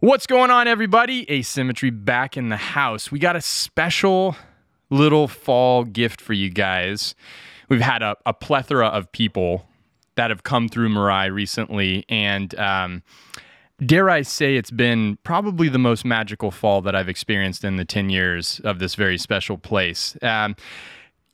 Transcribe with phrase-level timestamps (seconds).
[0.00, 1.24] What's going on, everybody?
[1.30, 3.10] Asymmetry back in the house.
[3.10, 4.36] We got a special
[4.90, 7.14] little fall gift for you guys.
[7.70, 9.66] We've had a, a plethora of people
[10.16, 13.04] that have come through Mirai recently, and um,
[13.86, 17.86] dare I say, it's been probably the most magical fall that I've experienced in the
[17.86, 20.14] 10 years of this very special place.
[20.20, 20.56] Um,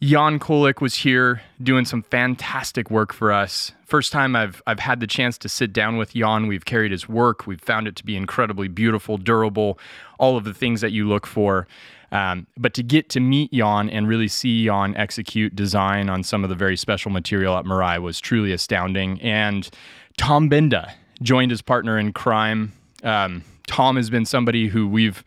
[0.02, 3.70] Jan Culek was here doing some fantastic work for us.
[3.84, 6.48] First time I've I've had the chance to sit down with Jan.
[6.48, 7.46] We've carried his work.
[7.46, 9.78] We've found it to be incredibly beautiful, durable,
[10.18, 11.68] all of the things that you look for.
[12.10, 16.42] Um, but to get to meet Jan and really see Jan execute design on some
[16.42, 19.20] of the very special material at Mirai was truly astounding.
[19.22, 19.70] And
[20.16, 20.92] Tom Benda
[21.22, 22.72] joined his partner in crime.
[23.04, 25.22] Um, Tom has been somebody who we've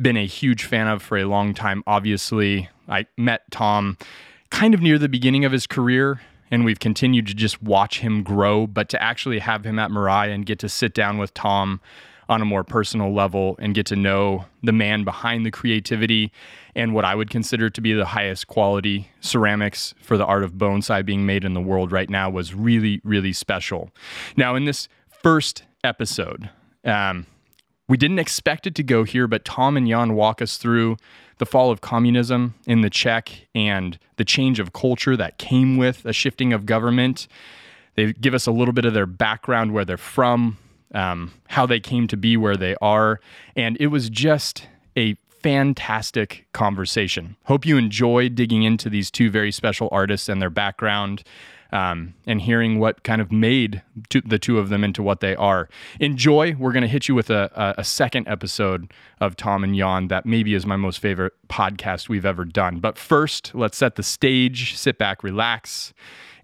[0.00, 1.82] been a huge fan of for a long time.
[1.86, 3.96] Obviously, I met Tom
[4.50, 6.20] kind of near the beginning of his career,
[6.50, 8.66] and we've continued to just watch him grow.
[8.66, 11.80] But to actually have him at Mirai and get to sit down with Tom
[12.28, 16.32] on a more personal level and get to know the man behind the creativity
[16.74, 20.52] and what I would consider to be the highest quality ceramics for the art of
[20.52, 23.90] bonsai being made in the world right now was really, really special.
[24.36, 24.88] Now, in this
[25.22, 26.50] first episode,
[26.84, 27.26] um,
[27.88, 30.96] we didn't expect it to go here, but Tom and Jan walk us through
[31.38, 36.04] the fall of communism in the Czech and the change of culture that came with
[36.04, 37.26] a shifting of government.
[37.96, 40.58] They give us a little bit of their background, where they're from,
[40.94, 43.20] um, how they came to be where they are.
[43.56, 47.36] And it was just a fantastic conversation.
[47.44, 51.22] Hope you enjoy digging into these two very special artists and their background
[51.74, 55.34] um, and hearing what kind of made to, the two of them into what they
[55.34, 55.68] are.
[55.98, 56.54] Enjoy.
[56.56, 60.06] We're going to hit you with a, a, a, second episode of Tom and Jan
[60.06, 62.78] that maybe is my most favorite podcast we've ever done.
[62.78, 65.92] But first, let's set the stage, sit back, relax,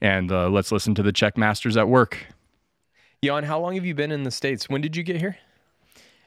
[0.00, 2.27] and uh, let's listen to the Czech Masters at work.
[3.22, 4.69] Jan, how long have you been in the States?
[4.69, 5.39] When did you get here?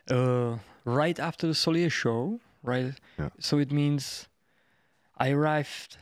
[0.10, 2.94] Uh, right after the Solier show, right?
[3.20, 3.30] Yeah.
[3.38, 4.30] So it means
[5.18, 5.98] I arrived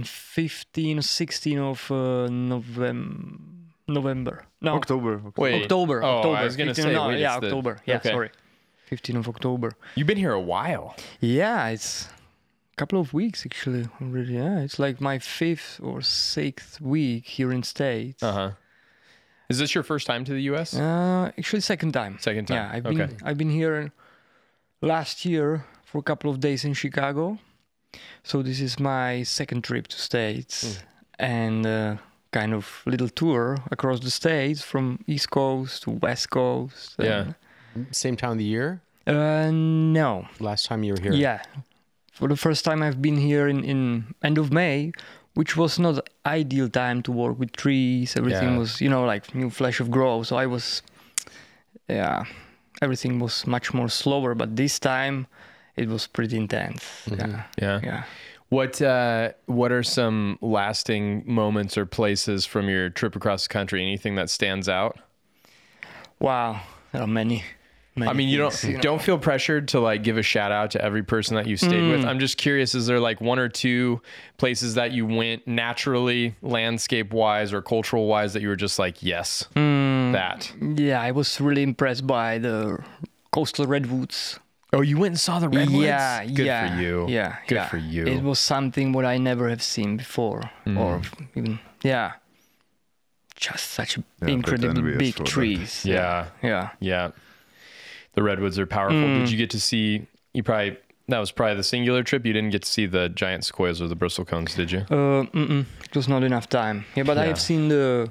[0.00, 3.38] on 15 or 16 of uh, November.
[3.86, 4.44] November.
[4.60, 4.74] No.
[4.74, 5.14] October.
[5.14, 5.32] October.
[5.36, 5.62] Wait.
[5.62, 6.02] October.
[6.02, 6.36] Oh, October.
[6.36, 6.92] I was going to say.
[6.92, 7.74] No, wait, yeah, October.
[7.74, 7.82] The...
[7.86, 8.10] Yeah, okay.
[8.10, 8.30] sorry.
[8.86, 9.72] 15 of October.
[9.96, 10.96] You've been here a while.
[11.20, 12.08] Yeah, it's
[12.72, 14.34] a couple of weeks actually already.
[14.34, 18.22] Yeah, it's like my fifth or sixth week here in States.
[18.22, 18.50] Uh huh.
[19.48, 20.76] Is this your first time to the U.S.?
[20.76, 22.18] Uh, actually, second time.
[22.20, 22.56] Second time.
[22.56, 23.16] Yeah, I've been.
[23.24, 23.92] I've been here
[24.80, 27.38] last year for a couple of days in Chicago.
[28.22, 30.82] So this is my second trip to States mm.
[31.18, 31.96] and uh,
[32.32, 36.96] kind of little tour across the states from East Coast to West Coast.
[36.98, 37.32] Yeah.
[37.90, 38.80] Same time of the year?
[39.06, 40.26] Uh, no.
[40.38, 41.12] Last time you were here?
[41.12, 41.42] Yeah.
[42.12, 44.92] For the first time, I've been here in, in end of May,
[45.34, 48.16] which was not ideal time to work with trees.
[48.16, 48.58] Everything yeah.
[48.58, 50.26] was, you know, like new flash of growth.
[50.26, 50.82] So I was,
[51.88, 52.24] yeah,
[52.82, 54.34] everything was much more slower.
[54.34, 55.26] But this time,
[55.80, 56.82] it was pretty intense.
[57.06, 57.30] Mm-hmm.
[57.30, 57.42] Yeah.
[57.60, 57.80] Yeah.
[57.82, 58.04] Yeah.
[58.50, 63.80] What uh, what are some lasting moments or places from your trip across the country?
[63.80, 64.98] Anything that stands out?
[66.18, 66.60] Wow,
[66.92, 67.44] there are many.
[67.96, 68.80] I mean, you don't you know.
[68.80, 71.82] don't feel pressured to like give a shout out to every person that you stayed
[71.82, 71.92] mm.
[71.92, 72.04] with.
[72.04, 74.00] I'm just curious: is there like one or two
[74.36, 79.00] places that you went naturally, landscape wise or cultural wise, that you were just like,
[79.00, 80.12] yes, mm.
[80.12, 80.52] that?
[80.60, 82.82] Yeah, I was really impressed by the
[83.32, 84.40] coastal redwoods.
[84.72, 85.82] Oh, you went and saw the redwoods?
[85.82, 87.08] Yeah, Good yeah, for you.
[87.08, 87.68] Yeah, good yeah.
[87.68, 88.06] for you.
[88.06, 90.78] It was something what I never have seen before, mm.
[90.78, 91.02] or
[91.34, 92.12] even yeah,
[93.34, 95.84] just such yeah, incredibly big trees.
[95.84, 97.10] Yeah, yeah, yeah.
[98.14, 98.98] The redwoods are powerful.
[98.98, 99.20] Mm.
[99.20, 100.06] Did you get to see?
[100.34, 100.76] You probably
[101.08, 102.24] that was probably the singular trip.
[102.24, 104.80] You didn't get to see the giant sequoias or the bristlecones, did you?
[104.80, 106.84] Uh, mm, it was not enough time.
[106.94, 107.24] Yeah, but yeah.
[107.24, 108.10] I have seen the,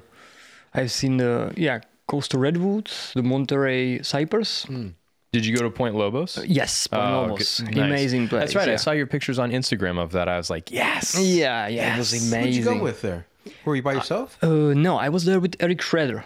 [0.74, 4.66] I've seen the yeah coastal redwoods, the Monterey cypress.
[4.66, 4.94] Mm.
[5.32, 6.38] Did you go to Point Lobos?
[6.38, 7.60] Uh, yes, Point oh, Lobos.
[7.60, 7.76] Nice.
[7.76, 8.40] Amazing place.
[8.40, 8.68] That's right.
[8.68, 8.74] Yeah.
[8.74, 10.28] I saw your pictures on Instagram of that.
[10.28, 11.16] I was like, yes.
[11.20, 11.68] Yeah, yeah.
[11.68, 11.94] Yes.
[11.94, 12.44] It was amazing.
[12.46, 13.26] Who'd you go with there?
[13.64, 14.38] Were you by yourself?
[14.42, 16.24] Uh, uh, no, I was there with Eric Schrader.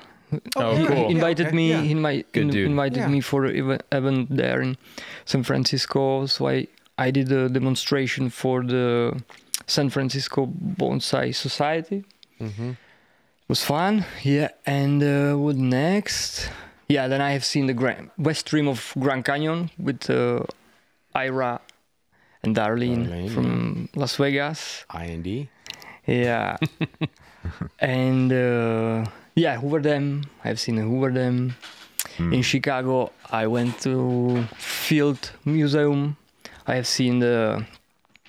[0.57, 1.09] Oh, he, cool.
[1.09, 1.57] He invited yeah, okay.
[1.57, 1.71] me.
[1.71, 1.83] Yeah.
[1.83, 2.67] He invi- Good dude.
[2.67, 3.09] invited yeah.
[3.09, 4.77] me for an event there in
[5.27, 6.27] San Francisco.
[6.27, 6.67] So I
[6.99, 9.23] I did a demonstration for the
[9.67, 12.05] San Francisco Bonsai Society.
[12.41, 12.71] Mm-hmm.
[12.71, 14.05] It was fun.
[14.23, 14.49] Yeah.
[14.67, 16.51] And uh, what next?
[16.89, 20.45] Yeah, then I have seen the Grand, west rim of Grand Canyon with uh,
[21.15, 21.61] Ira
[22.43, 23.89] and Darlene, Darlene from.
[23.95, 24.85] Las Vegas.
[24.93, 25.49] IND.
[26.07, 26.57] Yeah.
[27.79, 30.25] and uh, yeah, Hoover Dam.
[30.45, 31.55] I've seen Hoover Dam.
[32.19, 32.35] Mm.
[32.35, 36.17] In Chicago, I went to Field Museum.
[36.67, 37.65] I have seen the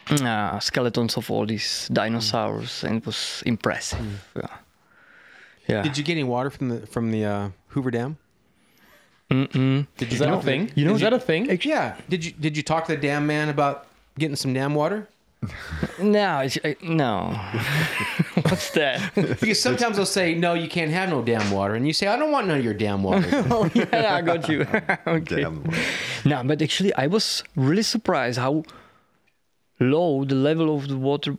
[0.09, 2.87] uh, skeletons of all these dinosaurs, mm.
[2.87, 3.99] and it was impressive.
[3.99, 4.41] Mm.
[4.41, 4.57] Yeah.
[5.67, 5.81] Yeah.
[5.81, 8.17] Did you get any water from the from the uh, Hoover Dam?
[9.29, 10.71] Is that a thing?
[10.75, 11.45] You know- is that a thing?
[11.63, 11.95] Yeah.
[12.09, 13.87] Did you did you talk to the dam man about
[14.19, 15.07] getting some dam water?
[16.01, 17.39] No, it's, uh, no.
[18.41, 19.13] What's that?
[19.15, 22.17] Because sometimes they'll say, "No, you can't have no dam water," and you say, "I
[22.17, 24.61] don't want none of your dam water." oh yeah, I got you.
[25.07, 25.41] okay.
[25.41, 25.63] Damn.
[26.23, 28.63] No, but actually, I was really surprised how
[29.79, 31.37] low the level of the water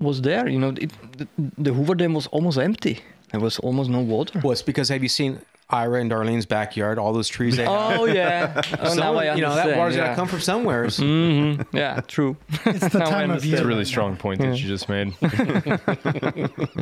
[0.00, 0.48] was there.
[0.48, 1.28] You know, it, the,
[1.58, 2.98] the Hoover Dam was almost empty.
[3.30, 4.40] There was almost no water.
[4.42, 6.98] well, it's because have you seen Ira and Darlene's backyard?
[6.98, 7.72] All those trees they have.
[8.00, 8.60] Oh yeah.
[8.80, 10.04] Oh, Some- now I you know that water's yeah.
[10.04, 10.88] gotta come from somewhere.
[10.90, 12.36] hmm Yeah, true.
[12.64, 13.44] It's the Now time of understand.
[13.44, 13.56] year.
[13.56, 15.12] That's a really strong point that you just made.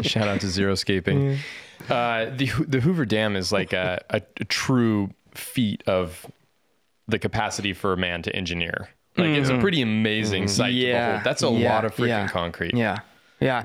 [0.04, 1.38] Shout out to Xeriscaping.
[1.88, 6.26] Uh, the the Hoover Dam is like a, a, a true feat of
[7.08, 8.88] the capacity for a man to engineer.
[9.16, 11.24] Like it's a pretty amazing sight to Yeah, behold.
[11.24, 12.28] That's a yeah, lot of freaking yeah.
[12.28, 12.74] concrete.
[12.74, 12.98] Yeah,
[13.40, 13.64] yeah.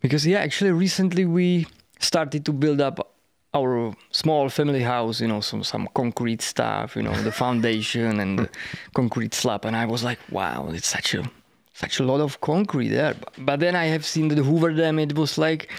[0.00, 1.66] Because yeah, actually, recently we
[1.98, 3.14] started to build up
[3.54, 5.20] our small family house.
[5.20, 6.96] You know, some some concrete stuff.
[6.96, 8.48] You know, the foundation and the
[8.94, 9.64] concrete slab.
[9.64, 11.30] And I was like, wow, it's such a
[11.74, 13.14] such a lot of concrete there.
[13.14, 14.98] But, but then I have seen the Hoover Dam.
[14.98, 15.70] It was like.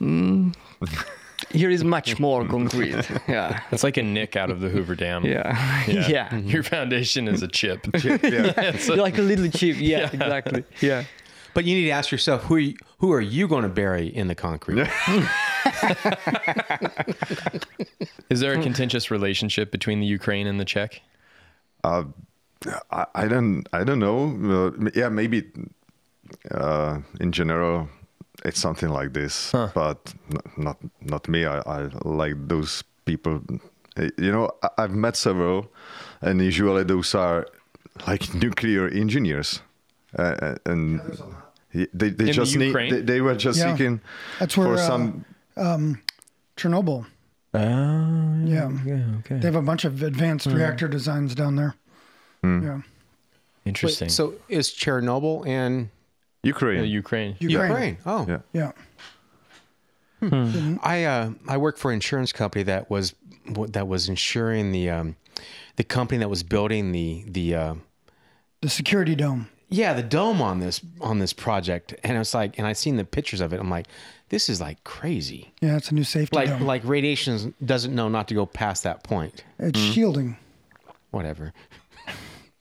[0.00, 0.54] Mm,
[1.50, 3.08] here is much more concrete.
[3.28, 3.60] Yeah.
[3.70, 5.24] It's like a nick out of the Hoover Dam.
[5.24, 5.84] Yeah.
[5.86, 6.34] Yeah.
[6.36, 7.86] Your foundation is a chip.
[8.02, 8.72] Yeah.
[8.86, 9.76] You're like a little chip.
[9.78, 10.64] Yeah, exactly.
[10.80, 11.04] Yeah.
[11.54, 14.06] But you need to ask yourself, who are you, who are you going to bury
[14.06, 14.88] in the concrete?
[18.30, 21.00] Is there a contentious relationship between the Ukraine and the Czech?
[21.84, 22.04] I,
[23.14, 24.18] I don't I don't know.
[24.54, 25.44] Uh, yeah, maybe
[26.50, 27.88] uh, in general
[28.44, 31.44] it's something like this, but n- not not me.
[31.44, 33.40] I, I like those people.
[33.96, 35.66] Uh, You know, I, I've met several,
[36.20, 37.46] and usually those are
[38.06, 39.62] like nuclear engineers,
[40.18, 41.00] uh, and
[41.72, 43.72] he- they they the just need they, they were just Yeah.
[43.72, 44.00] seeking
[44.38, 45.24] That's where, for uh, some.
[46.56, 47.06] Chernobyl.
[47.54, 48.70] Oh, Yeah.
[49.20, 49.36] okay.
[49.38, 51.74] They have a bunch of advanced reactor designs down there.
[52.42, 52.80] Yeah.
[53.64, 54.08] Interesting.
[54.08, 55.90] So is Chernobyl and
[56.42, 56.80] Ukraine.
[56.80, 57.36] Uh, Ukraine.
[57.40, 57.68] Ukraine.
[57.68, 57.98] Ukraine?
[58.06, 58.40] Oh, Yeah.
[58.52, 58.72] Yeah.
[60.82, 63.14] I uh, I work for an insurance company that was
[63.68, 65.16] that was insuring the um,
[65.76, 67.74] the company that was building the the uh,
[68.60, 69.48] The security dome.
[69.68, 72.96] yeah the dome on this on this project, and it was like, and I seen
[72.96, 73.60] the pictures of it.
[73.60, 73.86] I'm like,
[74.30, 75.52] this is like crazy.
[75.60, 76.62] Yeah, it's a new safety Like dome.
[76.62, 79.44] like radiation doesn't know not to go past that point.
[79.58, 80.36] it's shielding.
[81.10, 81.52] Whatever.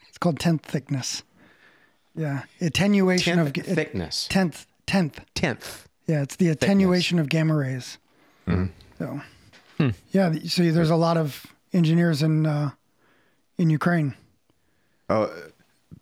[0.10, 1.22] It's called tenth thickness.
[2.16, 4.28] Yeah, attenuation Tenth of ga- thickness.
[4.28, 5.20] Tenth, tenth.
[5.36, 5.88] Tenth.
[6.08, 8.00] Yeah, it's the attenuation of gamma rays.
[8.48, 9.22] So,
[10.12, 12.72] yeah, th- so there's a lot of engineers in uh,
[13.60, 14.16] in Ukraine.
[15.08, 15.28] Uh,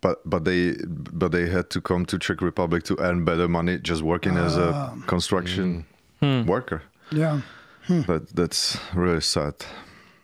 [0.00, 3.78] but but they but they had to come to Czech Republic to earn better money
[3.78, 4.94] just working as a ah.
[5.06, 5.86] construction
[6.20, 6.42] hmm.
[6.42, 6.46] Hmm.
[6.46, 6.82] worker.
[7.10, 7.40] Yeah,
[7.86, 8.02] hmm.
[8.02, 9.54] That that's really sad.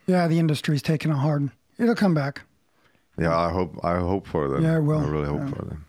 [0.05, 1.49] yeah, the industry's taking a hard.
[1.77, 2.41] It'll come back.
[3.17, 4.63] Yeah, I hope I hope for them.
[4.63, 4.99] Yeah, it will.
[4.99, 5.53] I really hope Yeah.
[5.53, 5.85] for them.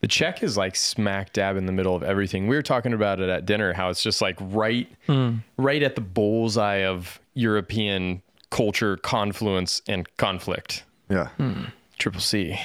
[0.00, 2.46] The Czech is like smack dab in the middle of everything.
[2.46, 4.86] We were talking about it at dinner, how it's just like right,
[5.56, 8.20] right at the bullseye of European
[8.50, 10.84] culture, confluence, and conflict.
[11.08, 11.28] Yeah,
[11.98, 12.58] Triple C.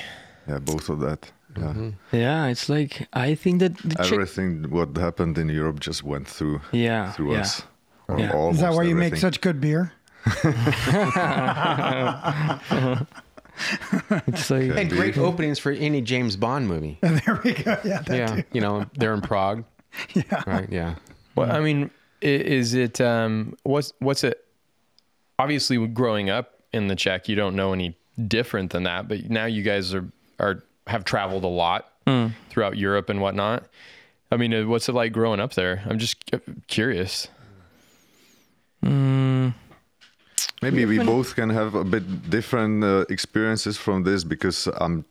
[0.47, 1.31] yeah, both of that.
[1.57, 4.11] Yeah, Yeah, it's like I think that the Czech.
[4.13, 7.41] everything what happened in Europe just went through Yeah, through yeah.
[7.41, 7.63] us.
[8.17, 8.49] Yeah.
[8.49, 9.93] Is that why you make such good beer?
[14.27, 16.98] It's like And great openings for any James Bond movie.
[17.01, 17.77] there we go.
[17.83, 18.43] Yeah, that Yeah, too.
[18.53, 19.63] you know they're in Prague.
[20.13, 20.43] Yeah.
[20.48, 20.69] Right.
[20.71, 20.95] Yeah.
[21.36, 21.89] Well, I mean,
[22.21, 24.45] is it um, what's what's it?
[25.39, 29.07] Obviously, growing up in the Czech, you don't know any different than that.
[29.07, 30.05] But now you guys are
[30.39, 31.91] are have traveled a lot
[32.49, 33.65] throughout Europe and whatnot.
[34.31, 35.83] I mean, uh, what's it like growing up there?
[35.85, 37.27] I'm just cu- curious.
[40.61, 45.05] Maybe we both can have a bit different uh, experiences from this because I'm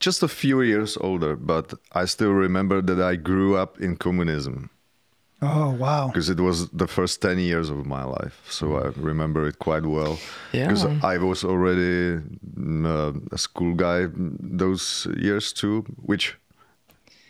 [0.00, 4.70] just a few years older, but I still remember that I grew up in communism
[5.46, 6.08] Oh wow.
[6.08, 8.42] because it was the first 10 years of my life.
[8.48, 10.18] So I remember it quite well.
[10.52, 10.66] Yeah.
[10.68, 12.20] Because I was already
[12.58, 14.06] mm, uh, a school guy
[14.58, 16.36] those years too, which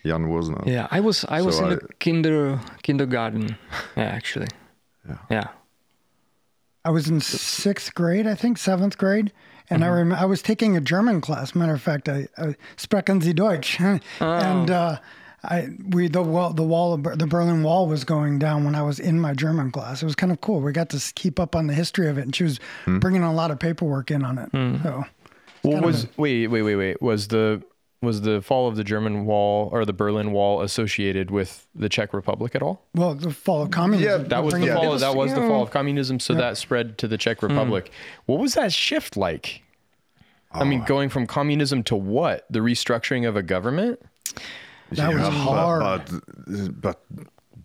[0.04, 0.66] Jan was not.
[0.66, 3.56] yeah, I was I was in I- the kinder kindergarten.
[3.96, 4.48] Yeah, actually.
[5.08, 5.18] Yeah.
[5.30, 5.48] Yeah.
[6.84, 9.32] I was in sixth grade, I think seventh grade,
[9.68, 11.52] and I remember I was taking a German class.
[11.54, 13.80] Matter of fact, I, I sprechen Sie Deutsch,
[14.20, 14.98] and uh,
[15.48, 18.82] I we the wall the wall of the Berlin Wall was going down when I
[18.82, 20.02] was in my German class.
[20.02, 20.60] It was kind of cool.
[20.60, 22.98] We got to keep up on the history of it, and she was hmm.
[22.98, 24.50] bringing a lot of paperwork in on it.
[24.50, 24.82] Hmm.
[24.82, 25.04] So
[25.62, 27.02] Well, was wait, wait, wait, wait.
[27.02, 27.62] Was the
[28.02, 32.12] was the fall of the German Wall or the Berlin Wall associated with the Czech
[32.12, 32.82] Republic at all?
[32.94, 34.22] Well, the fall of communism.
[34.22, 34.94] Yeah, That was the fall.
[34.94, 36.20] it that was the fall of communism.
[36.20, 37.46] So that spread to the Czech hmm.
[37.46, 37.90] Republic.
[38.26, 39.62] What was that shift like?
[40.52, 40.86] I mean, oh.
[40.86, 42.46] going from communism to what?
[42.50, 44.00] The restructuring of a government?
[44.92, 46.04] That was hard.
[46.06, 47.04] But, but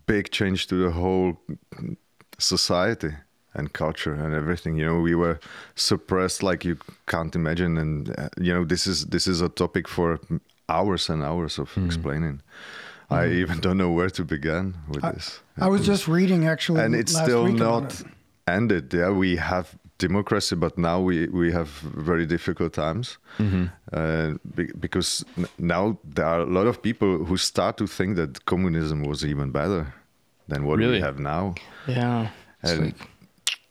[0.06, 1.38] big change to the whole
[2.38, 3.12] society
[3.54, 4.76] and culture and everything.
[4.76, 5.38] You know, we were
[5.74, 9.88] suppressed like you can't imagine, and uh, you know, this is this is a topic
[9.88, 10.20] for
[10.68, 12.42] hours and hours of explaining.
[13.10, 15.40] I even don't know where to begin with this.
[15.58, 18.06] I was just reading actually, and it's still not it.
[18.48, 18.94] ended.
[18.94, 19.76] Yeah, we have
[20.08, 21.68] democracy, but now we, we have
[22.10, 23.18] very difficult times
[23.92, 28.16] uh, be, because n- now there are a lot of people who start to think
[28.16, 29.82] that communism was even better
[30.50, 30.98] than what Really?
[30.98, 31.54] we have now.
[31.88, 32.28] Yeah.
[32.62, 33.00] And like,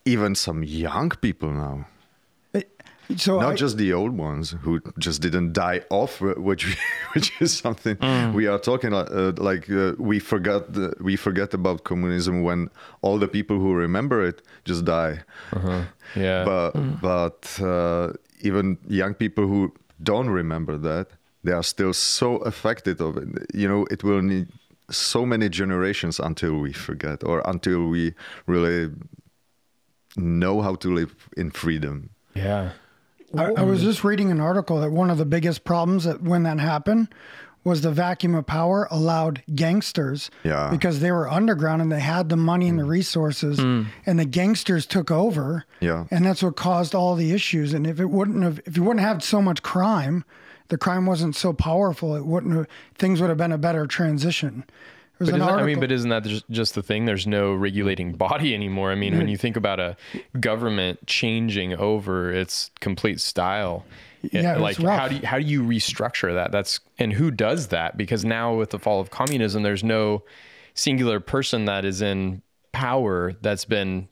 [0.05, 1.77] even some young people now,
[3.25, 6.77] So not I, just the old ones who just didn't die off, which
[7.13, 7.97] which is something
[8.33, 12.69] we are talking uh, uh, like uh, we forgot the, we forget about communism when
[13.01, 15.19] all the people who remember it just die.
[16.15, 16.43] Yeah.
[16.43, 19.71] But but uh, even young people who
[20.03, 21.07] don't remember that,
[21.43, 23.27] they are still so affected of it.
[23.53, 24.47] You know, it will need
[24.89, 28.13] so many generations until we forget or until we
[28.45, 28.91] really
[30.17, 32.09] know how to live in freedom.
[32.35, 32.71] yeah.
[33.37, 36.43] I, I was just reading an article that one of the biggest problems that when
[36.43, 37.07] that happened
[37.63, 40.69] was the vacuum of power allowed gangsters Yeah.
[40.71, 43.83] because they were underground and they had the money and the resources hmm.
[44.05, 46.05] and the gangsters took over Yeah.
[46.09, 49.05] and that's what caused all the issues and if it wouldn't have if you wouldn't
[49.05, 50.25] have so much crime
[50.69, 54.63] the crime wasn't so powerful it wouldn't have things would have been a better transition
[55.21, 57.05] There was But an isn't, I mean, but isn't that just, just the thing?
[57.05, 58.91] There's no regulating body anymore.
[58.91, 59.95] I mean, when you think about a
[60.39, 63.85] government changing over its complete style,
[64.23, 64.99] Yeah, like rough.
[64.99, 66.51] how do you, how do you restructure that?
[66.51, 67.97] That's and who does that?
[67.97, 70.23] Because now with the fall of communism, there's no
[70.73, 74.07] singular person that is in power that's been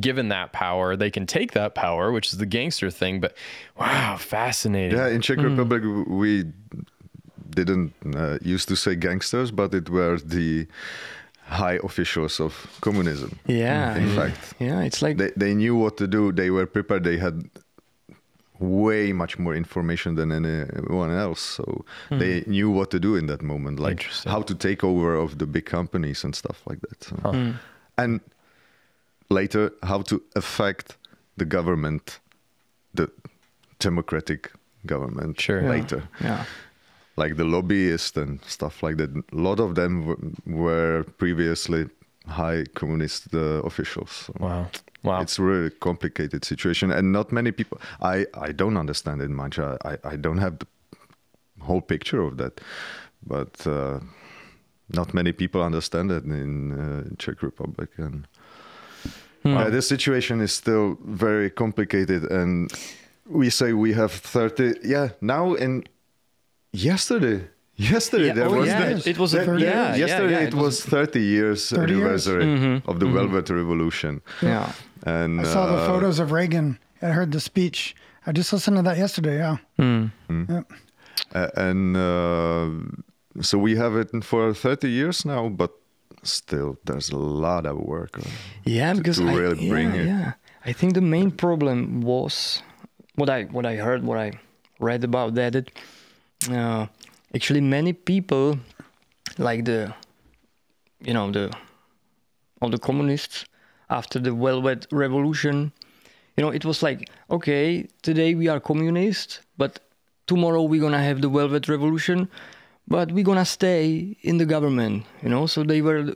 [0.00, 0.96] given that power.
[0.96, 3.20] They can take that power, which is the gangster thing.
[3.20, 3.36] But
[3.78, 4.96] wow, fascinating.
[4.96, 5.44] Yeah, in Czech hmm.
[5.44, 6.44] Republic we
[7.54, 10.66] didn't uh, used to say gangsters, but it were the
[11.46, 13.30] high officials of communism.
[13.46, 13.96] yeah.
[13.96, 14.86] In fact, Yeah.
[14.86, 16.32] It's like, they they knew what to do.
[16.32, 17.04] They were prepared.
[17.04, 17.44] They had
[18.58, 21.64] way much more information than anyone else, so
[22.10, 25.46] they knew what to do in that moment, like how to take over of the
[25.46, 27.04] big companies and stuff like that.
[27.04, 27.54] So.
[27.98, 28.20] And
[29.28, 30.96] later, how to affect
[31.36, 32.20] the government,
[32.94, 33.10] the
[33.80, 34.52] democratic
[34.86, 35.40] government.
[35.40, 35.62] Sure.
[35.62, 36.44] Later yeah.
[37.16, 39.10] Like the lobbyists and stuff like that.
[39.10, 41.86] A lot of them w- were previously
[42.26, 44.10] high communist uh, officials.
[44.10, 44.66] So Wow.
[45.04, 45.20] Wow.
[45.22, 47.78] It's a really complicated situation, and not many people.
[48.00, 49.58] I I don't understand it much.
[49.58, 50.66] I I, I don't have the
[51.60, 52.60] whole picture of that,
[53.26, 53.98] but uh,
[54.88, 58.26] not many people understand it in uh, Czech Republic and.
[59.44, 62.70] Uh, the situation is still very complicated, and
[63.26, 64.74] we say we have thirty.
[64.84, 65.82] Yeah, now in
[66.72, 70.06] yesterday, yesterday Yeah, there oh, was yeah, the- it was that- first- yeah, yeah, yeah,
[70.06, 72.26] yesterday yeah, it it was, was- 30 years 30 years?
[72.28, 74.72] anniversary of the Velvet Revolution, Yeah.
[75.06, 76.78] and I saw the uh, photos of Reagan.
[77.02, 77.94] I heard the speech.
[78.26, 79.38] I just listened to that yesterday.
[79.38, 79.56] Yeah.
[79.78, 80.72] Yep.
[81.34, 82.70] Uh, and uh,
[83.42, 85.72] so we have it for 30 years now, but
[86.22, 88.16] still there's a lot of work.
[88.18, 88.30] on-
[88.64, 90.06] Yeah, because to I, really yeah, bring it.
[90.06, 90.32] yeah.
[90.64, 92.62] I think the main problem was
[93.16, 94.38] what I what I heard, what I
[94.78, 95.54] read about that.
[95.56, 95.72] It,
[96.50, 96.86] uh,
[97.34, 98.58] actually, many people,
[99.38, 99.94] like the,
[101.00, 101.52] you know, the,
[102.60, 103.44] all the communists
[103.90, 105.72] after the Velvet Revolution,
[106.36, 109.80] you know, it was like, okay, today we are communist, but
[110.26, 112.28] tomorrow we're gonna have the Velvet Revolution,
[112.88, 115.46] but we're gonna stay in the government, you know.
[115.46, 116.14] So they were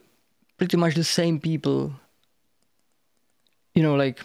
[0.56, 1.92] pretty much the same people
[3.75, 4.21] you know, like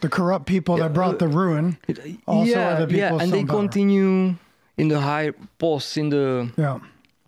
[0.00, 1.78] The corrupt people that brought the ruin.
[2.26, 3.56] Also yeah, are the yeah, people and they power.
[3.56, 4.36] continue
[4.76, 6.78] in the high posts in the Yeah.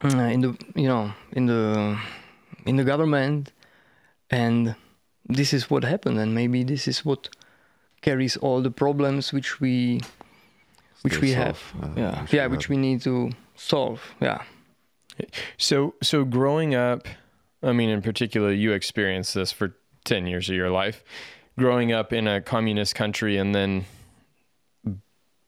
[0.05, 1.97] uh, in the you know in the
[2.67, 3.53] in the government,
[4.31, 4.75] and
[5.29, 7.29] this is what happened, and maybe this is what
[8.03, 10.01] carries all the problems which we
[11.03, 12.71] which Still we have, uh, yeah, which yeah, we which have.
[12.71, 14.43] we need to solve, yeah.
[15.57, 17.07] So so growing up,
[17.63, 19.75] I mean in particular you experienced this for
[20.05, 21.03] 10 years of your life.
[21.59, 23.87] Growing up in a communist country and then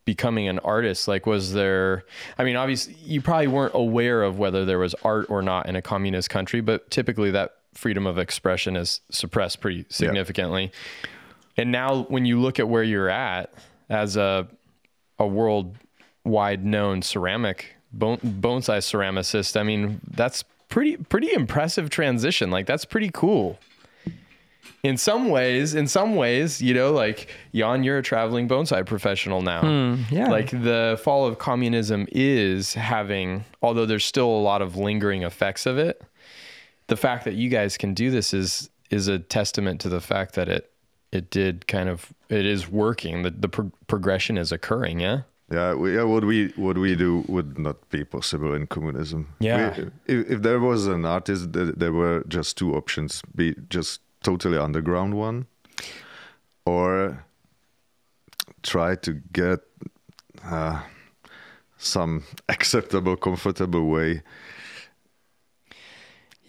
[0.09, 2.03] becoming an artist like was there
[2.39, 5.77] I mean obviously you probably weren't aware of whether there was art or not in
[5.77, 10.73] a communist country, but typically that freedom of expression is suppressed pretty significantly.
[11.59, 13.53] And now when you look at where you're at
[13.91, 14.49] as a
[15.19, 19.61] a worldwide known ceramic bone, bonsai ceramicist.
[19.61, 22.51] I mean, that's pretty pretty impressive transition.
[22.51, 23.59] Like that's pretty cool.
[24.83, 29.43] In some ways, in some ways, you know, like Jan, you're a traveling bonsai professional
[29.43, 29.61] now.
[29.63, 30.29] Hmm, yeah.
[30.29, 35.67] Like the fall of communism is having, although there's still a lot of lingering effects
[35.67, 36.03] of it.
[36.87, 40.35] The fact that you guys can do this is is a testament to the fact
[40.35, 40.71] that it
[41.13, 43.23] it did kind of it is working.
[43.23, 45.01] The the pro- progression is occurring.
[45.01, 45.23] Yeah.
[45.51, 46.03] Yeah, we, yeah.
[46.03, 49.29] What we what we do would not be possible in communism.
[49.41, 49.75] Yeah.
[49.79, 49.85] We-
[50.15, 54.59] if, if there was an artist, there, there were just two options: be just totally
[54.59, 55.47] underground one,
[56.65, 57.25] or
[58.63, 59.61] try to get
[60.45, 60.81] uh,
[61.79, 64.23] some acceptable, comfortable way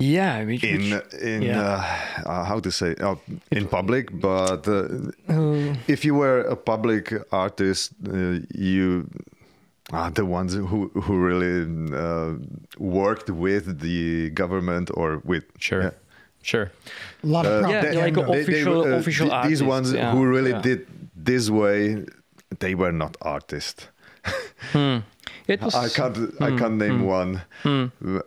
[0.02, 0.44] yeah.
[0.46, 1.62] Which, in which- in yeah.
[2.26, 3.16] uh, uh, how to say uh,
[3.52, 4.18] in public.
[4.20, 4.88] But uh,
[5.28, 9.10] uh, if you were a public artist, uh, you
[9.92, 12.36] are the ones who who really uh,
[12.78, 15.94] worked with the government or with Sure.
[16.54, 16.66] Yeah.
[16.66, 16.72] Sure.
[17.24, 20.12] A lot of Yeah, like a- They- they Official- were, official th- these ones yeah,
[20.14, 20.62] who really yeah.
[20.62, 20.80] did
[21.26, 22.06] this way,
[22.60, 23.88] they were not artists.
[25.48, 27.42] it was I can't Hmm, I can't name one,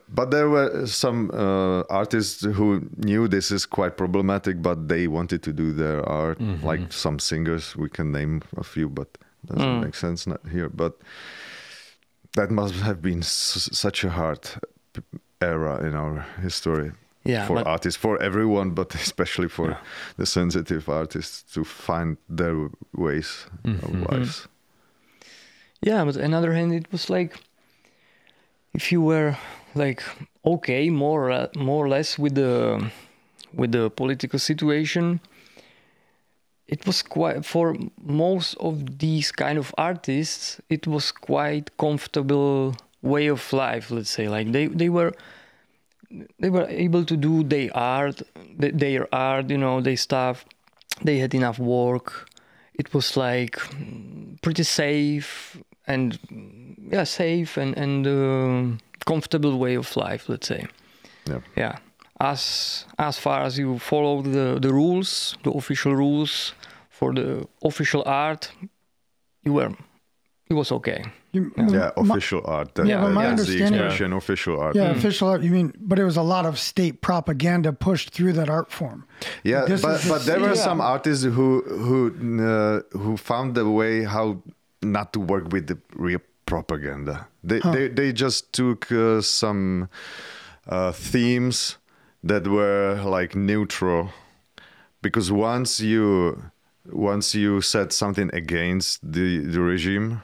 [0.09, 5.43] but there were some uh, artists who knew this is quite problematic, but they wanted
[5.43, 6.39] to do their art.
[6.39, 6.67] Mm-hmm.
[6.67, 9.09] Like some singers, we can name a few, but
[9.47, 9.85] doesn't Hmm.
[9.85, 10.69] make sense not here.
[10.69, 10.93] But
[12.37, 14.41] that must have been s- such a hard
[14.93, 15.03] p-
[15.41, 16.93] era in our history.
[17.25, 19.77] Yeah, for but- artists, for everyone, but especially for
[20.17, 23.87] the sensitive artists to find their ways Mm-hmm.
[24.05, 24.49] of lives.
[25.81, 27.37] Yeah, but on the other hand, it was like
[28.75, 29.37] if you were
[29.75, 30.03] like
[30.45, 32.91] okay, more or, more or less with the
[33.55, 35.21] with the political situation,
[36.67, 43.27] it was quite for most of these kind of artists, it was quite comfortable way
[43.29, 43.91] of life.
[43.91, 45.13] Let's say like they they were
[46.39, 48.23] they were able to do their art,
[48.59, 50.45] their art, you know, their stuff.
[51.05, 52.29] They had enough work.
[52.75, 53.57] It was like
[54.43, 56.19] pretty safe and
[56.93, 60.29] yeah, safe and and uh, comfortable way of life.
[60.29, 60.67] Let's say,
[61.29, 61.41] Yeah.
[61.57, 61.77] yeah.
[62.21, 66.55] As as far as you follow the the rules, the official rules
[66.91, 68.53] for the official art,
[69.45, 69.73] you were,
[70.53, 71.01] it was okay.
[71.35, 72.69] You- Yeah, my- official art.
[72.75, 74.75] That, Yeah, but my that's the understanding- expression, official art.
[74.77, 75.41] Yeah, official art.
[75.47, 78.99] You mean, but it was a lot of state propaganda pushed through that art form.
[79.43, 80.69] Yeah, This but but there were yeah.
[80.69, 81.49] some artists who
[81.85, 81.99] who
[82.51, 84.27] uh, who found the way how
[84.83, 87.15] not to work with the real propaganda.
[87.49, 89.89] They they, they just took uh, some
[90.75, 91.79] uh, themes
[92.29, 94.03] that were like neutral,
[95.03, 96.37] because once you
[96.93, 100.21] once you said something against the the regime,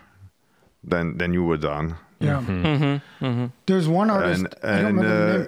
[0.84, 1.96] then then you were done.
[2.20, 2.42] Yeah.
[2.42, 3.46] Mm-hmm.
[3.66, 4.46] There's one artist.
[4.62, 5.46] and and uh,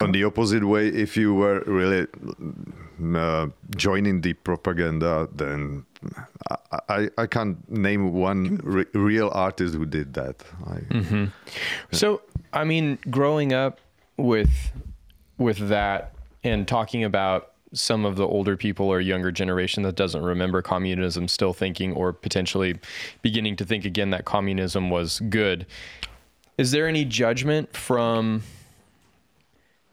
[0.00, 2.06] on the opposite way if you were really
[3.14, 5.84] uh, joining the propaganda then
[6.50, 11.28] I, I, I can't name one re- real artist who did that I,
[11.92, 13.80] So, I mean, growing up
[14.16, 14.72] with
[15.36, 16.12] with that
[16.44, 21.28] and talking about some of the older people or younger generation that doesn't remember communism
[21.28, 22.78] still thinking or potentially
[23.22, 25.66] beginning to think again that communism was good.
[26.56, 28.42] Is there any judgment from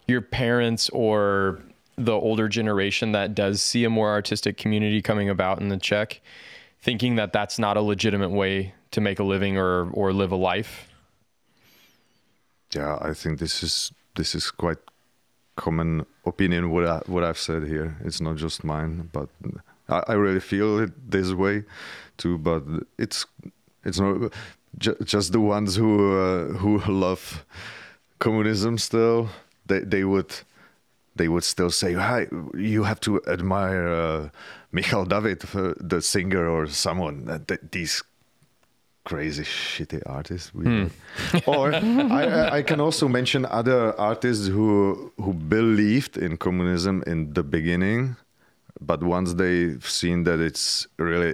[0.07, 1.59] your parents or
[1.97, 6.21] the older generation that does see a more artistic community coming about in the Czech,
[6.81, 10.35] thinking that that's not a legitimate way to make a living or or live a
[10.35, 10.89] life?
[12.75, 14.77] yeah I think this is this is quite
[15.55, 17.97] common opinion what I, what I've said here.
[18.03, 19.29] It's not just mine but
[19.89, 21.63] I, I really feel it this way
[22.17, 22.63] too but
[22.97, 23.25] it's
[23.83, 24.33] it's not
[24.77, 27.45] ju- just the ones who uh, who love
[28.19, 29.29] communism still
[29.65, 30.33] they they would
[31.15, 34.29] they would still say hi you have to admire uh,
[34.75, 37.45] Michal David uh, the singer or someone.
[37.47, 38.03] Th- these
[39.05, 40.87] crazy shitty artists we Hmm.
[41.45, 47.43] or I, I- can also mention other artists who who believed in communism in the
[47.43, 48.15] beginning
[48.81, 51.33] but once they've seen that it's really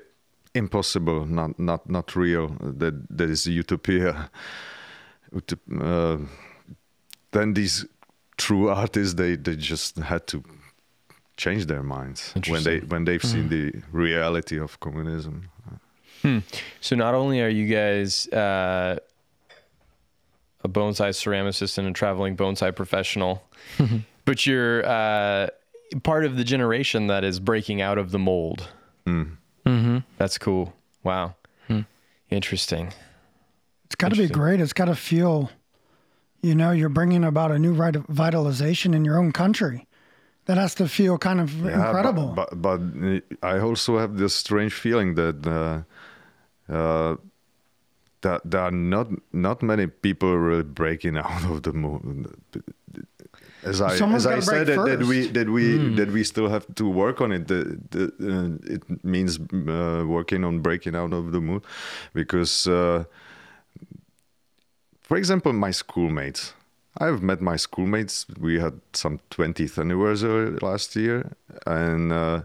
[0.53, 2.47] impossible not not not real
[2.79, 4.29] that that is utopia
[5.81, 6.17] uh,
[7.31, 7.85] then these
[8.37, 10.43] true artists they they just had to
[11.37, 15.49] change their minds when they when they've seen the reality of communism
[16.81, 18.97] So not only are you guys uh,
[20.63, 23.43] a bonsai ceramicist and a traveling bonsai professional,
[24.25, 25.47] but you're uh,
[26.03, 28.67] part of the generation that is breaking out of the mold.
[29.05, 29.97] Mm-hmm.
[30.17, 30.73] That's cool.
[31.03, 31.35] Wow.
[32.29, 32.93] Interesting.
[33.85, 34.61] It's got to be great.
[34.61, 35.51] It's got to feel,
[36.41, 39.85] you know, you're bringing about a new vit- vitalization in your own country.
[40.45, 42.27] That has to feel kind of Yeah, incredible.
[42.27, 45.81] But, but, but uh, I also have this strange feeling that uh,
[46.71, 47.15] uh,
[48.21, 52.33] that there are not not many people really breaking out of the moon.
[53.63, 56.65] As I Someone's as I said that, that we that we that we still have
[56.75, 57.47] to work on it.
[57.47, 61.61] The, the, uh, it means uh, working on breaking out of the moon,
[62.13, 63.03] because, uh,
[65.01, 66.53] for example, my schoolmates.
[66.97, 68.25] I've met my schoolmates.
[68.37, 71.31] We had some 20th anniversary last year,
[71.65, 72.41] and uh,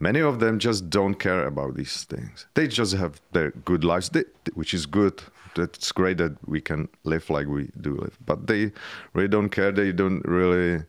[0.00, 2.46] many of them just don't care about these things.
[2.54, 5.22] They just have their good lives, they, which is good.
[5.54, 8.72] That's great that we can live like we do live, but they
[9.14, 9.72] really don't care.
[9.72, 10.84] They don't really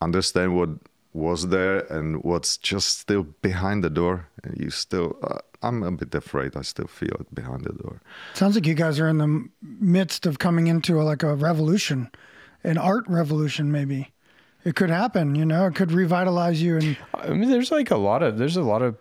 [0.00, 0.70] understand what
[1.12, 4.28] was there and what's just still behind the door.
[4.42, 6.56] And you still, uh, I'm a bit afraid.
[6.56, 8.00] I still feel it behind the door.
[8.34, 12.10] Sounds like you guys are in the midst of coming into a, like a revolution,
[12.62, 14.13] an art revolution, maybe.
[14.64, 15.66] It could happen, you know.
[15.66, 18.82] It could revitalize you, and I mean, there's like a lot of there's a lot
[18.82, 18.96] of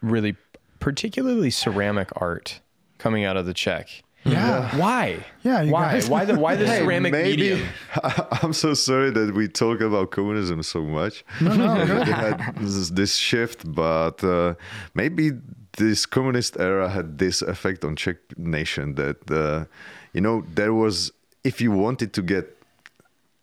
[0.00, 0.36] really
[0.80, 2.60] particularly ceramic art
[2.98, 4.02] coming out of the Czech.
[4.24, 4.76] Yeah.
[4.76, 5.24] Why?
[5.42, 5.92] Yeah, you Why?
[5.92, 7.68] guys- Why the why the Hey, ceramic maybe medium?
[8.42, 11.24] I'm so sorry that we talk about communism so much.
[11.40, 12.06] No, no, good.
[12.06, 14.54] they had this, this shift, but uh,
[14.94, 15.32] maybe
[15.78, 19.64] this communist era had this effect on Czech nation that uh,
[20.12, 21.10] you know there was
[21.44, 22.57] if you wanted to get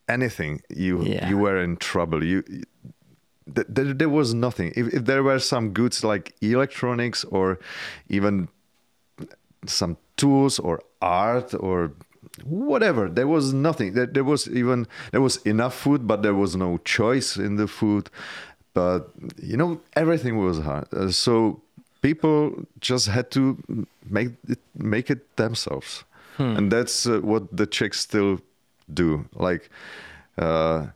[0.08, 1.30] anything, you Yeah.
[1.30, 2.24] you were in trouble.
[2.24, 2.44] You.
[3.56, 4.74] th- There, there was nothing.
[4.76, 7.58] If, if there were some goods like electronics or
[8.10, 8.48] even
[9.68, 11.92] some tools or art or
[12.44, 16.56] whatever there was nothing there, there was even there was enough food but there was
[16.56, 18.10] no choice in the food
[18.74, 19.10] but
[19.42, 21.62] you know everything was hard Uh, so
[22.02, 23.58] people just had to
[24.10, 26.04] make it make it themselves
[26.38, 28.40] and that's uh, what the czechs still
[28.94, 29.70] do like
[30.38, 30.88] uh,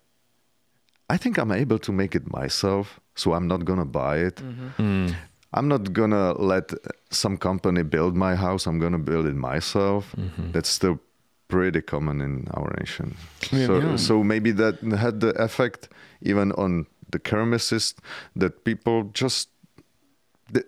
[1.10, 4.68] i think i'm able to make it myself so i'm not gonna buy it mm-hmm.
[4.78, 5.08] hmm.
[5.52, 6.72] I'm not gonna let
[7.10, 8.68] some company build my house.
[8.68, 10.14] I'm gonna build it myself.
[10.16, 10.52] Mm-hmm.
[10.52, 11.00] That's still
[11.48, 13.16] pretty common in our nation.
[13.42, 15.90] So, so maybe that had the effect
[16.22, 17.96] even on the ceramicist
[18.36, 19.50] that people just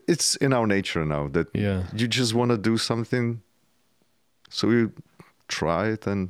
[0.08, 1.84] it's in our nature now that Yeah.
[1.96, 3.42] you just want to do something,
[4.50, 4.92] so you
[5.48, 6.30] try it and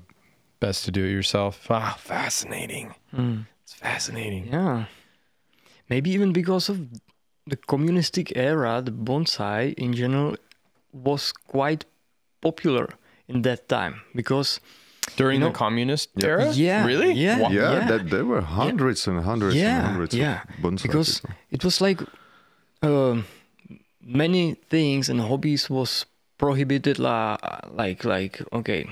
[0.62, 1.68] Best to do it yourself.
[1.70, 2.94] Wow, fascinating.
[3.64, 4.48] It's fascinating.
[4.54, 4.86] Yeah.
[5.90, 6.78] Maybe even because of
[7.48, 10.36] the communistic era, the bonsai in general
[10.94, 11.86] was quite
[12.42, 12.88] popular
[13.28, 14.60] in that time because
[15.18, 16.52] During You the know- communist era?
[16.54, 17.14] Yeah, Really?
[17.26, 17.40] yeah.
[17.42, 17.50] Wow.
[17.52, 17.88] yeah, Yeah.
[17.92, 21.36] that there were hundreds and hundreds yeah, and hundreds yeah, of bonsai because people.
[21.50, 22.00] it was like
[22.84, 23.26] um
[24.02, 26.06] many things and hobbies was
[26.38, 27.00] prohibited.
[27.00, 27.36] La,
[27.78, 28.86] like like okay,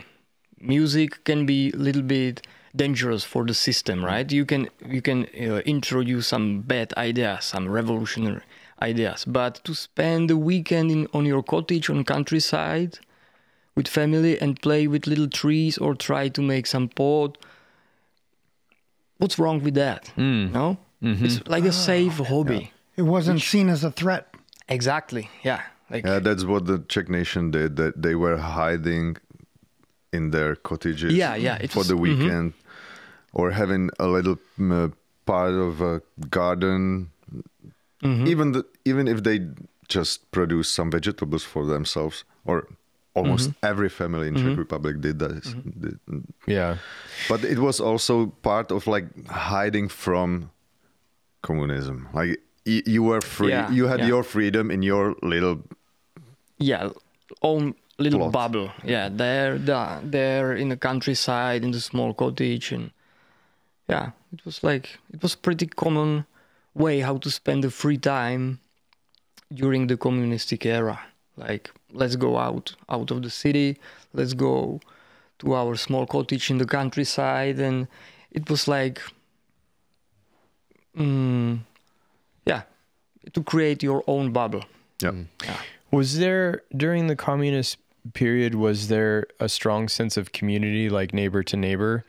[0.61, 2.45] music can be a little bit
[2.75, 4.31] dangerous for the system, right?
[4.31, 8.41] You can you can uh, introduce some bad ideas, some revolutionary
[8.81, 12.99] ideas, but to spend the weekend in on your cottage on countryside
[13.75, 17.37] with family and play with little trees or try to make some pot
[19.19, 20.51] what's wrong with that hmm.
[20.51, 21.23] no mm-hmm.
[21.25, 24.33] it's like a safe ah, hobby it wasn't seen as a threat.
[24.67, 27.75] exactly yeah like Yeah, that's what the Czech nation did.
[27.75, 29.17] That they were hiding
[30.11, 31.13] in their cottages.
[31.13, 32.53] Yeah, yeah, it for was- the weekend,
[33.33, 34.89] or having a little uh,
[35.25, 37.09] part of a garden.
[38.03, 38.27] Mm-hmm.
[38.27, 39.39] Even the, even if they
[39.89, 42.67] just produce some vegetables for themselves, or
[43.13, 43.65] almost Mm-hmm.
[43.71, 45.43] every family in Czech Republic did that.
[45.81, 45.99] Did-
[46.47, 46.77] Yeah.
[47.27, 50.49] but it was also part of like hiding from
[51.41, 52.07] communism.
[52.13, 53.49] Like y- you were free.
[53.51, 54.07] Yeah, you had yeah.
[54.07, 55.59] your freedom in your little
[56.57, 56.89] yeah
[57.41, 58.31] own little Plot.
[58.31, 58.71] bubble.
[58.83, 59.09] Yeah.
[59.09, 62.91] There there there in the countryside in the small cottage and
[63.87, 66.25] yeah it was like it was pretty common
[66.73, 68.59] way how to spend the free time
[69.53, 70.99] during the communistic era.
[71.35, 73.77] Like let's go out out of the city
[74.13, 74.79] let's go
[75.39, 77.87] to our small cottage in the countryside and
[78.31, 79.01] it was like
[80.95, 81.59] mm,
[82.45, 82.61] yeah
[83.33, 84.63] to create your own bubble.
[85.01, 85.13] Yeah.
[85.91, 87.77] Was there during the communist
[88.13, 92.05] period was there a strong sense of community like neighbor to neighbor?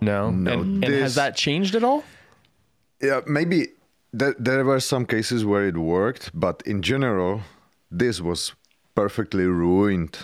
[0.00, 0.30] No.
[0.30, 2.04] No, And, and has that changed at all?
[3.00, 3.68] Yeah, maybe
[4.12, 7.42] there, there were some cases where it worked, but in general,
[7.90, 8.54] this was
[8.94, 10.18] perfectly ruined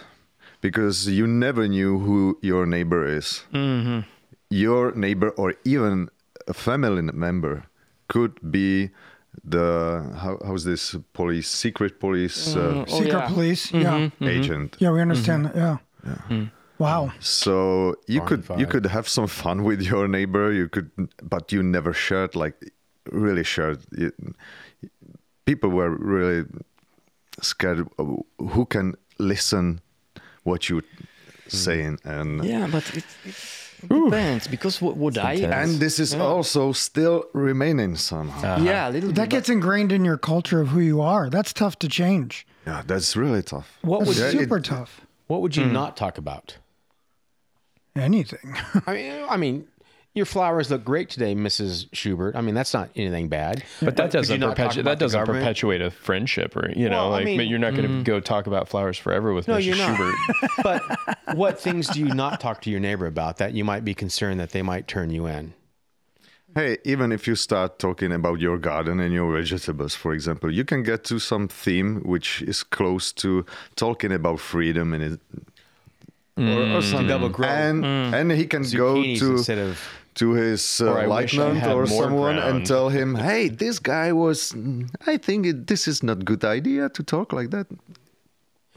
[0.61, 3.45] because you never knew who your neighbor is.
[3.53, 4.01] Mm-hmm.
[4.51, 6.09] Your neighbor, or even
[6.47, 7.65] a family member,
[8.09, 8.91] could be
[9.43, 13.29] the how, how's this police secret police mm, uh, Mm, oh, Secret yeah.
[13.29, 13.67] police.
[13.67, 13.99] Mm-hmm, yeah.
[13.99, 14.29] Mm-hmm.
[14.29, 14.77] agent.
[14.79, 15.59] Yeah, we understand mm-hmm.
[15.59, 15.81] that.
[16.07, 16.37] Yeah.
[16.37, 16.51] Mm.
[16.79, 17.13] Wow.
[17.21, 20.53] So you could you could have some fun with your neighbor.
[20.53, 20.91] You could,
[21.23, 22.57] but you never shared like
[23.11, 23.79] really shared.
[23.97, 24.13] You,
[25.45, 26.45] people were really
[27.41, 27.87] scared.
[27.99, 29.81] Of who can listen
[30.43, 30.87] what you mm.
[31.49, 33.35] saying and Yeah, but it, it
[33.89, 38.55] depends because what, would I and this is also still remaining somehow.
[38.55, 38.65] Uh-huh.
[38.65, 39.31] yeah a little That bit.
[39.31, 41.31] gets ingrained in your culture of who you are.
[41.31, 42.47] That's tough to change.
[42.67, 43.79] Yeah, that's really tough.
[43.83, 45.01] What That's would Yeah, it- super tough.
[45.27, 45.73] what would you hmm.
[45.73, 46.59] not talk about?
[47.97, 48.57] Anything.
[48.87, 49.69] I mean, I mean,
[50.15, 51.89] your flowers look great today, Mrs.
[51.93, 52.37] Schubert.
[52.37, 53.65] I mean, that's not anything bad.
[53.83, 55.43] But that doesn't not talk perpetuate that doesn't government?
[55.43, 58.05] perpetuate a friendship or you know Well, I like mean- you're not going to mm.
[58.05, 59.65] go talk about flowers forever with No, Mrs.
[59.65, 59.97] you're not.
[59.97, 60.15] Schubert.
[60.63, 63.95] but what things do you not talk to your neighbor about that you might be
[63.95, 65.55] concerned that they might turn you in?
[66.55, 70.65] Hey, even if you start talking about your garden and your vegetables, for example, you
[70.65, 75.21] can get to some theme which is close to talking about freedom and it,
[76.39, 76.57] mm.
[76.57, 77.09] or, or something.
[77.09, 77.33] double mm.
[77.33, 79.81] grow and and he can go to instead of
[80.15, 82.57] to his Or uh, wish lieutenant had or someone ground.
[82.57, 84.53] and tell him, "Hey, this guy was.
[84.53, 87.67] mm, I think it, this is not good idea to talk like that."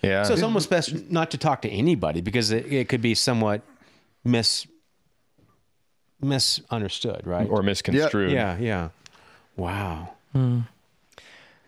[0.01, 0.23] Yeah.
[0.23, 3.61] So it's almost best not to talk to anybody because it, it could be somewhat
[4.23, 4.67] mis
[6.21, 7.47] misunderstood, right?
[7.49, 8.31] or misconstrued.
[8.31, 8.89] yeah, yeah.
[9.55, 10.13] Wow.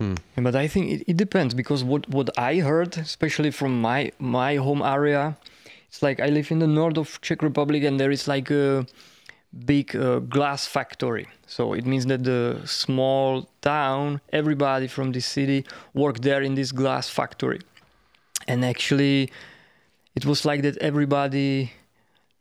[0.01, 4.11] Yeah, but I think it, it depends because what, what I heard, especially from my
[4.17, 5.35] my home area,
[5.89, 8.85] it's like I live in the north of Czech Republic and there is like a
[9.65, 11.27] big uh, glass factory.
[11.47, 16.71] So it means that the small town, everybody from this city work there in this
[16.71, 17.61] glass factory.
[18.47, 19.31] And actually,
[20.15, 21.73] it was like that everybody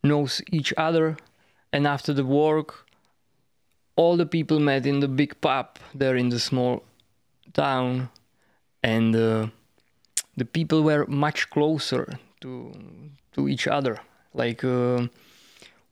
[0.03, 1.17] knows each other.
[1.73, 2.85] And after the work,
[3.95, 6.83] all the people met in the big pub there in the small
[7.53, 8.09] town
[8.81, 9.47] and uh,
[10.37, 12.71] the people were much closer to
[13.33, 13.99] to each other
[14.33, 15.07] like uh,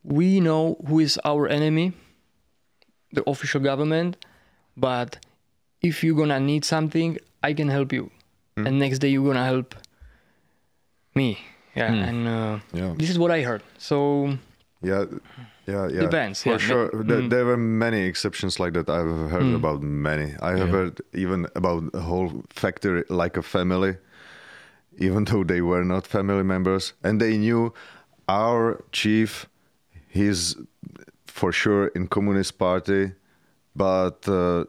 [0.08, 1.91] we know who is our enemy
[3.12, 4.15] the official government
[4.76, 5.17] but
[5.82, 8.10] if you're gonna need something i can help you
[8.56, 8.65] hmm.
[8.67, 9.76] and next day you're gonna help
[11.15, 11.38] me
[11.76, 12.04] yeah hmm.
[12.10, 12.93] and uh, Yeah.
[12.98, 13.98] this is what i heard so
[14.82, 15.06] Yeah,
[15.65, 16.02] yeah, yeah.
[16.06, 16.58] Depends, For yeah.
[16.70, 18.88] sure, No- there, there were many exceptions like that.
[18.98, 20.28] I've heard about many.
[20.39, 23.98] I have heard even about a whole factory like a family,
[25.00, 27.74] even though they were not family members, and they knew
[28.30, 29.50] our chief.
[30.18, 30.56] He's
[31.40, 33.12] for sure in Communist Party,
[33.76, 34.66] but uh,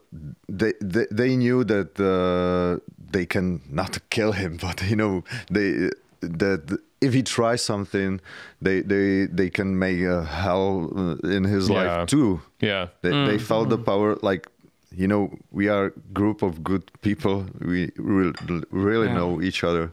[0.61, 2.79] they, they they knew that uh,
[3.13, 8.21] they can not kill him, but you know they that if he tries something,
[8.61, 11.77] they they they can make a hell uh, in his Yeah.
[11.99, 12.41] life too.
[12.61, 12.89] Yeah.
[13.03, 14.49] They, they felt the power like
[14.97, 17.47] you know we are a group of good people.
[17.61, 18.33] We really,
[18.71, 19.91] really know each other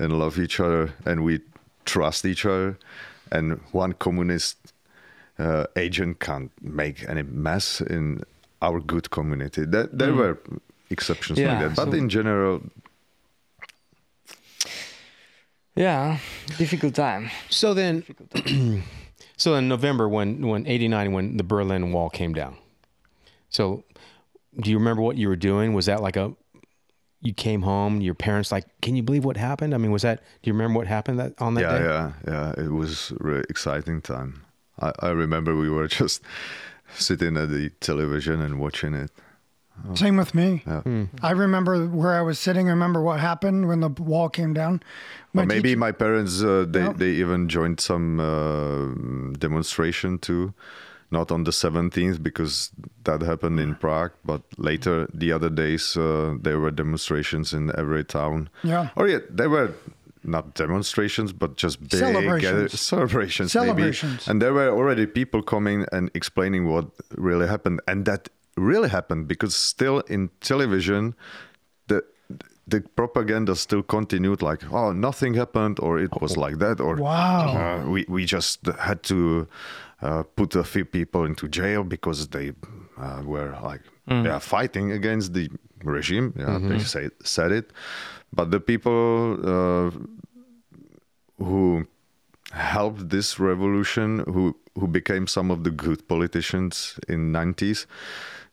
[0.00, 1.40] and love each other, and we
[1.84, 2.76] trust each other.
[3.32, 4.56] And one communist
[5.38, 8.22] uh, agent can't make any mess in
[8.62, 9.64] our good community.
[9.64, 10.38] That there were
[10.90, 12.62] exceptions Yeah, like that, but so- in general,
[15.74, 16.18] yeah
[16.58, 18.04] difficult time So then,
[19.36, 22.56] so in November when when '89 when the Berlin Wall came down.
[23.50, 23.84] So,
[24.60, 25.74] do you remember what you were doing?
[25.74, 26.34] Was that like a
[27.20, 29.74] you came home, your parents like, can you believe what happened?
[29.74, 30.20] I mean, was that?
[30.42, 31.84] Do you remember what happened that on that yeah, day?
[31.84, 32.54] yeah, yeah.
[32.56, 32.64] yeah.
[32.64, 34.42] It was really exciting time.
[34.80, 36.22] I, I remember we were just
[36.96, 39.10] sitting at the television and watching it.
[39.94, 40.62] Same with me.
[40.66, 40.82] Yeah.
[41.20, 42.68] I remember where I was sitting.
[42.68, 44.80] I remember what happened when the wall came down.
[45.32, 46.92] My Or maybe teacher- my parents uh, they Yeah.
[46.96, 50.54] they even joined some uh, demonstration too,
[51.10, 52.70] not on the 17th because
[53.02, 58.04] that happened in Prague, but later the other days uh, there were demonstrations in every
[58.04, 58.48] town.
[58.62, 58.90] Yeah.
[58.94, 59.72] Or yeah, there were
[60.24, 62.42] not demonstrations, but just big Celebrations.
[62.42, 64.30] gather- celebrations, maybe.
[64.30, 69.28] And there were already people coming and explaining what really happened, and that really happened
[69.28, 71.14] because still in television,
[71.88, 72.02] the
[72.66, 77.48] the propaganda still continued like oh nothing happened or it was like that or Wow.
[77.84, 79.46] uh, we we just had to
[80.00, 82.52] uh, put a few people into jail because they
[82.96, 85.48] uh, were like yeah fighting against the
[85.82, 87.70] regime yeah they say, said it
[88.34, 89.90] but the people uh,
[91.38, 91.86] who
[92.52, 97.86] helped this revolution who who became some of the good politicians in 90s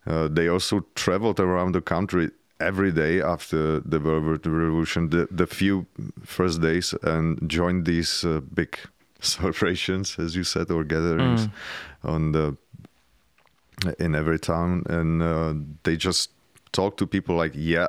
[0.08, 5.48] uh, they also traveled around the country every day after the Velvet Revolution, the, the
[5.48, 5.86] few
[6.24, 8.78] first days, and joined these uh, big
[9.22, 11.50] celebrations, as you said, or gatherings
[12.04, 12.58] on the
[13.98, 16.30] in every town, and uh, they just
[16.72, 17.88] talk to people like, yeah,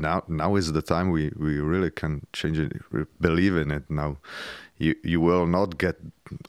[0.00, 2.72] now now is the time we we really can change it,
[3.20, 3.90] believe in it.
[3.90, 4.18] Now,
[4.78, 5.96] you you will not get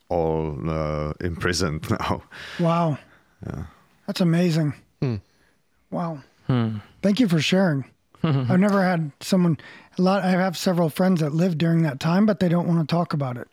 [0.10, 2.24] all uh, imprisoned now.
[2.60, 2.98] Wow.
[4.06, 4.74] That's amazing.
[5.92, 6.20] Wow.
[7.02, 7.86] Thank you for sharing.
[8.24, 9.58] I've never had someone
[9.98, 12.88] a lot I have several friends that lived during that time, but they don't want
[12.88, 13.48] to talk about it.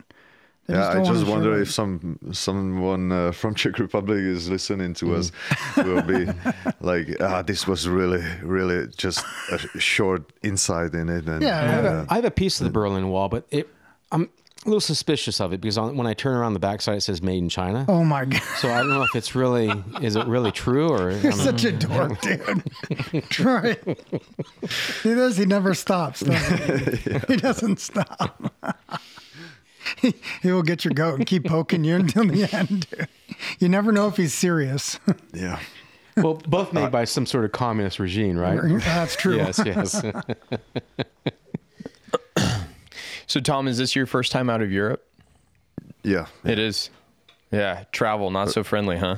[0.67, 5.15] They Yeah, I just wonder if some someone uh, from Czech Republic is listening to
[5.15, 5.31] us.
[5.77, 6.27] Will be
[6.81, 11.27] like, ah, this was really, really just a short insight in it.
[11.27, 13.45] And, Yeah, I have, uh, a, I have a piece of the Berlin Wall, but
[13.51, 13.69] it,
[14.11, 14.31] I'm
[14.65, 17.21] a little suspicious of it because on, when I turn around the backside, it says
[17.21, 18.41] "Made in China." Oh my god.
[18.57, 21.65] So I don't know if it's really is it really true or You're I'm- such
[21.65, 22.63] a dork, dude.
[23.29, 23.77] Troy.
[25.03, 25.37] He does.
[25.37, 26.21] He never stops.
[26.21, 27.19] does he?
[27.29, 28.51] he doesn't stop.
[29.99, 32.87] He, he will get your goat and keep poking you until the end.
[33.59, 34.99] You never know if he's serious.
[35.33, 35.59] yeah.
[36.17, 38.61] well both made by some sort of communist regime, right?
[38.81, 39.37] That's true.
[39.37, 40.03] yes, yes.
[43.27, 45.03] So, Tom, is this your first time out of Europe?
[46.03, 46.27] Yeah.
[46.45, 46.91] It is.
[47.51, 49.17] Yeah, travel not so friendly, huh?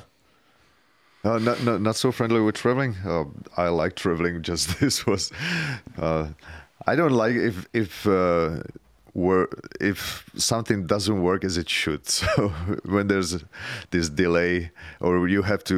[1.25, 2.95] Uh, not, not not so friendly with traveling.
[3.05, 3.25] Uh,
[3.57, 4.43] I like traveling.
[4.43, 5.33] Just this was.
[5.99, 6.29] Uh,
[6.87, 8.07] I don't like if if
[9.25, 9.49] wor-
[9.81, 10.01] if
[10.37, 12.03] something doesn't work as it should.
[12.19, 12.49] So
[12.95, 13.45] when there's
[13.91, 15.77] this delay or you have to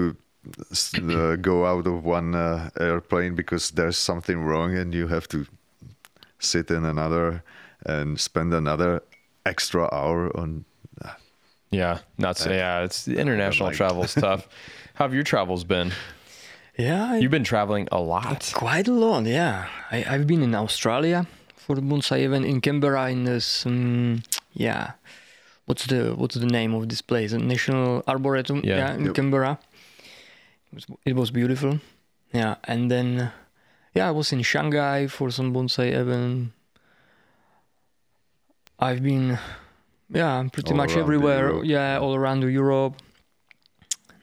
[0.97, 5.47] uh, go out of one uh, airplane because there's something wrong and you have to
[6.39, 7.43] sit in another
[7.87, 9.03] and spend another
[9.45, 10.65] extra hour on.
[11.71, 12.51] Yeah, not so.
[12.51, 14.49] Yeah, it's international like- travel's tough.
[14.95, 15.93] How have your travels been?
[16.79, 18.53] Yeah, I- You've been traveling a lot.
[18.55, 19.25] quite a lot.
[19.27, 21.27] Yeah, I, I've been in Australia
[21.69, 23.67] for the bonsai event in Canberra in this.
[23.67, 24.23] Um,
[24.55, 24.93] yeah,
[25.67, 27.33] what's the what's the name of this place?
[27.33, 28.63] A National Arboretum.
[28.65, 28.95] Yeah.
[28.95, 29.15] in Yep.
[29.15, 29.59] Canberra.
[30.73, 31.81] It was, it was beautiful.
[32.33, 33.33] Yeah, and then
[33.95, 36.53] yeah, I was in Shanghai for some bonsai event.
[38.81, 39.39] I've been,
[40.09, 41.63] yeah, pretty All much everywhere.
[41.65, 42.95] Yeah, all around Europe.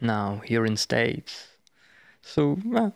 [0.01, 1.47] Now here in States.
[2.23, 2.89] So yeah,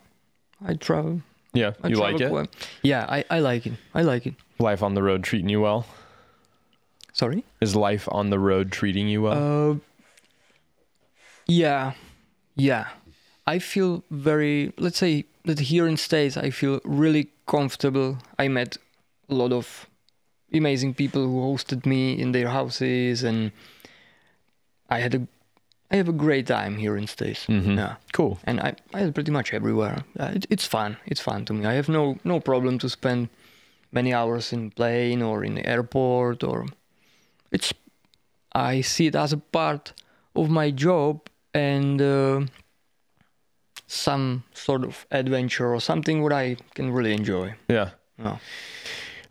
[0.66, 1.22] I travel.
[1.52, 2.48] Yeah, I you like it?
[2.82, 3.72] Yeah, I, I like it.
[3.94, 4.34] I like it.
[4.58, 5.86] Life on the road treating you well?
[7.12, 7.44] Sorry.
[7.60, 9.72] Is life on the road treating you well?
[9.72, 9.74] Uh,
[11.46, 11.92] yeah,
[12.54, 12.86] yeah.
[13.46, 14.72] I feel very.
[14.78, 18.18] Let's say that here in States, I feel really comfortable.
[18.38, 18.76] I met
[19.28, 19.88] a lot of
[20.52, 23.50] amazing people who hosted me in their houses, and
[24.88, 25.26] I had a.
[25.92, 27.46] I have a great time here in States.
[27.46, 27.76] Mhm.
[27.76, 27.94] Yeah.
[28.12, 28.38] cool.
[28.44, 30.04] and I, I pretty much everywhere.
[30.18, 30.96] Uh, it, it's fun.
[31.06, 31.66] It's fun to me.
[31.66, 33.28] I have no no problem to spend
[33.92, 36.66] many hours in plane or in the airport or
[37.52, 37.72] it's.
[38.54, 39.92] I see it as a part
[40.34, 41.20] of my job
[41.54, 42.40] and uh,
[43.86, 47.54] some sort of adventure or something what I can really enjoy.
[47.68, 47.90] Yeah.
[48.24, 48.38] Oh.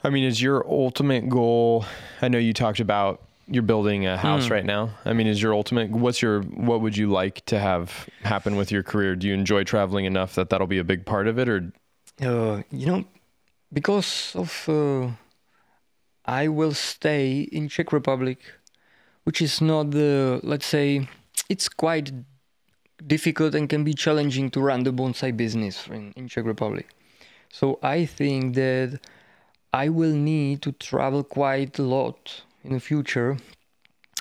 [0.04, 1.86] I mean, is your ultimate goal?
[2.22, 4.54] I know you talked about you're building a house Hmm.
[4.54, 4.90] right now.
[5.06, 5.90] I mean, is your ultimate?
[5.92, 6.42] What's your?
[6.44, 9.16] What would you like to have happen with your career?
[9.16, 11.72] Do you enjoy traveling enough that that'll be a big part of it, or
[12.22, 13.06] Uh, you know,
[13.72, 15.12] because of uh,
[16.26, 18.40] I will stay in Czech Republic,
[19.24, 21.08] which is not the let's say
[21.50, 22.12] it's quite
[23.08, 26.88] difficult and can be challenging to run the bonsai business in, in Czech Republic.
[27.52, 29.00] So I think that
[29.74, 33.38] I will need to travel quite a lot in the future,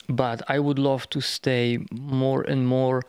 [0.09, 3.03] but I would love to stay more and more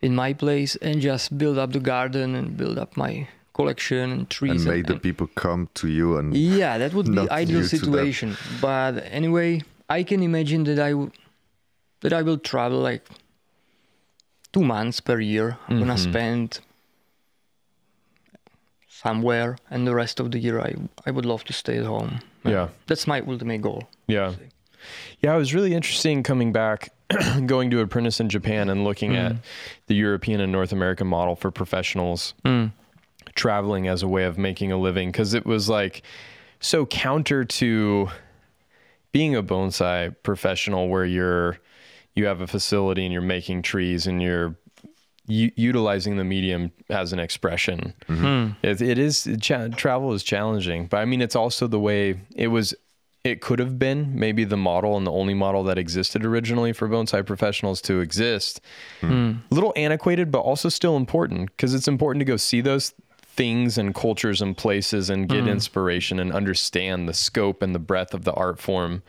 [0.00, 4.28] in my place and just build up the garden and build up my collection and
[4.30, 4.66] trees.
[4.66, 7.76] and make the people come to you and yeah, that would be ideal you to
[7.78, 7.78] them.
[7.78, 8.36] situation.
[8.60, 11.12] But anyway, I can imagine that I w-
[12.00, 13.08] that I will travel like
[14.52, 15.56] two months per year.
[15.68, 16.10] I'm gonna Mhm.
[16.10, 16.60] spend
[18.88, 20.74] somewhere, and the rest of the year I
[21.06, 22.20] I would love to stay at home.
[22.44, 23.82] yeah, That's my ultimate goal.
[24.06, 24.34] yeah,
[25.20, 25.34] yeah?
[25.34, 26.92] It was really interesting coming back,
[27.46, 29.30] going to apprentice in Japan and looking mm.
[29.30, 29.36] at
[29.86, 32.34] the European and North American model for professionals.
[32.44, 32.72] Mm.
[33.34, 36.02] traveling as a way of making a living because it was like
[36.60, 38.08] so counter to
[39.12, 41.58] being a bonsai professional where you're
[42.14, 44.56] you have a facility and you're making trees and you're
[45.26, 47.94] u- utilizing the medium as an expression.
[48.08, 48.52] Mm-hmm.
[48.66, 52.48] It, it is cha- travel is challenging, but I mean it's also the way it
[52.48, 52.74] was.
[53.24, 56.88] It could have been maybe the model and the only model that existed originally for
[56.88, 58.60] bonsai professionals to exist.
[59.00, 59.08] Hmm.
[59.08, 59.32] Hmm.
[59.50, 63.78] A little antiquated, but also still important because it's important to go see those things
[63.78, 65.48] and cultures and places and get hmm.
[65.48, 69.02] inspiration and understand the scope and the breadth of the art form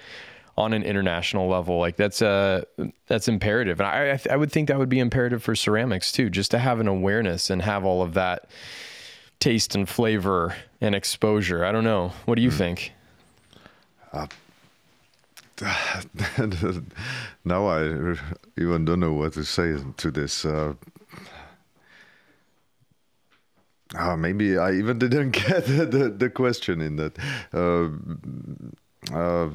[0.58, 1.78] on an international level.
[1.78, 2.64] Like that's uh
[3.08, 6.30] that's imperative, and I I, I would think that would be imperative for ceramics too,
[6.30, 8.50] just to have an awareness and have all of that
[9.40, 11.66] taste and flavor and exposure.
[11.66, 12.14] I don't know.
[12.24, 12.94] What do you think?
[17.46, 18.16] now I
[18.58, 20.46] even don't know what to say to this.
[20.46, 20.74] Uh,
[23.96, 27.18] uh, maybe I even didn't get the, the, question in that.
[27.54, 27.90] Uh,
[29.16, 29.50] uh,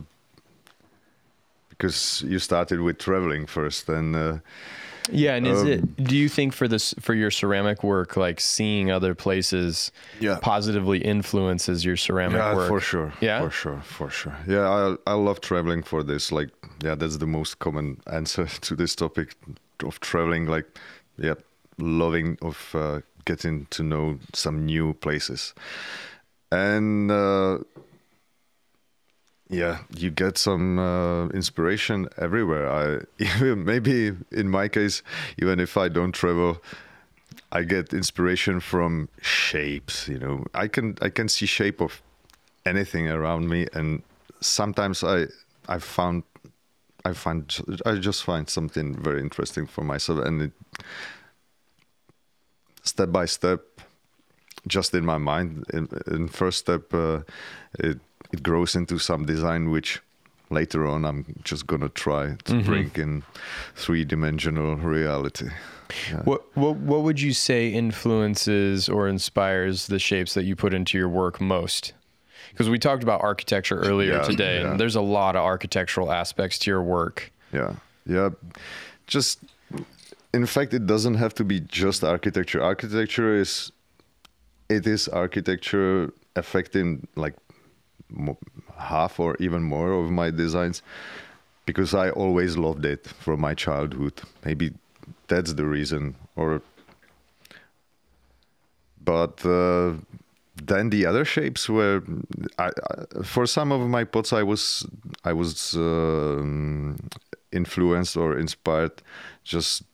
[1.68, 4.38] because you started with traveling first, and uh,
[5.12, 5.96] Yeah, and is Um, it?
[6.04, 10.38] Do you think for this for your ceramic work, like seeing other places, Yeah.
[10.42, 12.68] positively influences your ceramic yeah, work?
[12.68, 13.40] for sure, Yeah?
[13.42, 14.36] for sure, for sure.
[14.46, 16.30] Yeah, I I love traveling for this.
[16.32, 16.50] Like,
[16.84, 19.34] yeah, that's the most common answer to this topic
[19.84, 20.46] of traveling.
[20.46, 20.66] Like,
[21.18, 21.34] yeah,
[21.78, 25.54] loving of uh, getting to know some new places,
[26.52, 27.58] and uh,
[29.50, 32.70] yeah, you get some uh, inspiration everywhere.
[32.70, 35.02] I maybe in my case,
[35.38, 36.62] even if I don't travel,
[37.50, 40.06] I get inspiration from shapes.
[40.08, 42.00] You know, I can I can see shape of
[42.64, 44.02] anything around me, and
[44.40, 45.26] sometimes I
[45.68, 46.22] I found
[47.04, 47.52] I find
[47.84, 50.52] I just find something very interesting for myself, and it,
[52.82, 53.62] step by step,
[54.66, 57.20] just in my mind, in, in first step, uh,
[57.78, 57.98] it
[58.32, 60.00] it grows into some design which
[60.50, 63.22] later on I'm just gonna try to bring in
[63.74, 65.48] three dimensional reality.
[66.10, 66.22] Yeah.
[66.24, 70.98] What what what would you say influences or inspires the shapes that you put into
[70.98, 71.92] your work most?
[72.50, 74.70] Because we talked about architecture earlier Yeah, today, yeah.
[74.70, 77.32] and there's a lot of architectural aspects to your work.
[77.52, 77.74] Yeah,
[78.06, 78.30] yeah.
[79.06, 79.38] Just
[80.32, 82.62] in fact, it doesn't have to be just architecture.
[82.62, 83.72] Architecture is
[84.70, 87.34] it is architecture affecting like
[88.78, 90.82] half or even more of my designs
[91.66, 94.20] because I always loved it from my childhood.
[94.44, 94.72] Maybe
[95.28, 96.62] that's the reason, or
[99.04, 99.44] but.
[99.44, 99.94] Uh,
[100.62, 102.02] then the other shapes were
[102.58, 104.86] I, I, for some of my pots i was
[105.24, 106.98] i was um,
[107.50, 108.92] influenced or inspired
[109.42, 109.84] just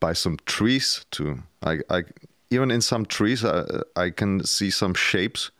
[0.00, 2.04] by some trees too i, I
[2.52, 3.64] even in some trees I,
[3.96, 5.50] I can see some shapes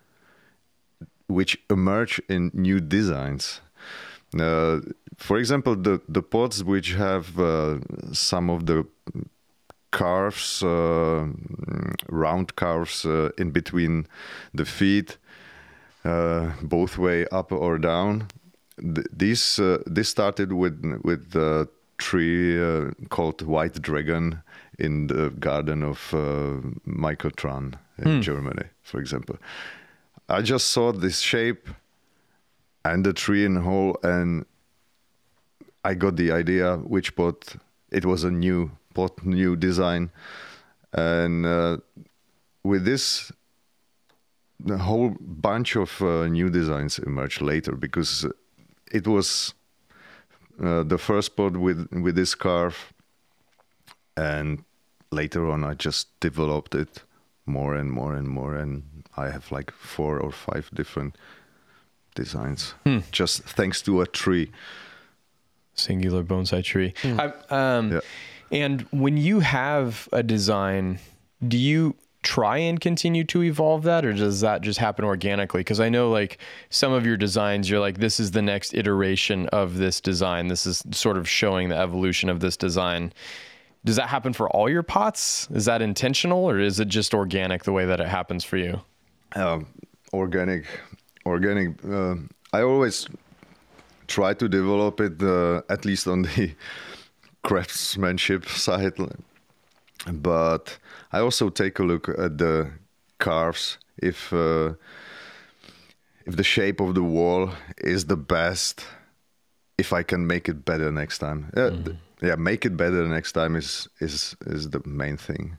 [1.27, 3.61] which emerge in new designs
[4.39, 4.81] uh,
[5.17, 7.79] for example the the pots which have uh,
[8.13, 8.87] some of the
[9.93, 11.27] carves, uh,
[12.09, 14.07] round carves uh, in between
[14.53, 15.19] the feet,
[16.05, 18.27] uh, both way up or down.
[18.81, 19.07] Th-
[19.59, 21.69] uh, this started with with a
[21.99, 22.59] tree
[23.11, 24.43] called White Dragon
[24.83, 29.37] in the garden of uh, Michael Tran in Germany, for example.
[30.29, 31.69] I just saw this shape
[32.85, 34.45] and the tree in whole, and
[35.85, 37.57] I got the idea which pot.
[37.91, 40.11] It was a new pot, new design,
[40.93, 41.77] and uh,
[42.65, 43.31] with this,
[44.59, 48.27] the whole bunch of uh, new designs emerged later because
[48.91, 49.55] it was
[50.61, 52.93] uh, the first pot with with this carve,
[54.17, 54.65] and
[55.13, 57.03] later on I just developed it
[57.47, 58.83] more and more and more, and
[59.17, 61.17] I have like four or five different
[62.15, 62.75] designs
[63.11, 64.51] just thanks to a tree.
[65.75, 66.95] Singular bonsai tree.
[67.05, 68.01] I, um, Yeah.
[68.51, 70.99] And when you have a design,
[71.47, 75.61] do you try and continue to evolve that, or does that just happen organically?
[75.61, 76.39] Because I know, like
[76.69, 80.49] some of your designs, you're like, this is the next iteration of this design.
[80.49, 83.13] This is sort of showing the evolution of this design.
[83.85, 85.49] Does that happen for all your pots?
[85.51, 88.83] Is that intentional, or is it just organic the way that it happens for you?
[89.35, 89.67] um,
[90.13, 90.65] organic
[91.25, 92.15] organic uh,
[92.53, 93.07] i always
[94.09, 96.55] try to develop it uh, at least on the
[97.43, 98.93] craftsmanship side
[100.13, 100.79] but
[101.13, 102.71] i also take a look at the
[103.19, 104.75] carves if uh,
[106.27, 108.85] if the shape of the wall is the best
[109.79, 113.57] if i can make it better next time th- yeah make it better next time
[113.57, 115.59] is is is the main thing.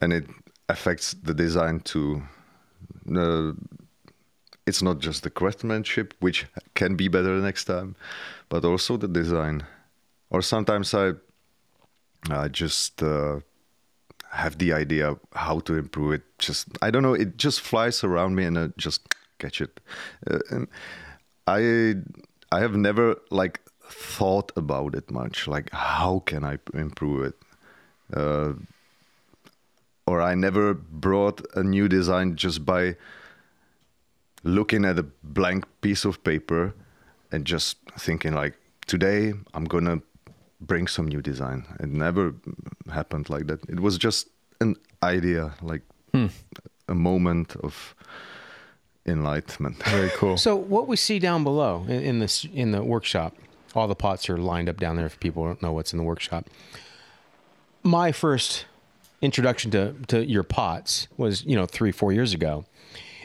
[0.00, 0.26] And it
[0.68, 2.22] affects the design too
[3.14, 3.52] uh,
[4.66, 7.96] it's not just the craftsmanship which can be better next time
[8.48, 9.64] but also the design.
[10.30, 11.12] Or sometimes i
[12.30, 13.40] i just uh,
[14.30, 16.22] have the idea how to improve it.
[16.38, 19.00] Just i don't know it just flies around me and i just
[19.38, 19.80] catch it.
[20.30, 20.66] Uh,
[21.46, 21.94] i
[22.52, 23.60] i have never like
[23.90, 27.34] thought about it much like how can i improve it
[28.14, 28.52] uh,
[30.08, 32.96] or I never brought a new design just by
[34.42, 36.74] looking at a blank piece of paper
[37.30, 38.54] and just thinking like
[38.86, 40.00] today I'm gonna
[40.60, 41.66] bring some new design.
[41.78, 42.34] It never
[42.90, 43.60] happened like that.
[43.68, 44.28] It was just
[44.60, 45.82] an idea like
[46.88, 47.94] a moment of
[49.04, 49.82] enlightenment.
[49.84, 50.38] Very cool.
[50.38, 53.36] So what we see down below in, in this in the workshop,
[53.78, 55.06] all the pots are lined up down there.
[55.06, 56.46] If people don't know what's in the workshop,
[57.82, 58.66] my first
[59.22, 62.64] introduction to to your pots was you know three four years ago,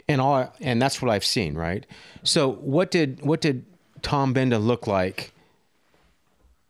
[0.08, 1.54] and all I- and that's what I've seen.
[1.54, 1.86] Right.
[2.22, 3.64] So what did what did
[4.02, 5.32] Tom Benda look like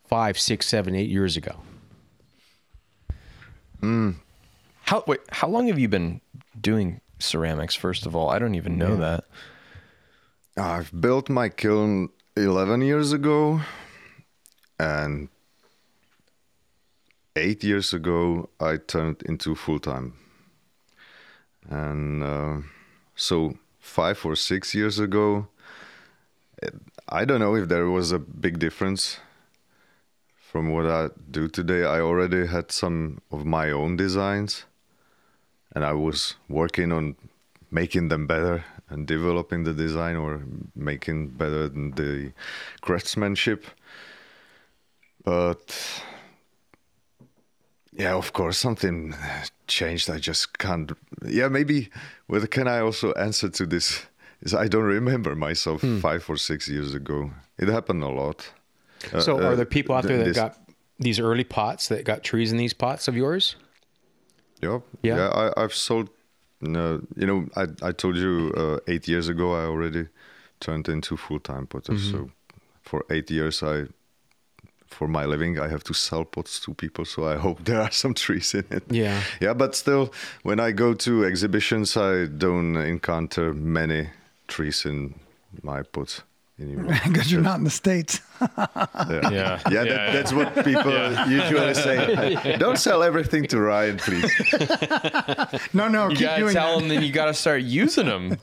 [0.08, 1.56] five six seven eight years ago?
[3.80, 4.10] Hmm.
[4.82, 5.20] How wait?
[5.30, 6.20] How long have you been
[6.60, 7.74] doing ceramics?
[7.74, 9.24] First of all, I don't even know that.
[10.56, 13.60] I've built my kiln 11 years ago,
[14.80, 15.28] and
[17.36, 20.14] eight years ago I turned into full time.
[21.70, 22.56] And uh,
[23.14, 25.46] so five or six years ago,
[27.08, 29.20] I don't know if there was a big difference
[30.36, 31.84] from what I do today.
[31.84, 34.64] I already had some of my own designs,
[35.72, 37.14] and I was working on
[37.70, 38.64] making them better
[38.94, 40.42] and developing the design or
[40.74, 42.32] making better the
[42.80, 43.66] craftsmanship.
[45.24, 46.02] But
[47.92, 49.14] yeah, of course, something
[49.66, 50.08] changed.
[50.10, 50.92] I just can't.
[51.26, 51.90] Yeah, maybe.
[52.28, 54.06] Well, can I also answer to this?
[54.42, 57.30] Is I don't remember myself five or six years ago.
[57.58, 58.52] It happened a lot.
[59.12, 60.58] Uh, So uh, are there people out there that this- got
[60.98, 63.56] these early pots that got trees in these pots of yours?
[64.62, 65.16] Yeah, Yeah.
[65.16, 65.28] yeah.
[65.56, 66.08] I, I've sold.
[66.64, 70.08] No, you know, I I told you uh, eight years ago I already
[70.60, 71.92] turned into full time potter.
[71.92, 72.10] Mm-hmm.
[72.10, 72.30] So
[72.82, 73.86] for eight years I,
[74.86, 77.04] for my living, I have to sell pots to people.
[77.04, 78.84] So I hope there are some trees in it.
[78.90, 79.20] Yeah.
[79.40, 80.12] Yeah, but still,
[80.42, 84.10] when I go to exhibitions, I don't encounter many
[84.46, 85.14] trees in
[85.62, 86.22] my pots
[86.60, 86.96] anymore.
[87.04, 88.20] because you're not in the states.
[88.40, 89.30] Yeah.
[89.30, 90.92] Yeah, Yeah, that, that's what people
[91.28, 92.56] usually say.
[92.58, 94.30] Don't sell everything to Ryan, please.
[95.72, 96.80] No, no, You keep gotta doing tell that.
[96.80, 98.36] them, then you gotta start using them.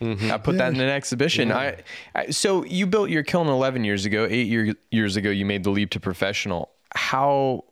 [0.00, 0.30] Mm-hmm.
[0.30, 1.52] I put that in an exhibition.
[1.52, 1.82] I,
[2.14, 4.26] I so you built your kiln 11 years ago.
[4.28, 6.70] Eight year, years ago, you made the leap to professional.
[6.94, 7.64] How?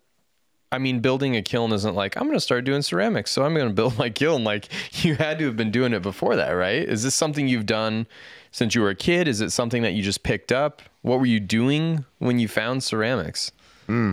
[0.70, 3.70] I mean, building a kiln isn't like I'm gonna start doing ceramics, so I'm gonna
[3.70, 4.44] build my kiln.
[4.44, 4.68] Like
[5.04, 6.82] you had to have been doing it before that, right?
[6.82, 8.06] Is this something you've done
[8.50, 9.28] since you were a kid?
[9.28, 10.82] Is it something that you just picked up?
[11.02, 13.52] What were you doing when you found ceramics?
[13.86, 14.12] Hmm.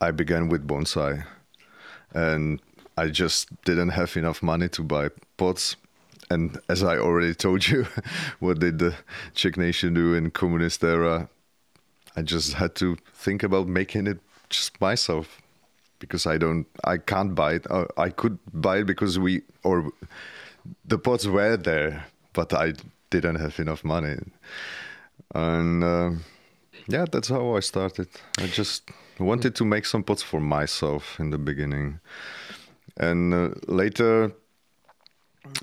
[0.00, 1.24] I began with bonsai,
[2.12, 2.60] and
[2.98, 5.76] I just didn't have enough money to buy pots.
[6.28, 7.86] And as I already told you,
[8.40, 8.94] what did the
[9.34, 11.28] Czech nation do in communist era?
[12.16, 14.18] I just had to think about making it
[14.52, 15.40] just myself
[15.98, 17.66] because I don't, I can't buy it.
[17.70, 19.92] Uh, I could buy it because we or
[20.84, 22.74] the pots were there, but I
[23.10, 24.16] didn't have enough money.
[25.34, 26.10] And uh,
[26.86, 28.08] yeah, that's how I started.
[28.38, 32.00] I just wanted to make some pots for myself in the beginning,
[32.96, 34.32] and uh, later.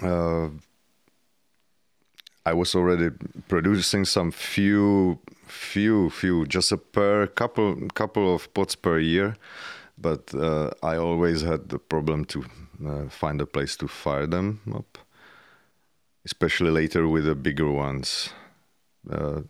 [0.04, 0.50] Uh,
[2.46, 3.12] I was already
[3.48, 5.20] producing some few,
[5.50, 9.36] few, few, just a per couple, couple of pots per year,
[9.98, 12.46] but uh, I always had the problem to
[12.86, 14.98] uh, find a place to fire them up,
[16.26, 18.30] especially later with the bigger ones.
[19.10, 19.42] Uh,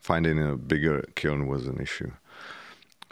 [0.00, 2.12] finding a bigger kiln was an issue.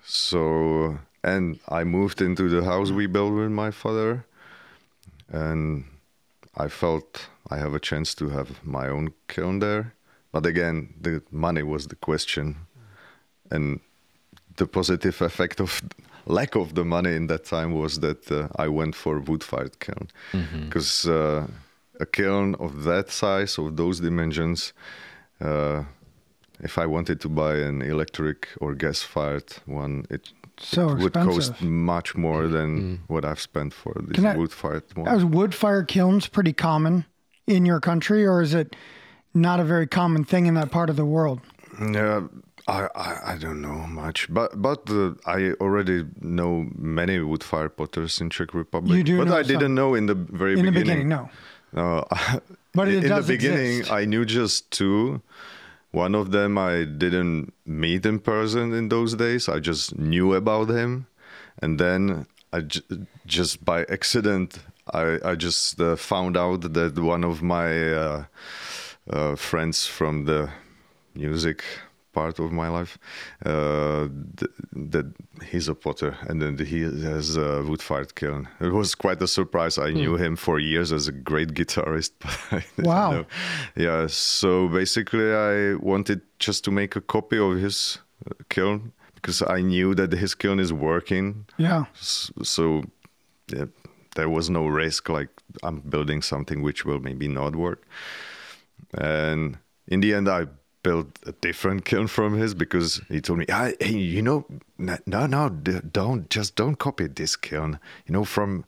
[0.05, 4.25] So, and I moved into the house we built with my father,
[5.29, 5.85] and
[6.57, 9.95] I felt I have a chance to have my own kiln there.
[10.33, 12.57] But again, the money was the question,
[13.51, 13.81] and
[14.57, 15.81] the positive effect of
[16.27, 20.09] lack of the money in that time was that uh, I went for wood-fired kiln
[20.65, 21.47] because uh,
[22.01, 24.73] a kiln of that size, of those dimensions,
[25.41, 25.85] uh,
[26.61, 31.57] if I wanted to buy an electric or gas-fired one, it So would expensive.
[31.57, 35.09] cost much more than what I've spent for this I- wood-fired one.
[35.09, 37.05] Are wood fire kilns pretty common
[37.47, 38.77] in your country, or is it
[39.35, 41.41] not a very common thing in that part of the world?
[41.81, 42.29] Yeah,
[42.69, 47.69] I, I I don't know much, but but uh, I already know many wood fire
[47.69, 48.97] potters in Czech Republic.
[48.97, 51.09] You do but I didn't know in the very In the beginning.
[51.09, 51.31] beginning, no.
[51.75, 52.05] No,
[52.75, 53.93] But it in the beginning, exist.
[53.93, 55.21] I knew just two.
[55.91, 59.49] One of them I didn't meet in person in those days.
[59.49, 61.07] I just knew about him,
[61.63, 62.83] and then I j-
[63.27, 64.59] just by accident
[64.93, 67.69] I I just uh, found out that one of my
[69.11, 70.49] uh, friends from the
[71.15, 71.63] music
[72.13, 72.99] part of my life
[73.47, 74.51] uh, th-
[74.91, 75.07] that
[75.51, 79.27] he's a potter and then he has a wood fired kiln it was quite a
[79.27, 82.13] surprise i knew him for years as a great guitarist
[82.77, 83.11] but Wow.
[83.13, 83.25] know.
[83.77, 89.41] yeah so basically i wanted just to make a copy of his uh, kiln because
[89.49, 91.85] i knew that his kiln is working Yeah.
[92.43, 92.83] So
[93.49, 93.67] yeah
[94.17, 95.31] there was no risk like
[95.63, 97.81] I'm building something which will maybe not work.
[98.93, 100.47] And in the end, I
[100.83, 104.47] built a different kiln from his because he told me, "Ah, hey, you know,
[104.79, 107.79] no, no, don't just don't copy this kiln.
[108.07, 108.65] You know, from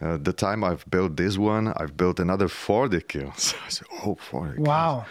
[0.00, 3.54] uh, the time I've built this one, I've built another 40 kilns.
[3.66, 4.68] I said, oh, 40 kilns.
[4.68, 5.06] Wow.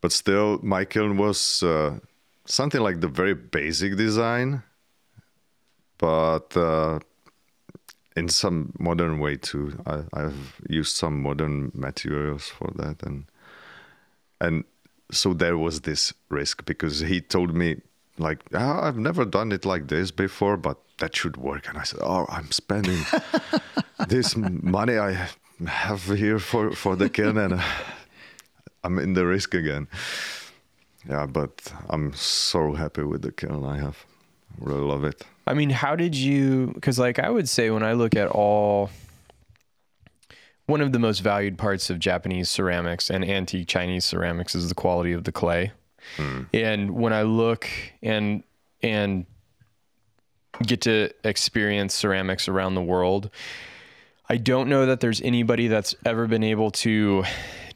[0.00, 1.98] But still, my kiln was uh,
[2.44, 4.62] something like the very basic design,
[5.96, 6.98] but uh,
[8.16, 9.80] in some modern way too.
[9.86, 13.24] I, I've used some modern materials for that, and
[14.42, 14.64] and
[15.10, 17.80] so there was this risk because he told me
[18.18, 21.68] like oh, I've never done it like this before, but that should work.
[21.68, 23.00] And I said, oh, I'm spending
[24.08, 25.28] this money I
[25.66, 27.62] have here for for the kiln, and uh,
[28.84, 29.86] I'm in the risk again.
[31.08, 34.04] Yeah, but I'm so happy with the kiln I have.
[34.58, 35.24] Really love it.
[35.46, 36.72] I mean, how did you?
[36.74, 38.90] Because like I would say, when I look at all,
[40.66, 44.74] one of the most valued parts of Japanese ceramics and antique Chinese ceramics is the
[44.74, 45.72] quality of the clay.
[46.16, 46.42] Hmm.
[46.52, 47.68] And when I look
[48.02, 48.42] and
[48.82, 49.26] and
[50.64, 53.30] get to experience ceramics around the world,
[54.28, 57.24] I don't know that there's anybody that's ever been able to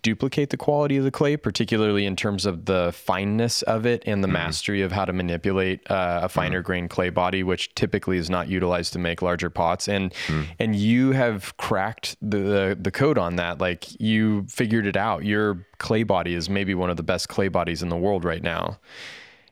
[0.07, 4.23] duplicate the quality of the clay, particularly in terms of the fineness of it and
[4.23, 4.35] the mm-hmm.
[4.35, 6.67] mastery of how to manipulate uh, a finer mm-hmm.
[6.67, 9.89] grained clay body, which typically is not utilized to make larger pots.
[9.89, 10.47] And mm.
[10.61, 13.59] and you have cracked the, the the code on that.
[13.59, 15.25] Like you figured it out.
[15.25, 18.43] Your clay body is maybe one of the best clay bodies in the world right
[18.43, 18.79] now.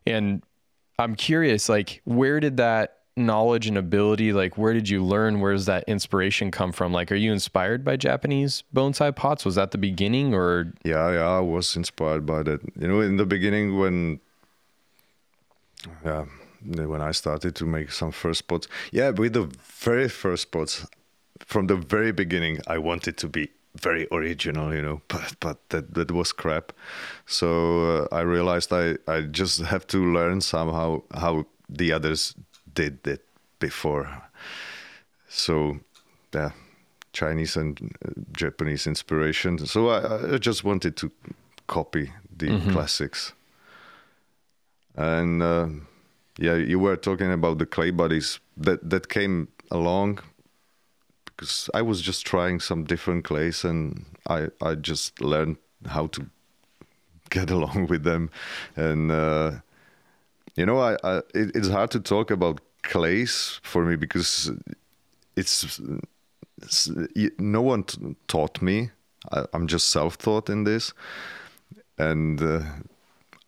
[0.07, 0.45] And
[1.01, 5.41] I'm curious, like, where did that knowledge and ability, like, where did you learn?
[5.41, 6.93] Where does that inspiration come from?
[6.93, 9.45] Like, are you inspired by Japanese bonsai pots?
[9.45, 12.61] Was that the beginning, or Yeah, yeah, I was inspired by that.
[12.79, 14.21] You know, in the beginning when
[16.05, 16.25] yeah,
[16.65, 20.87] when I started to make some first pots, yeah, with the very first pots,
[21.41, 25.95] from the very beginning, I wanted to be very original, you know, but but that
[25.95, 26.73] that was crap.
[27.27, 32.35] So uh, I realized I I just have to learn somehow how the others
[32.75, 33.25] did it
[33.59, 34.23] before.
[35.29, 35.81] So
[36.35, 36.51] yeah,
[37.13, 39.59] Chinese and uh, Japanese inspiration.
[39.67, 41.11] So I, I just wanted to
[41.67, 43.33] copy the classics.
[44.97, 45.69] And uh,
[46.39, 50.21] yeah, you were talking about the clay bodies that that came along
[51.25, 55.57] because I was just trying some different clays and I I just learned
[55.87, 56.27] how to
[57.31, 58.31] get along with them
[58.77, 59.51] and uh,
[60.57, 64.51] you know I, I it, it's hard to talk about clays for me because
[65.37, 65.81] it's,
[66.63, 66.91] it's
[67.39, 68.91] no one t- taught me
[69.33, 70.93] I, I'm just self-taught in this
[71.99, 72.61] and uh,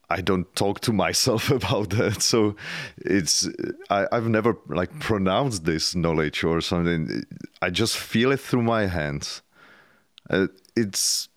[0.09, 2.23] I don't talk to myself about that.
[2.23, 2.57] So
[2.99, 3.49] it's
[3.91, 7.25] I, I've never like pronounced this knowledge or something.
[7.61, 9.43] I just feel it through my hands.
[10.29, 11.29] Uh, it's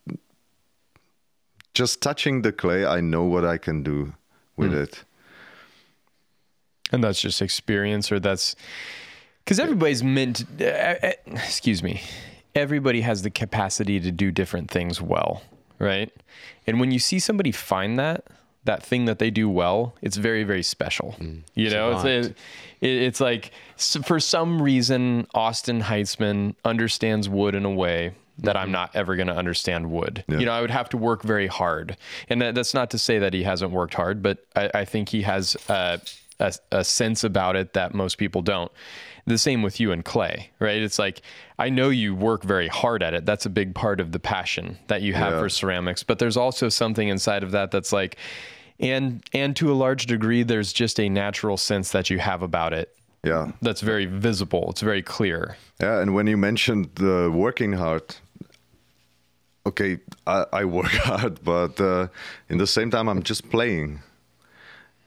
[1.74, 2.86] just touching the clay.
[2.86, 4.14] I know what I can do
[4.58, 5.04] with it.
[6.92, 8.56] And that's just experience, or that's
[9.44, 10.44] because everybody's meant.
[10.62, 12.02] uh, uh, excuse me.
[12.56, 15.44] Everybody has the capacity to do different things well,
[15.78, 16.12] right?
[16.66, 18.26] And when you see somebody find that
[18.66, 21.16] that thing that they do well, it's very very special.
[21.56, 22.36] You know, it's Savant.
[22.82, 23.52] it, it's like
[24.04, 29.28] for some reason Austin Heitzman understands wood in a way that I'm not ever going
[29.28, 30.24] to understand wood.
[30.28, 31.98] You know, I would have to work very hard,
[32.30, 35.10] and that, that's not to say that he hasn't worked hard, but I, I think
[35.10, 36.00] he has a,
[36.40, 38.72] a, a sense about it that most people don't.
[39.28, 40.82] The same with you and clay, right?
[40.82, 41.22] It's like
[41.60, 43.26] I know you work very hard at it.
[43.26, 45.40] That's a big part of the passion that you have Yeah.
[45.40, 48.18] for ceramics, but there's also something inside of that that's like
[48.80, 52.74] and and to a large degree there's just a natural sense that you have about
[52.74, 53.52] it Yeah.
[53.62, 54.68] that's very visible.
[54.72, 55.58] It's very clear.
[55.82, 58.16] Yeah, and when you mentioned the working hard,
[59.66, 62.08] okay, I, I work hard, but uh,
[62.50, 64.00] in the same time, I'm just playing.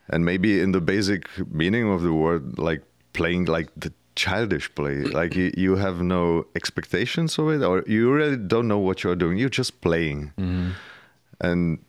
[0.09, 2.83] And maybe in the basic meaning of the word, like
[3.13, 8.11] playing like the childish play, like you, you have no expectations of it, or you
[8.11, 9.37] really don't know what you're doing.
[9.37, 10.33] You're just playing.
[10.37, 10.71] Mm-hmm.
[11.39, 11.79] And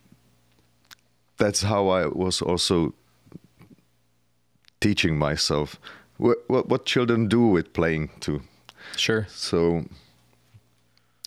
[1.36, 2.94] that's how I was also
[4.80, 5.80] teaching myself
[6.18, 8.42] what, what, what children do with playing too.
[8.96, 9.26] Sure.
[9.28, 9.84] So,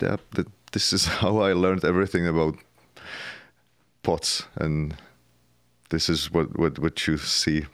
[0.01, 2.55] yeah, th- this is how I learned everything about
[4.03, 4.95] pots, and
[5.89, 7.65] this is what what, what you see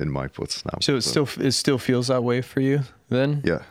[0.00, 0.78] in my pots now.
[0.80, 3.42] So it still it still feels that way for you then?
[3.44, 3.62] yeah,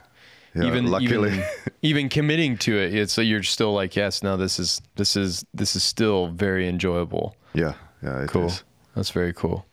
[0.54, 0.66] yeah.
[0.66, 1.46] even luckily, even,
[1.82, 5.46] even committing to it, it's so you're still like, yes, no, this is this is
[5.54, 7.36] this is still very enjoyable.
[7.54, 7.74] yeah,
[8.04, 8.32] yeah, it is.
[8.32, 8.52] Cool.
[8.96, 9.66] That's very cool.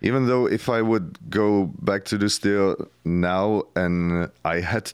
[0.00, 4.92] Even though if I would go back to the studio now and I had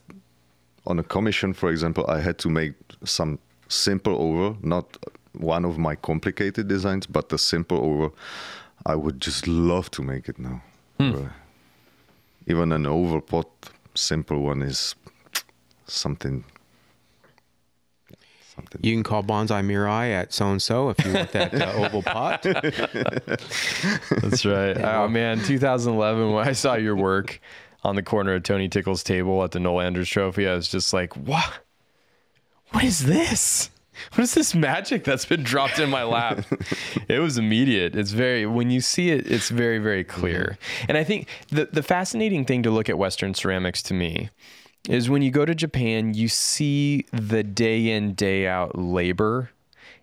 [0.87, 2.73] on a commission, for example, I had to make
[3.03, 4.97] some simple oval, not
[5.33, 8.15] one of my complicated designs, but the simple oval.
[8.85, 10.61] I would just love to make it now.
[10.99, 11.29] Uh,
[12.47, 13.49] even an oval pot,
[13.95, 14.95] simple one, is
[15.87, 16.45] something.
[18.55, 18.81] Something.
[18.83, 22.01] You can call Bonsai Mirai at so and so if you want that uh, oval
[22.03, 22.43] pot.
[24.21, 24.77] That's right.
[24.77, 27.41] Oh man, 2011 when I saw your work
[27.83, 31.17] on the corner of Tony Tickle's table at the Noelanders Trophy, I was just like,
[31.17, 31.51] "What?
[32.71, 33.69] What is this?
[34.13, 36.45] What is this magic that's been dropped in my lap?"
[37.07, 37.95] it was immediate.
[37.95, 40.57] It's very when you see it, it's very very clear.
[40.87, 44.29] And I think the the fascinating thing to look at Western ceramics to me
[44.89, 49.49] is when you go to Japan, you see the day in, day out labor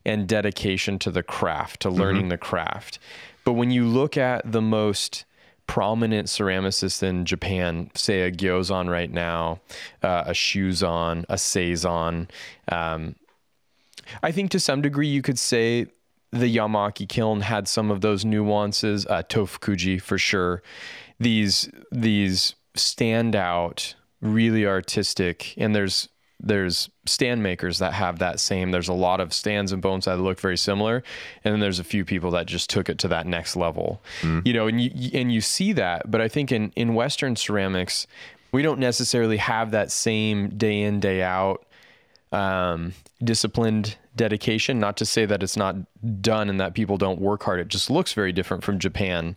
[0.05, 2.99] and dedication to the craft, to learning the craft.
[3.45, 5.25] But when you look at the most
[5.67, 9.61] prominent ceramicists in Japan, say a Gyozan right now,
[10.03, 12.29] uh, a Shuzan, a Seizan,
[12.71, 13.15] um,
[14.23, 15.87] I think to some degree you could say
[16.31, 19.07] the Yamaaki kiln had some of those nuances.
[19.07, 20.63] Uh, Tofukuji for sure.
[21.21, 26.09] These these standout, really artistic, and there's
[26.45, 28.73] there's stand makers that have that same.
[28.73, 31.05] There's a lot of stands and bones that look very similar,
[31.45, 34.03] and then there's a few people that just took it to that next level.
[34.45, 36.11] You know, and you and you see that.
[36.11, 38.07] But I think in in Western ceramics,
[38.53, 41.65] we don't necessarily have that same day in day out
[42.33, 44.79] um, disciplined dedication.
[44.79, 45.77] Not to say that it's not
[46.21, 47.61] done and that people don't work hard.
[47.61, 49.37] It just looks very different from Japan.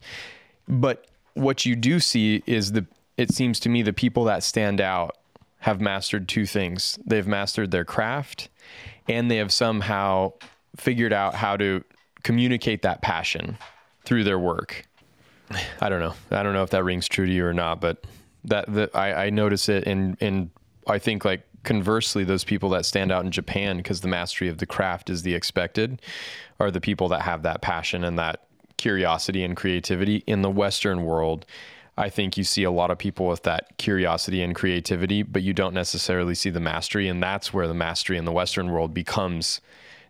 [0.68, 2.86] But what you do see is the.
[3.18, 5.18] It seems to me the people that stand out
[5.60, 7.00] have mastered two things.
[7.06, 8.50] They've mastered their craft,
[9.08, 10.34] and they have somehow
[10.76, 11.84] figured out how to
[12.24, 13.58] communicate that passion
[14.04, 14.86] through their work.
[15.80, 16.14] I don't know.
[16.32, 18.04] I don't know if that rings true to you or not, but
[18.46, 20.52] that, that I, I notice it in in
[20.88, 24.60] I think like conversely, those people that stand out in Japan because the mastery of
[24.60, 26.02] the craft is the expected,
[26.60, 28.46] are the people that have that passion and that
[28.78, 30.24] curiosity and creativity.
[30.28, 31.46] In the Western world,
[31.98, 35.54] I think you see a lot of people with that curiosity and creativity, but you
[35.54, 39.62] don't necessarily see the mastery, and that's where the mastery in the Western world becomes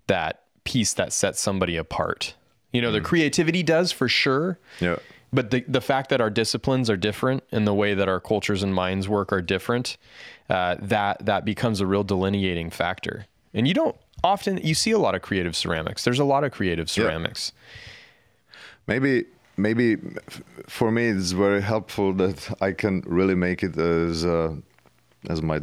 [0.08, 2.36] that piece that sets somebody apart.
[2.72, 3.06] You know, the mm.
[3.06, 4.60] creativity does for sure.
[4.80, 4.98] Yeah.
[5.32, 8.64] But the, the fact that our disciplines are different and the way that our cultures
[8.64, 9.98] and minds work are different,
[10.50, 13.26] uh, that that becomes a real delineating factor.
[13.54, 16.04] And you don't often you see a lot of creative ceramics.
[16.04, 17.52] There's a lot of creative ceramics.
[18.88, 19.26] maybe
[19.58, 19.94] maybe
[20.28, 24.56] f- for me it's very helpful that I can really make it as uh,
[25.30, 25.62] as my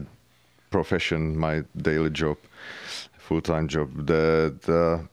[0.70, 2.38] profession, my daily job,
[3.18, 4.06] full time job.
[4.06, 5.06] That uh,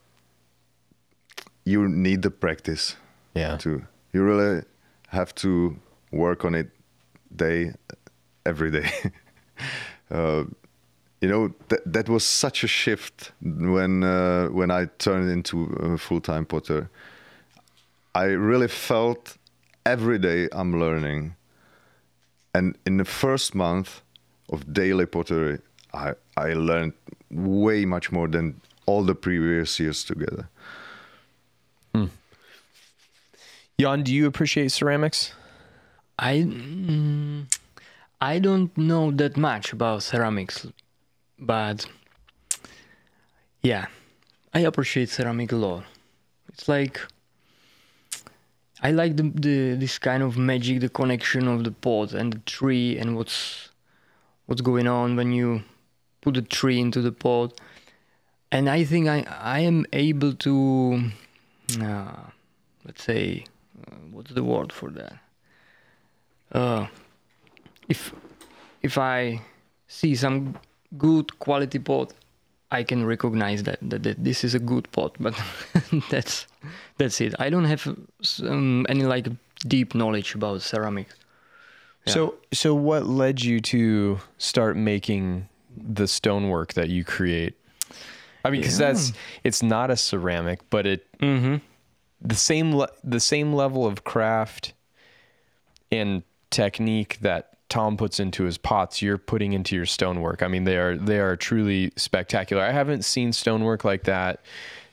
[1.65, 2.95] you need the practice.
[3.35, 3.57] Yeah.
[3.57, 4.63] To you really
[5.09, 5.77] have to
[6.11, 6.69] work on it
[7.35, 7.73] day
[8.45, 8.89] every day.
[10.11, 10.43] uh,
[11.21, 15.97] you know that that was such a shift when uh, when I turned into a
[15.97, 16.89] full time potter.
[18.15, 19.37] I really felt
[19.85, 21.35] every day I'm learning.
[22.53, 24.01] And in the first month
[24.51, 25.59] of daily pottery,
[25.93, 26.93] I, I learned
[27.29, 30.49] way much more than all the previous years together.
[33.79, 35.31] Jan, do you appreciate ceramics?
[36.17, 37.45] I mm,
[38.21, 40.67] I don't know that much about ceramics,
[41.37, 41.85] but
[43.61, 43.85] yeah,
[44.53, 45.83] I appreciate ceramic a lot.
[46.49, 46.99] It's like
[48.81, 52.39] I like the, the this kind of magic, the connection of the pot and the
[52.39, 53.69] tree, and what's
[54.47, 55.63] what's going on when you
[56.21, 57.59] put the tree into the pot.
[58.51, 61.11] And I think I I am able to,
[61.81, 62.23] uh,
[62.85, 63.45] let's say,
[63.87, 65.19] uh, what's the word for that?
[66.51, 66.87] uh,
[67.89, 68.13] if
[68.81, 69.41] if I
[69.87, 70.55] see some
[70.97, 72.13] good quality pot,
[72.71, 75.15] I can recognize that that, that this is a good pot.
[75.19, 75.35] But
[76.09, 76.47] that's
[76.97, 77.33] that's it.
[77.39, 77.87] I don't have
[78.43, 79.27] um, any like
[79.67, 81.07] deep knowledge about ceramic.
[82.05, 87.55] So so what led you to start making the stonework that you create?
[88.43, 89.13] I mean, because that's
[89.43, 91.05] it's not a ceramic, but it
[92.21, 94.73] the same le- the same level of craft
[95.91, 100.41] and technique that Tom puts into his pots, you're putting into your stonework.
[100.41, 102.63] I mean, they are they are truly spectacular.
[102.63, 104.41] I haven't seen stonework like that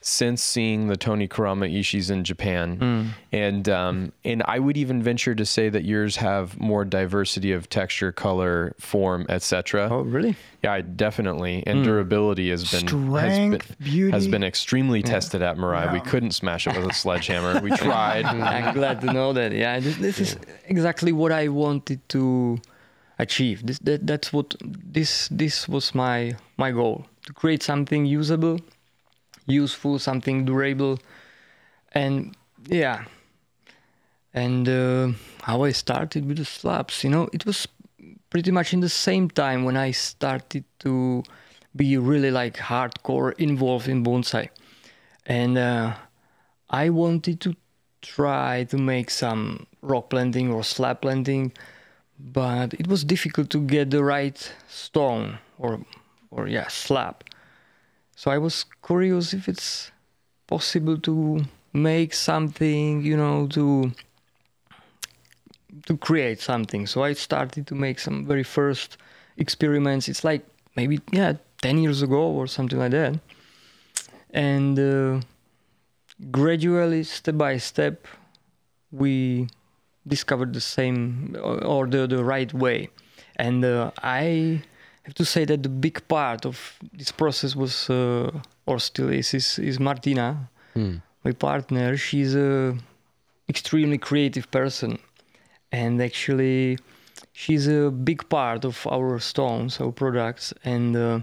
[0.00, 5.34] since seeing the Tony Kurama Ishis in Japan, and um, and I would even venture
[5.34, 9.88] to say that yours have more diversity of texture, color, form, etc.
[9.90, 10.36] Oh, really?
[10.62, 11.62] Yeah, I definitely.
[11.66, 14.12] And durability has been has Strength, been, beauty.
[14.12, 15.92] has been extremely tested at Mirai.
[15.92, 17.60] We couldn't smash it with a sledgehammer.
[17.60, 18.24] We tried.
[18.26, 19.52] I'm glad to know that.
[19.52, 20.36] Yeah, this, this is
[20.66, 22.58] exactly what I wanted to
[23.18, 23.66] achieve.
[23.66, 28.60] This that, that's what this this was my my goal to create something usable,
[29.46, 30.98] useful, something durable,
[31.92, 32.36] and
[32.66, 33.04] yeah.
[34.34, 37.66] And uh, how I started with the slabs, you know, it was
[38.28, 41.22] pretty much in the same time when I started to
[41.74, 44.48] be really like hardcore involved in bonsai,
[45.24, 45.94] and uh,
[46.68, 47.56] I wanted to
[48.02, 51.52] try to make some rock planting or slab planting,
[52.18, 55.80] but it was difficult to get the right stone or
[56.30, 57.24] or yeah slab.
[58.16, 59.92] So I was curious if it's
[60.46, 61.44] possible to
[61.74, 63.92] make something, you know, to
[65.84, 66.86] to create something.
[66.86, 68.96] So I started to make some very first
[69.36, 70.08] experiments.
[70.08, 70.42] It's like
[70.76, 73.20] maybe yeah, 10 years ago or something like that.
[74.30, 75.20] And uh,
[76.30, 78.06] gradually, step by step,
[78.90, 79.48] we
[80.08, 82.88] discovered the same or the, the right way.
[83.36, 84.62] And uh, I
[85.06, 88.30] have to say that the big part of this process was, uh,
[88.66, 90.50] or still is, is, is Martina,
[91.24, 91.96] my partner.
[91.96, 92.76] She's a
[93.48, 94.98] extremely creative person,
[95.70, 96.78] and actually,
[97.32, 101.20] she's a big part of our stones, our products, and uh,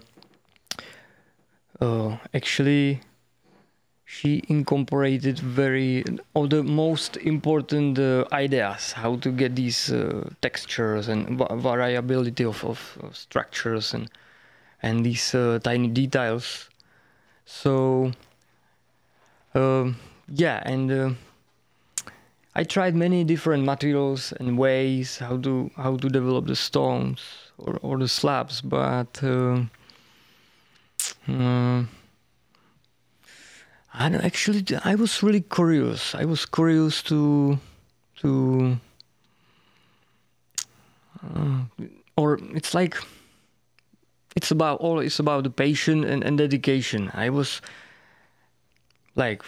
[1.82, 3.02] uh, actually
[4.14, 6.04] she incorporated very
[6.36, 12.44] all the most important uh, ideas how to get these uh, textures and va- variability
[12.46, 14.10] of, of, of structures and
[14.84, 16.70] and these uh, tiny details.
[17.46, 18.12] So
[19.56, 19.96] um,
[20.28, 21.10] yeah and uh,
[22.54, 27.22] I tried many different materials and ways how to how to develop the stones
[27.58, 29.64] or, or the slabs but uh,
[31.28, 31.84] uh,
[33.94, 34.66] I actually.
[34.84, 36.16] I was really curious.
[36.16, 37.60] I was curious to
[38.22, 38.80] to
[41.24, 41.62] uh,
[42.18, 42.98] or it's like
[44.36, 45.00] it's about all.
[45.00, 47.12] It's about the patience and, and dedication.
[47.14, 47.62] I was
[49.16, 49.44] like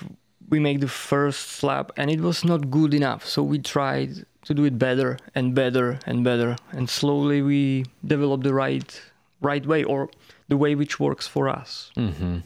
[0.47, 4.53] we make the first slab and it was not good enough, so we tried to
[4.53, 9.01] do it better and better and better, and slowly we developed the right
[9.41, 10.09] right way or
[10.47, 11.91] the way which works for us.
[11.97, 12.39] Mm-hmm.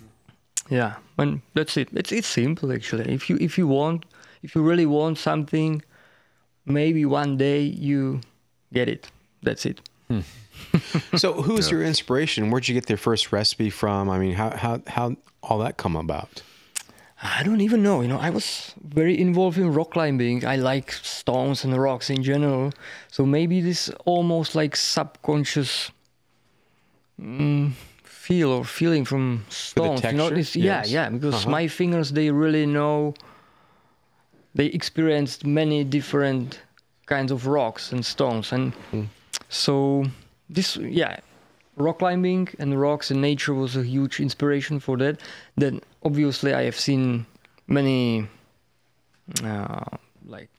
[0.70, 1.90] Yeah, and that's it.
[1.94, 3.12] It's it's simple actually.
[3.14, 4.06] If you if you want,
[4.44, 5.82] if you really want something,
[6.66, 8.22] maybe one day you
[8.72, 9.10] get it.
[9.42, 9.82] That's it.
[11.16, 12.52] So, who's was your inspiration?
[12.52, 14.10] Where'd you get your first recipe from?
[14.10, 16.44] I mean, how how how all that come about?
[17.22, 18.02] I don't even know.
[18.02, 20.46] You know, I was very involved in rock climbing.
[20.46, 22.72] I like stones and rocks in general.
[23.12, 25.92] So maybe this almost like subconscious
[27.20, 27.72] mm,
[28.30, 30.04] feel or feeling from stones.
[30.04, 30.92] you know, it's, yeah, Yes.
[30.92, 31.10] yeah.
[31.10, 31.50] Because Uh-huh.
[31.58, 33.14] my fingers, they really know.
[34.56, 36.62] They experienced many different
[37.08, 38.72] kinds of rocks and stones, and
[39.50, 40.06] so
[40.56, 41.20] this, yeah,
[41.76, 45.16] rock climbing and rocks and nature was a huge inspiration for that.
[45.58, 47.26] Then obviously I have seen
[47.68, 48.28] many
[49.44, 49.86] uh,
[50.36, 50.50] like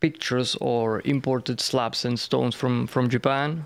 [0.00, 3.64] pictures or imported slabs and stones from from Japan.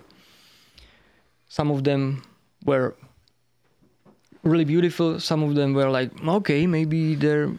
[1.49, 2.23] Some of them
[2.65, 2.95] were
[4.43, 5.20] really beautiful.
[5.20, 7.51] Some of them were like, okay, maybe there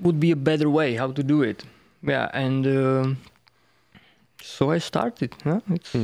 [0.00, 1.64] would be a better way how to do it.
[2.02, 3.14] Yeah, and uh,
[4.42, 5.34] so I started.
[5.44, 5.60] Huh?
[5.70, 5.94] It's,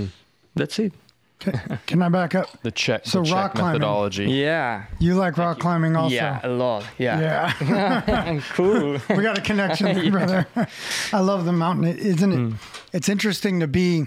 [0.55, 0.93] That's it.
[1.39, 2.49] Can, can I back up?
[2.63, 3.81] The check, So the rock climbing.
[3.81, 4.25] methodology.
[4.25, 4.85] Yeah.
[4.99, 6.15] You like rock climbing also?
[6.15, 6.85] Yeah, a lot.
[6.99, 7.53] Yeah.
[7.67, 8.41] Yeah.
[8.55, 8.99] cool.
[9.11, 10.47] we got a connection, there, brother.
[11.13, 11.85] I love the mountain.
[11.85, 12.55] It- Isn't it?
[12.95, 14.07] It's interesting to be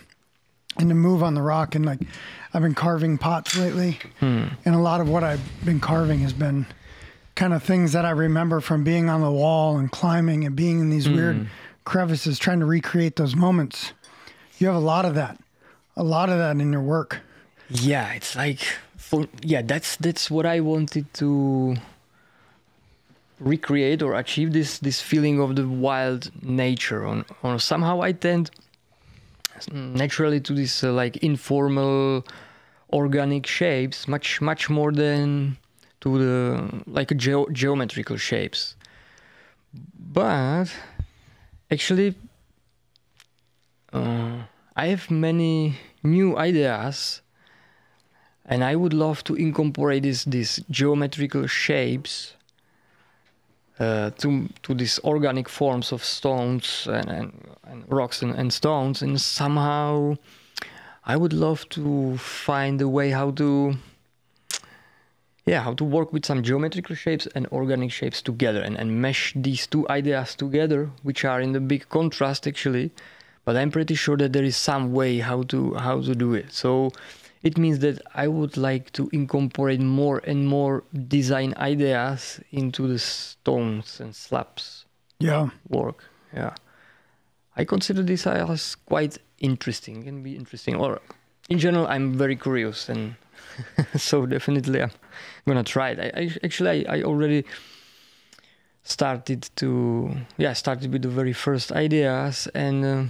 [0.78, 1.76] and to move on the rock.
[1.76, 1.99] And like,
[2.54, 4.47] I've been carving pots lately, hmm.
[4.66, 6.66] and a lot of what I've been carving has been
[7.36, 10.80] kind of things that I remember from being on the wall and climbing and being
[10.80, 11.16] in these hmm.
[11.16, 11.47] weird
[11.86, 13.93] crevices, trying to recreate those moments.
[14.58, 15.39] You have a lot of that,
[15.95, 17.20] a lot of that in your work.
[17.70, 18.62] Yeah, it's like
[18.97, 21.76] for yeah, that's that's what I wanted to
[23.39, 27.06] recreate or achieve this this feeling of the wild nature.
[27.06, 28.52] On or somehow I tend
[29.72, 32.26] naturally to this uh, like informal
[32.91, 35.57] organic shapes much much more than
[36.01, 38.76] to the like geo- geometrical shapes.
[39.97, 40.68] But
[41.70, 42.16] actually
[43.93, 44.43] uh,
[44.76, 47.22] I have many new ideas
[48.45, 52.34] and I would love to incorporate this, these geometrical shapes
[53.80, 57.32] uh, to to these organic forms of stones and, and,
[57.64, 60.18] and rocks and, and stones, and somehow
[61.06, 63.76] I would love to find a way how to
[65.46, 69.34] yeah how to work with some geometrical shapes and organic shapes together and, and mesh
[69.36, 72.92] these two ideas together, which are in the big contrast actually,
[73.46, 76.52] but I'm pretty sure that there is some way how to how to do it.
[76.52, 76.92] So
[77.44, 83.00] it means that I would like to incorporate more and more design ideas into the
[83.00, 84.86] stones and slabs
[85.20, 85.50] Yeah.
[85.68, 86.04] work.
[86.34, 86.54] Yeah,
[87.58, 90.04] I consider this as quite interesting.
[90.04, 91.00] Can be interesting, or
[91.50, 93.16] in general, I'm very curious, and
[93.98, 94.92] so definitely I'm
[95.48, 96.00] gonna try it.
[96.00, 97.44] I, I actually I, I already
[98.84, 103.04] started to yeah started with the very first ideas, and uh,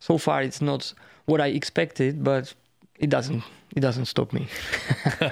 [0.00, 0.92] so far it's not
[1.26, 2.54] what I expected, but
[2.98, 3.42] it doesn't
[3.76, 4.46] it doesn't stop me.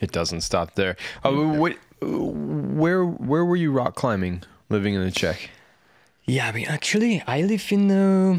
[0.00, 0.96] It doesn't stop there.
[1.24, 5.50] Uh, what, where where were you rock climbing living in the Czech?
[6.26, 8.38] Yeah, I mean, actually, I live in uh,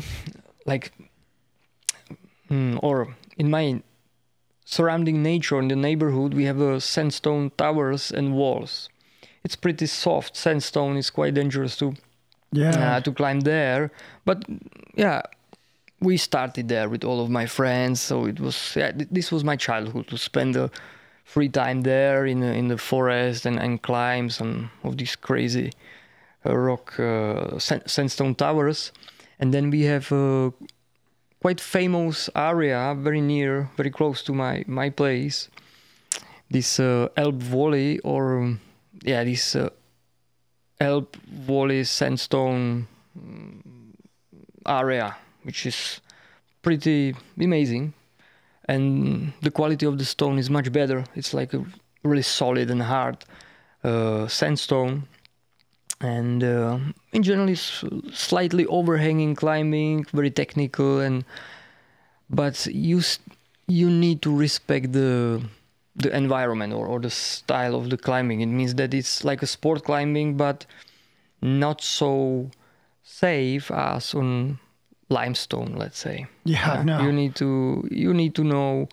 [0.66, 0.92] like,
[2.50, 3.82] mm, or in my
[4.66, 8.90] surrounding nature in the neighborhood, we have uh, sandstone towers and walls.
[9.44, 10.36] It's pretty soft.
[10.36, 11.94] Sandstone is quite dangerous to
[12.54, 12.98] Yeah.
[12.98, 13.90] uh, to climb there,
[14.26, 14.44] but
[14.96, 15.22] yeah,
[16.02, 18.02] we started there with all of my friends.
[18.02, 20.70] So it was yeah, this was my childhood to spend the
[21.24, 25.72] free time there in the, in the forest and, and climb some of these crazy
[26.46, 28.92] uh, rock uh, sandstone towers,
[29.40, 30.52] and then we have a
[31.40, 35.50] quite famous area very near, very close to my my place.
[36.50, 38.58] This uh, Elbe Valley, or
[39.04, 39.70] yeah, this uh,
[40.80, 42.88] Elbe Valley sandstone
[43.18, 43.62] mm,
[44.66, 46.02] area, which is
[46.62, 47.94] pretty amazing,
[48.66, 51.04] and the quality of the stone is much better.
[51.16, 51.66] It's like a
[52.04, 53.18] really solid and hard
[53.84, 55.08] uh, sandstone,
[56.00, 56.80] and uh,
[57.14, 61.24] in general, it's slightly overhanging climbing, very technical, and
[62.30, 63.02] but you
[63.68, 65.42] you need to respect the
[65.96, 68.42] the environment or, or the style of the climbing.
[68.42, 70.66] It means that it's like a sport climbing, but
[71.42, 72.50] not so
[73.04, 74.60] safe as on
[75.12, 76.26] limestone, let's say.
[76.44, 77.02] Yeah, no.
[77.02, 78.90] You need to you need to know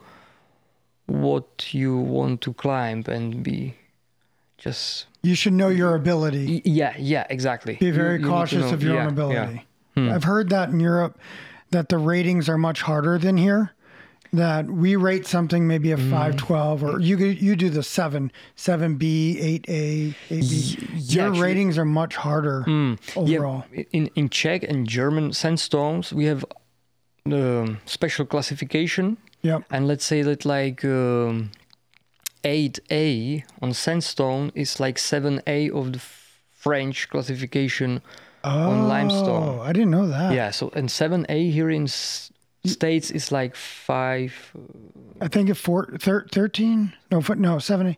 [1.07, 3.75] what you want to climb and be
[4.59, 6.61] just You should know your ability.
[6.65, 7.77] yeah yeah exactly.
[7.77, 9.13] Be very you to cautious of your yeah, own yeah.
[9.13, 9.67] ability.
[9.95, 10.11] Hmm.
[10.11, 11.19] I've heard that in Europe
[11.71, 13.73] that the ratings are much harder than here.
[14.33, 16.11] That we rate something maybe a Hmm.
[16.11, 20.77] 512 or you you do the 7, 7B, 8A, 8B.
[20.95, 22.65] yeah, Your actually- ratings are much harder
[23.17, 23.65] overall.
[23.73, 26.45] Yeah, in in Czech and German sandstones, we have
[27.25, 29.63] the special classification, Yep.
[29.71, 31.51] and let's say that like um,
[32.45, 36.01] 8A on sandstone is like 7A of the
[36.51, 38.01] French classification
[38.45, 39.59] on limestone.
[39.59, 40.33] Oh, I didn't know that.
[40.35, 41.87] Yeah, so and 7A here in
[42.73, 44.35] states is like five.
[44.57, 46.93] Uh, I think it's four, thir- 13.
[47.11, 47.97] No, foot, no, 7.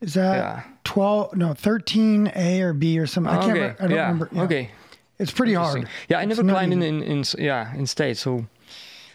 [0.00, 0.62] Is that Yeah.
[0.84, 1.36] 12?
[1.36, 3.32] No, 13A or B or something.
[3.32, 4.28] I can't okay, re- I don't yeah, remember.
[4.32, 4.42] Yeah.
[4.42, 4.70] Okay,
[5.18, 5.88] It's pretty hard.
[6.08, 8.46] yeah, I never not climbed in, in in yeah in states, so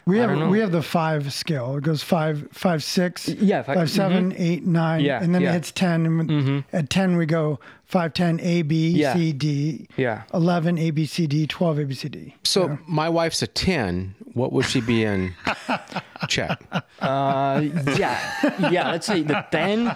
[0.10, 1.78] We have we have the five scale.
[1.78, 5.52] It goes five, five, six, Yeah, fi- five, seven, eight, nine, Yeah, and then yeah.
[5.52, 6.06] it hits ten.
[6.06, 9.14] And when- at ten we go five, ten, A, B, Yeah.
[9.14, 9.88] C, D.
[9.98, 10.24] Yeah.
[10.34, 11.46] Eleven, A, B, C, D.
[11.48, 12.36] Twelve, A, B, C, D.
[12.44, 14.16] So my wife's a 10.
[14.34, 15.34] What would she be in
[16.28, 16.62] Czech.
[17.02, 17.62] uh,
[17.98, 18.92] yeah, yeah.
[18.92, 19.96] Let's say the ten,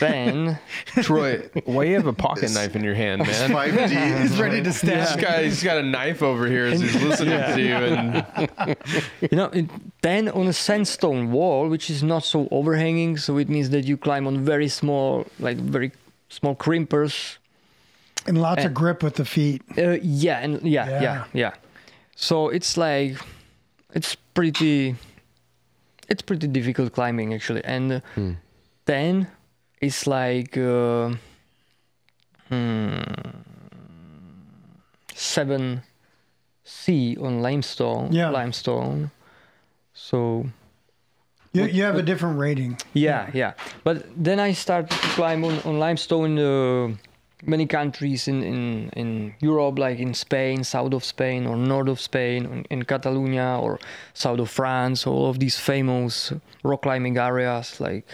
[0.00, 0.58] then
[1.02, 3.50] Troy, why you have a pocket knife in your hand, man?
[3.50, 4.20] 5D.
[4.22, 4.90] He's ready to stab.
[5.00, 5.20] This stab.
[5.20, 8.76] guy, he's got a knife over here as he's listening to you, and
[9.20, 9.66] you know, it,
[10.02, 13.96] then on a sandstone wall, which is not so overhanging, so it means that you
[13.96, 15.92] climb on very small, like very
[16.28, 17.36] small crimpers.
[18.26, 19.62] And lots of grip with the feet.
[19.78, 21.24] Uh, yeah, and yeah, yeah, Yeah.
[21.32, 21.50] yeah,
[22.16, 23.16] So it's like,
[23.94, 24.96] it's pretty,
[26.08, 28.00] it's pretty difficult climbing actually, and uh,
[28.86, 29.28] then
[29.80, 31.10] it's like uh,
[32.48, 32.98] hmm,
[35.14, 35.82] seven
[36.64, 38.12] C on limestone.
[38.12, 38.30] Yeah.
[38.30, 39.10] limestone.
[39.94, 40.46] So
[41.52, 42.76] You, you have a different rating.
[42.92, 43.52] yeah, yeah.
[43.84, 46.96] But then I started to climb on, on limestone in uh,
[47.46, 52.00] many countries in, in, in Europe, like in Spain, south of Spain, or north of
[52.00, 53.78] Spain, in, in Catalonia, or
[54.12, 58.06] south of France, all of these famous rock climbing areas like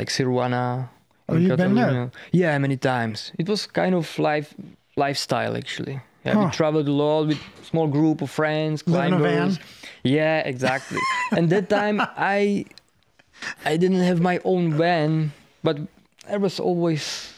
[0.00, 0.88] like Siurana.
[1.28, 2.10] Oh, in you've been there?
[2.32, 3.32] Yeah, many times.
[3.38, 4.54] It was kind of life
[4.96, 6.00] lifestyle actually.
[6.24, 6.44] Yeah, Huh.
[6.44, 7.38] we traveled a lot with
[7.70, 9.56] small group of friends, Live in a climbers.
[9.56, 9.66] van?
[10.02, 10.98] Yeah, exactly.
[11.36, 12.00] and that time
[12.36, 12.64] I
[13.64, 15.32] I didn't have my own van,
[15.62, 15.76] but
[16.28, 17.32] there was always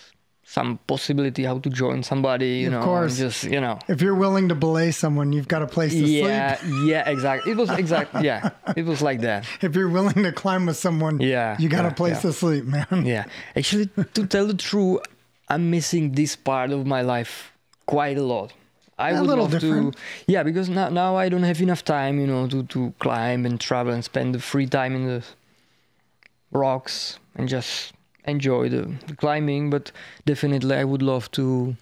[0.53, 3.17] some possibility how to join somebody, you Of know, course.
[3.17, 3.79] just you know.
[3.89, 6.73] If you're willing to belay someone, you've got a place to Yeah, sleep.
[6.93, 7.53] yeah, exactly.
[7.53, 9.47] It was exactly yeah, it was like that.
[9.63, 12.31] If you're willing to climb with someone, Yeah, you got yeah, a place yeah.
[12.31, 13.03] to sleep, man.
[13.15, 13.25] Yeah,
[13.57, 13.87] actually,
[14.17, 15.01] to tell the truth,
[15.49, 17.53] I'm missing this part of my life
[17.87, 18.53] quite a lot.
[18.99, 19.95] I A would little love different.
[19.97, 20.01] to.
[20.35, 23.57] Yeah, because now now I don't have enough time, you know, to to climb and
[23.69, 25.21] travel and spend the free time in the
[26.51, 27.95] rocks and just
[28.25, 29.71] enjoy the, the climbing.
[29.71, 29.93] But
[30.27, 31.77] definitely, I would love to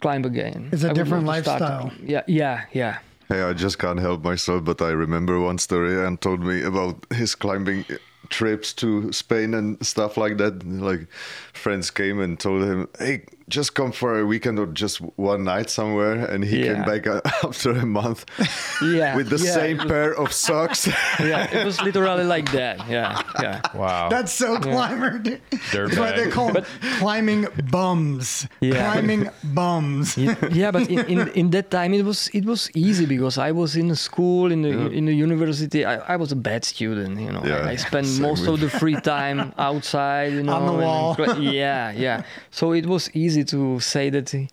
[0.00, 0.68] climb again.
[0.72, 1.92] It's a I different love start- lifestyle.
[2.04, 2.98] Yeah, yeah, yeah.
[3.28, 7.04] Hey, I just can't help myself, but I remember one story and told me about
[7.12, 7.84] his climbing
[8.30, 10.64] trips to Spain and stuff like that.
[10.66, 11.08] Like
[11.52, 15.70] friends came and told him, "Hey, just come for a weekend or just one night
[15.70, 16.74] somewhere," and he Yeah.
[16.74, 17.06] came back
[17.44, 18.24] after a month
[18.82, 20.88] Yeah, with the yeah, same was- pair of socks.
[21.18, 22.76] Yeah, it was literally like that.
[22.88, 23.60] Yeah, yeah.
[23.74, 24.08] Wow.
[24.08, 25.18] That's so climber.
[25.18, 25.40] dude.
[25.72, 26.64] That's what they call them.
[26.98, 28.46] climbing bums.
[28.60, 28.92] Yeah.
[28.92, 30.16] Climbing bums.
[30.16, 33.50] yeah, yeah, but in, in, in that time it was it was easy because I
[33.52, 35.84] was in the school in the in the university.
[35.84, 37.42] I, I was a bad student, you know.
[37.44, 40.54] Yeah, I, I spent same most with of the free time outside, you know.
[40.56, 41.16] On the wall.
[41.18, 42.22] and- yeah, yeah.
[42.50, 44.48] So it was easy to say that he,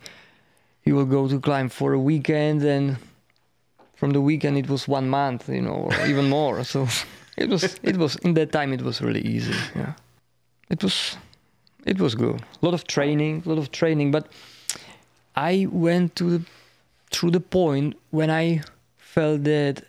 [0.81, 2.97] he will go to climb for a weekend, and
[3.95, 6.63] from the weekend it was one month, you know, or even more.
[6.63, 6.87] So
[7.37, 9.55] it was it was in that time it was really easy.
[9.75, 9.93] Yeah,
[10.69, 11.17] it was
[11.85, 12.41] it was good.
[12.61, 14.27] A lot of training, a lot of training, but
[15.35, 16.45] I went to the,
[17.11, 18.61] through the point when I
[18.97, 19.83] felt that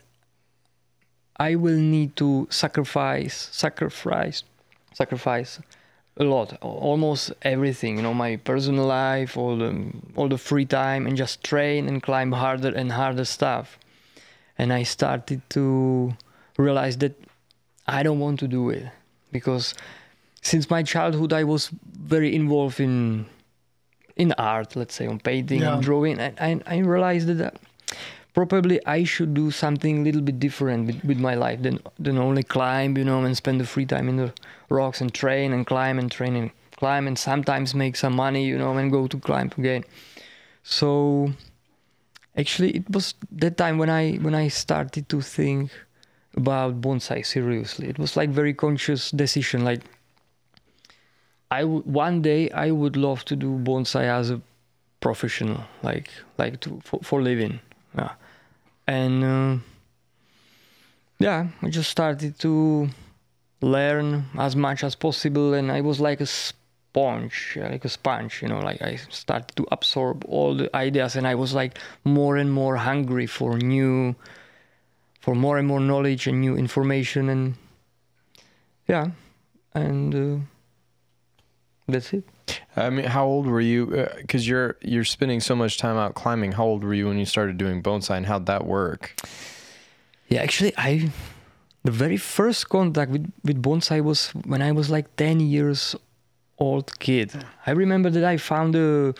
[1.36, 4.42] I will need to sacrifice, sacrifice,
[4.92, 5.60] sacrifice
[6.18, 7.96] a lot, almost everything.
[7.96, 12.02] You know, my personal life, all the all the free time, and just train and
[12.02, 13.78] climb harder and harder stuff.
[14.58, 16.14] And I started to
[16.56, 17.14] realize that
[17.86, 18.86] I don't want to do it
[19.30, 19.74] because
[20.42, 23.26] since my childhood I was very involved in
[24.16, 25.74] in art, let's say on painting Yeah.
[25.74, 27.56] and drawing, and I, I realized that
[28.36, 32.18] probably I should do something a little bit different with, with my life than than
[32.18, 34.32] only climb, you know, and spend the free time in the
[34.68, 38.58] rocks and train and climb and train and climb and sometimes make some money, you
[38.58, 39.84] know, and go to climb again.
[40.62, 41.32] So
[42.36, 45.70] actually it was that time when I when I started to think
[46.36, 47.88] about bonsai seriously.
[47.88, 49.80] It was like very conscious decision like
[51.50, 54.40] I one day I would love to do bonsai as a
[55.00, 57.60] professional, like like to for, for living.
[57.96, 58.12] Yeah,
[58.86, 59.56] and uh,
[61.18, 62.88] yeah, I just started to
[63.60, 68.48] learn as much as possible, and I was like a sponge, like a sponge, you
[68.48, 68.60] know.
[68.60, 72.76] Like I started to absorb all the ideas, and I was like more and more
[72.76, 74.14] hungry for new,
[75.20, 77.54] for more and more knowledge and new information, and
[78.88, 79.10] yeah,
[79.74, 80.14] and.
[80.14, 80.44] Uh,
[81.88, 82.24] that's it.
[82.76, 83.94] I mean, how old were you?
[83.96, 86.52] Uh, because you're you're spending so much time out climbing.
[86.52, 89.14] How old were you when you started doing bonsai, and how'd that work?
[90.28, 91.10] Yeah, actually, I
[91.84, 95.96] the very first contact with with bonsai was when I was like ten years
[96.58, 97.32] old kid.
[97.66, 99.14] I remember that I found a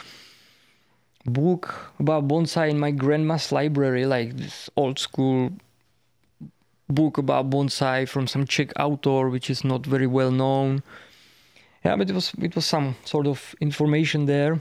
[1.24, 5.50] book about bonsai in my grandma's library, like this old school
[6.88, 10.82] book about bonsai from some Czech author, which is not very well known.
[11.86, 14.58] Yeah, but it was it was some sort of information there,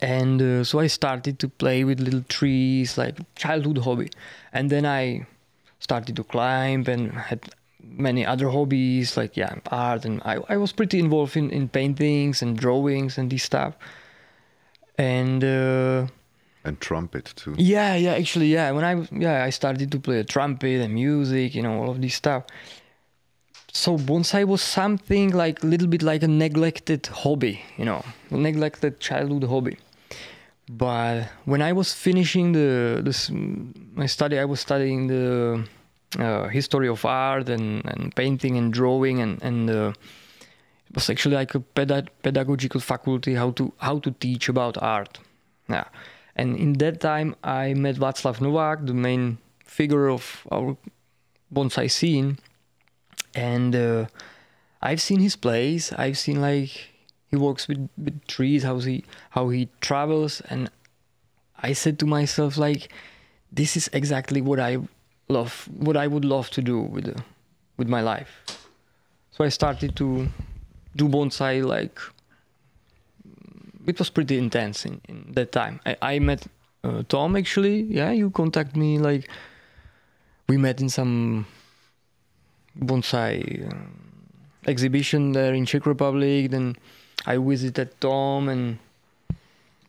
[0.00, 4.10] and uh, so I started to play with little trees, like childhood hobby,
[4.52, 5.26] and then I
[5.80, 7.40] started to climb and had
[7.82, 10.04] many other hobbies like yeah art.
[10.04, 13.74] And I, I was pretty involved in, in paintings and drawings and this stuff.
[14.96, 16.06] And uh,
[16.64, 17.54] and trumpet too.
[17.58, 18.70] yeah yeah actually yeah.
[18.70, 22.00] When I yeah I started to play a trumpet and music you know all of
[22.00, 22.44] this stuff
[23.72, 29.00] so bonsai was something like a little bit like a neglected hobby you know neglected
[29.00, 29.76] childhood hobby.
[30.70, 35.64] But when I was finishing the this my study, I was studying the
[36.18, 39.92] uh, history of art and, and painting and drawing and and uh,
[40.88, 45.18] it was actually like a peda- pedagogical faculty how to how to teach about art.
[45.68, 45.84] Yeah,
[46.36, 50.76] and in that time I met Václav Novák, the main figure of our
[51.50, 52.38] bonsai scene,
[53.34, 54.06] and uh,
[54.82, 55.92] I've seen his plays.
[55.92, 56.90] I've seen like
[57.30, 60.70] he works with, with trees, how he how he travels, and
[61.60, 62.92] I said to myself like,
[63.52, 64.78] this is exactly what I
[65.28, 67.22] love, what I would love to do with the,
[67.76, 68.42] with my life.
[69.30, 70.28] So I started to
[70.96, 71.98] do bonsai like
[73.86, 75.80] it was pretty intense in, in that time.
[75.86, 76.46] I, I met
[76.84, 77.82] uh, Tom actually.
[77.82, 79.28] Yeah, you contact me like
[80.48, 81.46] we met in some
[82.80, 83.76] bonsai uh,
[84.66, 86.50] exhibition there in Czech Republic.
[86.50, 86.76] Then
[87.26, 88.78] I visited Tom and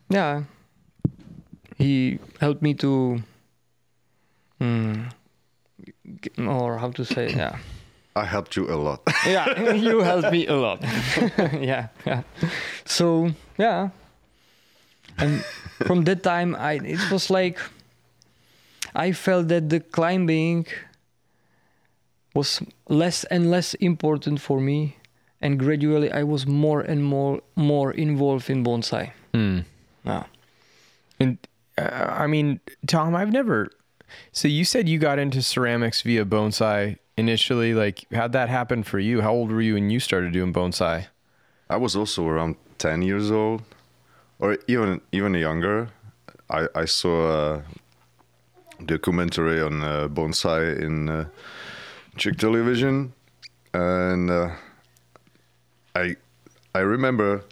[0.08, 0.42] yeah,
[1.78, 3.22] he helped me to,
[4.60, 5.12] mm,
[6.38, 7.58] or how to say, yeah,
[8.16, 9.00] I helped you a lot.
[9.26, 10.82] yeah, you helped me a lot.
[11.60, 12.22] yeah, yeah.
[12.84, 13.90] So yeah,
[15.18, 15.44] and
[15.86, 17.58] from that time, I it was like
[18.94, 20.66] I felt that the climbing
[22.34, 24.96] was less and less important for me,
[25.40, 29.12] and gradually I was more and more more involved in bonsai.
[29.34, 29.60] Hmm.
[30.04, 30.24] Yeah.
[31.18, 31.38] And
[31.76, 33.70] uh, I mean, Tom, I've never.
[34.32, 37.74] So you said you got into ceramics via bonsai initially.
[37.74, 39.20] Like, how'd that happen for you?
[39.20, 41.06] How old were you when you started doing bonsai?
[41.68, 43.62] I was also around 10 years old,
[44.40, 45.88] or even even younger.
[46.48, 47.62] I, I saw a
[48.84, 51.26] documentary on uh, bonsai in uh,
[52.16, 53.12] Czech television,
[53.72, 54.50] and uh,
[55.94, 56.16] I
[56.74, 57.44] I remember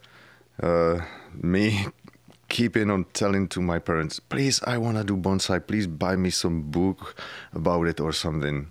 [0.62, 1.00] uh,
[1.34, 1.86] me
[2.48, 5.66] keeping on telling to my parents, please, I want to do bonsai.
[5.66, 7.14] Please buy me some book
[7.52, 8.68] about it or something.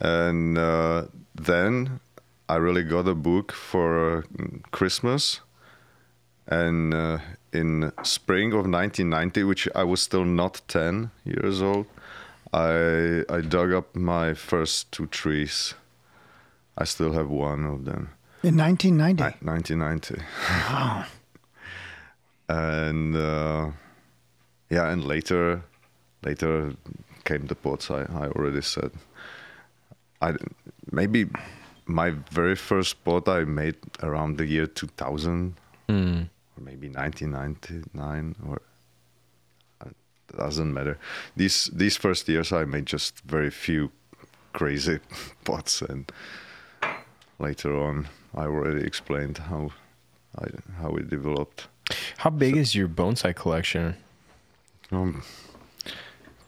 [0.00, 2.00] And uh, then
[2.48, 4.22] I really got a book for uh,
[4.70, 5.40] Christmas.
[6.46, 7.18] And uh,
[7.52, 11.86] in spring of 1990, which I was still not 10 years old,
[12.56, 15.74] I I dug up my first two trees.
[16.78, 18.08] I still have one of them.
[18.42, 19.22] In 1990.
[19.22, 20.22] Ni- 1990.
[22.48, 23.70] and uh,
[24.70, 25.62] yeah, and later,
[26.22, 26.74] later
[27.24, 27.90] came the pots.
[27.90, 28.90] I, I already said.
[30.22, 30.34] I
[30.92, 31.26] maybe
[31.86, 35.54] my very first pot I made around the year 2000,
[35.88, 36.22] Hmm.
[36.56, 38.60] or maybe 1999, or
[40.36, 40.98] doesn't matter.
[41.36, 43.90] These these first years I made just very few
[44.52, 45.00] crazy
[45.44, 46.10] pots, and
[47.38, 49.70] later on I already explained how
[50.38, 50.46] I,
[50.80, 51.68] how it developed.
[52.18, 53.96] How big is your bonsai collection?
[54.90, 55.22] Um,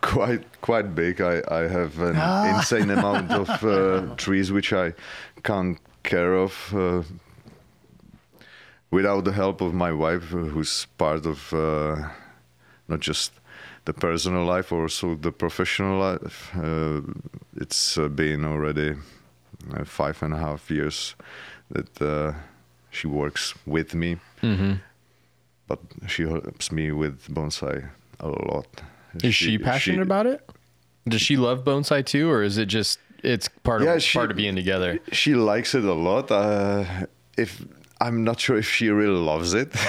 [0.01, 1.21] quite quite big.
[1.21, 2.17] I, I have an
[2.55, 4.95] insane amount of uh, trees which I
[5.43, 7.03] can't care of uh,
[8.91, 12.09] without the help of my wife, who's part of uh,
[12.89, 13.33] not just
[13.89, 16.39] the personal life, or also the professional life.
[16.55, 17.01] Uh,
[17.63, 18.91] it's uh, been already
[19.75, 21.17] uh, five and a half years
[21.71, 22.33] that uh,
[22.91, 24.75] she works with me Mm-hmm.
[25.69, 27.77] but she helps me with bonsai
[28.21, 28.67] a lot.
[29.25, 30.41] Is she, passionate about it?
[31.09, 34.31] Does she love bonsai too, or is it just it's part Yeah, of she- part
[34.31, 34.99] of being together?
[35.13, 36.31] She likes it a lot.
[36.31, 36.85] Uh,
[37.37, 37.65] if
[38.01, 39.73] I'm not sure if she really loves it,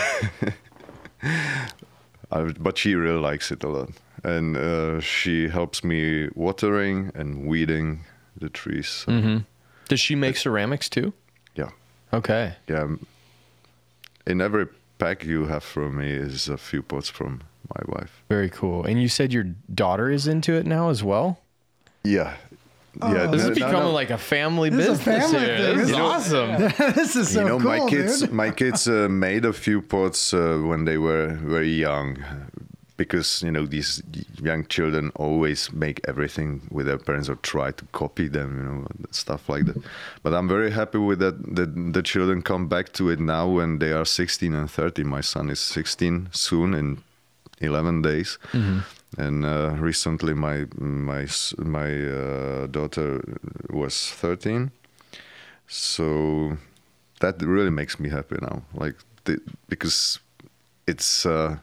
[2.32, 3.90] uh, but she really likes it a lot,
[4.24, 8.02] and uh, she helps me watering and weeding
[8.38, 8.88] the trees.
[8.88, 9.38] So, Mm-hmm.
[9.88, 11.14] Does she make ceramics too?
[11.56, 11.70] Yeah,
[12.14, 12.54] Okay.
[12.68, 12.88] yeah.
[14.28, 14.68] In every
[15.00, 17.42] pack you have from me is a few pots from
[17.74, 18.22] my wife.
[18.30, 18.84] Very cool.
[18.86, 21.40] And you said your daughter is into it now as well.
[22.04, 22.36] Yeah,
[23.02, 23.28] yeah.
[23.28, 23.92] This no- is no, becoming no.
[23.92, 25.58] like a family This is a business family here.
[25.58, 25.78] thing.
[25.78, 26.94] This is You know- awesome.
[26.96, 28.32] this is so you know, cool, my kids, dude.
[28.34, 32.18] my kids uh, made a few pots uh, when they were very young,
[32.98, 34.04] because you know these
[34.44, 38.88] young children always make everything with their parents or try to copy them, you know,
[39.12, 39.78] stuff like that.
[40.24, 41.36] But I'm very happy with that.
[41.56, 45.04] That the children come back to it now when they are 16 and 30.
[45.04, 46.98] My son is 16 soon in
[47.62, 48.38] 11 days.
[49.18, 51.28] And uh, recently, my my
[51.58, 53.22] my uh, daughter
[53.70, 54.72] was 13,
[55.68, 56.58] so
[57.20, 58.96] that really makes me happy now like
[59.26, 60.20] the, because
[60.88, 61.58] it's uh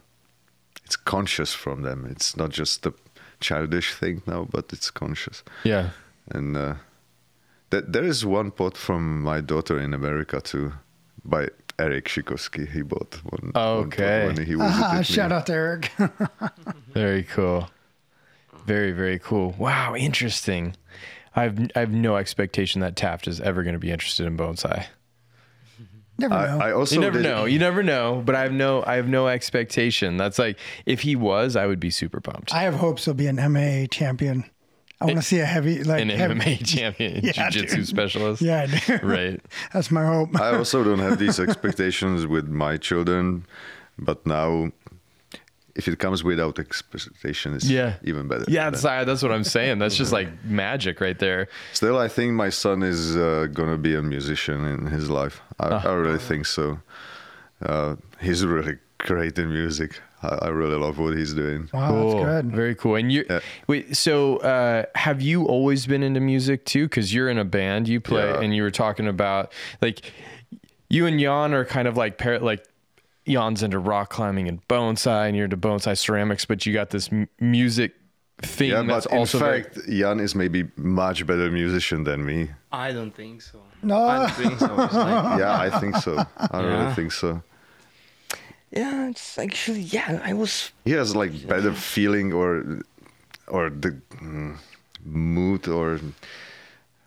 [0.85, 2.05] it's conscious from them.
[2.09, 2.93] It's not just a
[3.39, 5.43] childish thing now but it's conscious.
[5.63, 5.89] Yeah.
[6.29, 6.75] and uh
[7.69, 10.73] that there is one pot from my daughter in america too
[11.23, 11.47] by
[11.79, 14.25] eric shikowski he bought one, one pot Okay.
[14.27, 15.91] when he was Ah, shout out to Eric.
[16.93, 17.69] Very cool.
[18.65, 19.55] Very very cool.
[19.57, 20.75] Wow, interesting.
[21.35, 24.87] I've I have no expectation that Taft is ever going to be interested in bonsai.
[26.19, 26.57] Never know.
[26.59, 27.45] I, I also You never did- know.
[27.45, 28.23] You never know.
[28.25, 30.17] But I have no I have no expectation.
[30.17, 32.53] That's like if he was, I would be super pumped.
[32.53, 34.43] I have hopes he'll be an MMA champion.
[34.99, 37.87] I want to see a heavy, like An heavy- MMA champion, Yeah, jiu-jitsu dude.
[37.87, 38.41] specialist.
[38.41, 38.99] Yeah, I do.
[39.07, 39.39] Right.
[39.73, 40.39] That's my hope.
[40.39, 43.45] I also don't have these expectations with my children,
[43.99, 44.71] but now,
[45.75, 47.97] if it comes without expectation, it's Yeah.
[48.03, 48.45] even better.
[48.47, 49.77] Yeah, that's, that's what I'm saying.
[49.77, 51.47] That's just like magic right there.
[51.73, 55.41] Still, I think my son is uh, gonna be a musician in his life.
[55.59, 55.81] I, Ah.
[55.89, 56.79] I really think so.
[57.61, 60.01] Uh, he's really great in music.
[60.23, 61.69] I, I really love what he's doing.
[61.73, 62.11] Wow, cool.
[62.23, 62.51] that's good.
[62.55, 62.95] Very cool.
[62.95, 63.39] And you Yeah.
[63.67, 63.95] wait.
[63.95, 66.85] So, uh, have you always been into music too?
[66.85, 68.41] Because you're in a band, you play, Yeah.
[68.41, 70.11] and you were talking about like
[70.89, 72.65] you and Jan are kind of like par- like
[73.27, 77.11] Jan's into rock climbing and bonsai, and you're into bonsai ceramics, but you got this
[77.11, 77.93] m- music
[78.41, 82.25] thing Yeah, that's but in also very- fact, Jan is maybe much better musician than
[82.25, 82.49] me.
[82.71, 83.59] I don't think so.
[83.83, 84.03] No.
[84.07, 84.73] I don't think so.
[84.75, 84.91] Like-
[85.39, 86.23] Yeah, I think so.
[86.37, 87.41] I really think so.
[88.71, 90.19] Yeah, it's actually yeah.
[90.23, 92.81] I was He has like better feeling or
[93.47, 93.91] or the
[94.21, 94.57] mm,
[95.05, 95.99] mood or uh,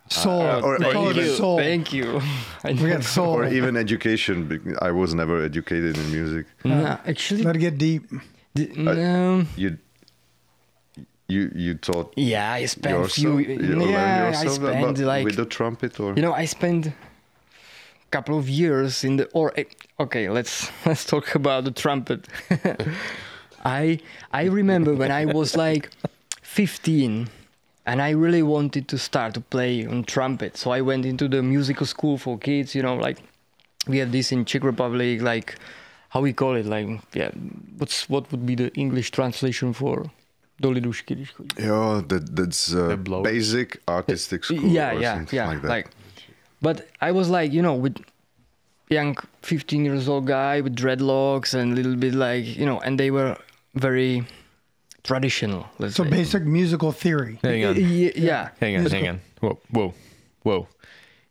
[0.08, 0.42] Soul.
[0.42, 1.58] or- or we call even- it soul.
[1.58, 2.20] Thank you.
[2.64, 3.34] I We got soul.
[3.36, 4.36] or even education.
[4.80, 6.46] I was never educated in music.
[6.64, 7.08] no, hmm.
[7.10, 8.02] actually, Let it get deep.
[8.54, 9.44] the- uh, no.
[9.56, 9.76] You
[11.28, 13.14] you you taught Yeah, I spent yourself.
[13.14, 13.38] few.
[13.38, 16.46] you learned yeah, I yourself spent about- like with the trumpet or you know, I
[16.46, 16.92] spent a
[18.10, 19.64] couple of years in the or eh,
[19.98, 22.26] okay, let's let's talk about the trumpet.
[23.64, 23.98] I
[24.32, 25.90] I remember when I was like
[26.42, 27.28] 15
[27.86, 30.56] and I really wanted to start to play on trumpet.
[30.56, 33.18] So I went into the musical school for kids, you know, like
[33.86, 35.54] we have this in Czech Republic like
[36.08, 37.30] how we call it like yeah,
[37.78, 40.10] what's what would be the English translation for
[40.60, 41.48] do lidušky, když chodí?
[41.58, 45.86] yeah that that's uh, basic artistic school yeah or yeah something yeah like that.
[46.62, 47.96] But i was like you know with
[48.88, 52.98] young 15 years old guy with dreadlocks and a little bit like you know and
[52.98, 53.36] they were
[53.74, 54.24] very
[55.02, 57.38] traditional let's So say basic musical theory.
[57.42, 57.74] Hang on.
[57.76, 59.20] Y- yeah Hang on, hang on.
[59.40, 59.94] Whoa, whoa,
[60.42, 60.68] whoa.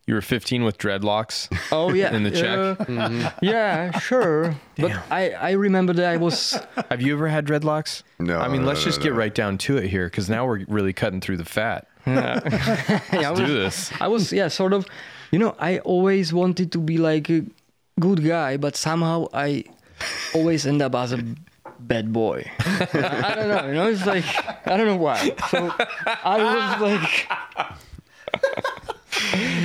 [0.08, 2.90] You were 15 with dreadlocks oh yeah in the Czech.
[2.90, 6.58] uh, yeah sure but i i remember that i was
[6.90, 8.02] Have you ever had dreadlocks?
[8.18, 10.28] No, I mean, no, let's no, just no, get right down to it here because
[10.28, 11.86] now we're really cutting through the fat.
[12.08, 12.40] yeah,
[13.12, 13.92] I Do this.
[14.02, 14.88] I was yeah sort of
[15.32, 17.44] you know i always wanted to be like a
[18.00, 19.64] good guy but somehow i
[20.34, 21.20] always end up as a
[21.80, 22.88] bad boy I,
[23.32, 24.26] I don't know you know it's like
[24.68, 25.18] i don't know why
[25.50, 25.74] so
[26.24, 27.28] i was like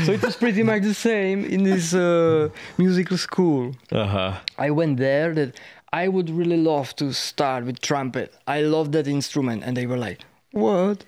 [0.05, 4.33] so it was pretty much the same in this uh, musical school Uh huh.
[4.59, 5.51] I went there that
[5.93, 8.35] I would really love to start with trumpet.
[8.49, 9.63] I love that instrument.
[9.65, 10.21] And they were like,
[10.51, 11.05] What?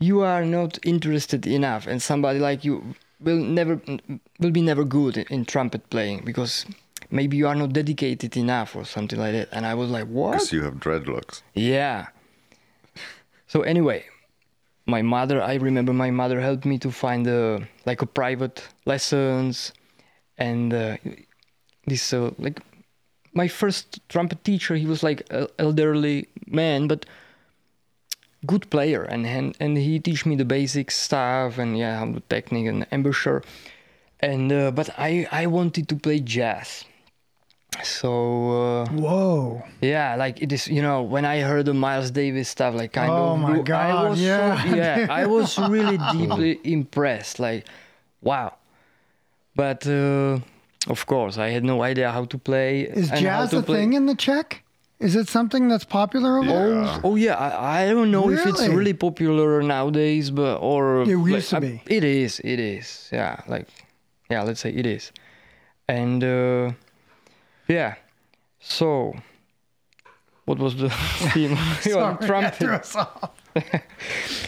[0.00, 1.86] You are not interested enough.
[1.86, 3.80] And somebody like you will never
[4.38, 6.66] will be never good in, in trumpet playing because
[7.10, 9.48] maybe you are not dedicated enough or something like that.
[9.52, 10.32] And I was like, What?
[10.32, 11.42] Because you have dreadlocks.
[11.54, 12.08] Yeah.
[13.46, 14.04] So anyway,
[14.86, 19.72] my mother, I remember my mother helped me to find uh, like a private lessons
[20.36, 20.96] and uh,
[21.86, 22.60] this uh, like
[23.34, 27.06] my first trumpet teacher, he was like an elderly man, but
[28.46, 32.20] good player and, and and he teach me the basic stuff and yeah, how the
[32.28, 33.42] technique and embouchure.
[34.20, 36.84] And uh, but I I wanted to play jazz.
[37.82, 39.62] So uh, Whoa.
[39.80, 43.10] yeah, like it is, you know, when I heard the Miles Davis stuff, like kind
[43.10, 44.62] Oh of, my blew- I God, was yeah.
[44.62, 47.38] so, yeah, I was really deeply impressed.
[47.38, 47.66] Like,
[48.22, 48.54] wow.
[49.54, 50.38] But uh,
[50.88, 52.82] of course, I had no idea how to play.
[52.82, 53.80] Is jazz a play.
[53.80, 54.64] thing in the Czech?
[55.00, 56.74] Is it something that's popular over there?
[56.82, 58.74] Oh, oh yeah, I, I don't know if it's Really?
[58.76, 61.82] really popular nowadays, but or It like, used to I- be.
[61.86, 63.08] It is, it is.
[63.12, 63.68] Yeah, like
[64.28, 65.12] yeah, let's say it is,
[65.88, 66.72] and uh,
[67.68, 67.94] yeah.
[68.60, 69.14] So,
[70.46, 70.90] what was the
[71.32, 71.56] theme?
[71.80, 73.30] Sorry, I threw us off.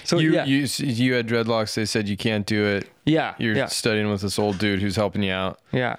[0.05, 1.75] So you, yeah, you you had dreadlocks.
[1.75, 2.89] They said you can't do it.
[3.07, 3.67] yeah, You're yeah.
[3.67, 5.61] studying with this old dude who's helping you out.
[5.73, 5.97] Yeah,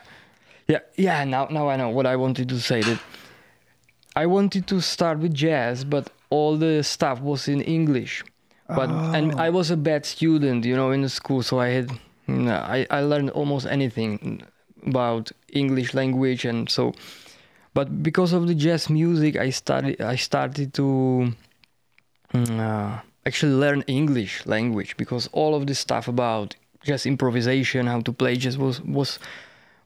[0.67, 1.23] yeah, yeah.
[1.23, 2.81] Now, now I know what I wanted to say.
[2.81, 2.99] That
[4.15, 8.23] I wanted to start with jazz, but all the stuff was in English.
[8.67, 11.91] But and I was a bad student, you know, in the school, so I had,
[12.29, 14.43] I I learned almost anything
[14.85, 16.93] about English language, and so.
[17.73, 21.33] But because of the jazz music, I started I started to
[22.33, 28.01] mm, uh, actually learn English language because all of this stuff about jazz improvisation, how
[28.01, 29.19] to play jazz was was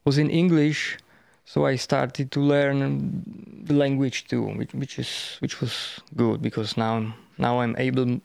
[0.04, 0.98] was in English.
[1.46, 3.22] So I started to learn
[3.64, 8.20] the language too, which, which is which was good because now now I'm able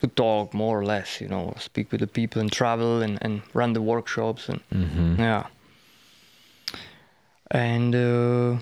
[0.00, 3.40] to talk more or less, you know, speak with the people and travel and, and
[3.54, 4.60] run the workshops and
[5.18, 5.46] yeah.
[7.50, 8.58] And uh,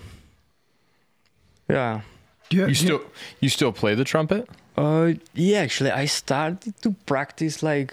[1.68, 2.00] yeah.
[2.48, 3.00] Do You still
[3.40, 4.48] you still play the trumpet?
[4.76, 7.92] Uh, yeah, actually, I started to practice like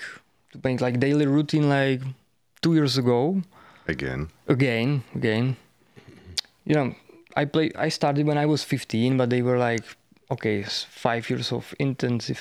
[0.51, 2.01] to make like daily routine like
[2.61, 3.41] two years ago.
[3.87, 4.29] Again.
[4.47, 5.57] Again, again.
[6.65, 6.95] You know,
[7.35, 7.71] I play.
[7.75, 9.83] I started when I was 15, but they were like,
[10.31, 12.39] okay, five years of intensive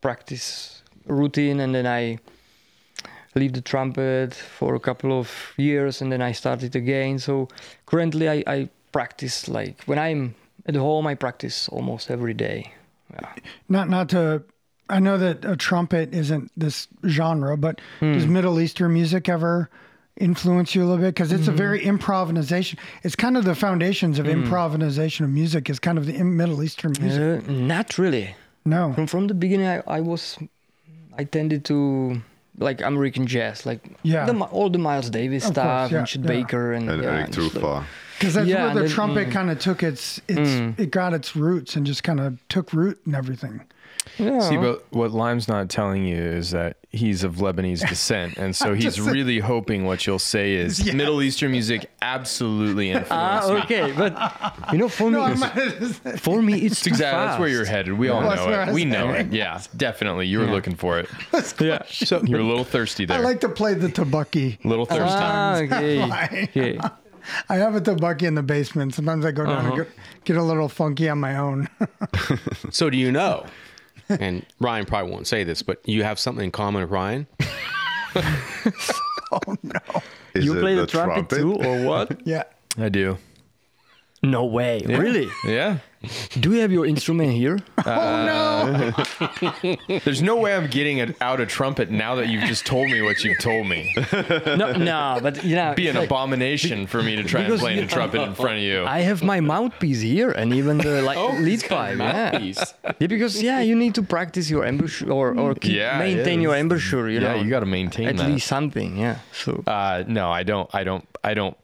[0.00, 2.18] practice routine, and then I
[3.34, 7.18] leave the trumpet for a couple of years, and then I started again.
[7.18, 7.48] So
[7.86, 10.34] currently, I, I practice like when I'm
[10.66, 12.72] at home, I practice almost every day.
[13.12, 13.32] Yeah.
[13.68, 14.42] not not to
[14.88, 18.12] I know that a trumpet isn't this genre, but Hmm.
[18.14, 19.70] does Middle Eastern music ever
[20.16, 21.14] influence you a little bit?
[21.14, 21.56] Because it's a Hmm.
[21.56, 22.78] very improvisation.
[23.02, 25.68] It's kind of the foundations of improvisation of music.
[25.70, 27.48] Is kind of the Middle Eastern music.
[27.48, 28.34] Uh, not really.
[28.64, 30.38] no, From from the beginning, I, I was,
[31.18, 32.20] I tended to
[32.58, 34.24] like American jazz, like Yeah.
[34.26, 36.28] the, all the Miles Davis Of stuff course, yeah, and Chet yeah.
[36.28, 37.84] Baker and, And yeah, Eric just like- Truffaz.
[38.18, 41.34] Because that's Yeah, where the then- trumpet kind of took its its it got its
[41.34, 43.60] roots and just kind of took root and everything.
[44.16, 48.72] See, but what Lime's not telling you is that he's of Lebanese descent, and so
[48.74, 53.60] he's really hoping what you'll say is Middle Eastern music absolutely influenced Ah, me.
[53.62, 54.12] okay, but
[54.72, 57.94] you know, for me, No, I'm it's- for me, it's exactly that's where you're headed.
[57.94, 58.72] We all know it.
[58.72, 59.32] We know it.
[59.32, 60.26] Yeah, definitely.
[60.28, 61.08] You were looking for it.
[61.60, 61.82] Yeah.
[61.88, 63.18] So you're a little thirsty there.
[63.18, 64.58] I like to play the tabuki.
[64.64, 65.02] little thirsty.
[65.08, 66.44] Ah, okay.
[66.44, 66.78] Okay.
[67.48, 68.94] I have a tabuki in the basement.
[68.94, 69.88] Sometimes I go down and get,
[70.24, 71.68] get a little funky on my own.
[72.70, 73.46] So do you know?
[74.08, 77.26] And Ryan probably won't say this, but you have something in common with Ryan.
[79.32, 79.80] Oh no!
[80.34, 82.20] Is You it play the, trumpet, too, or what?
[82.24, 82.44] yeah.
[82.78, 83.18] I do.
[84.22, 84.80] No way.
[84.86, 85.28] Really?
[85.44, 85.78] Yeah.
[86.40, 87.58] Do you have your instrument here?
[87.78, 88.94] Uh, oh
[89.60, 89.76] no!
[90.04, 93.02] There's no way I'm getting it out a trumpet now that you've just told me
[93.02, 93.92] what you've told me.
[94.12, 97.76] no, no, but you know, Be an like, abomination for me to try and play
[97.76, 98.84] you- a trumpet in front of you.
[98.84, 101.98] I have my mouthpiece here and even the like Oh, lead pipe.
[101.98, 102.38] Yeah.
[103.00, 106.56] yeah, because yeah, you need to practice your embouchure or or keep, Yeah, maintain your
[106.56, 107.08] embouchure.
[107.08, 107.26] You know.
[107.28, 108.28] yeah, know, you got to maintain at that.
[108.28, 108.96] least something.
[108.96, 109.18] Yeah.
[109.32, 110.68] So Uh, no, I don't.
[110.74, 111.04] I don't.
[111.22, 111.56] I don't.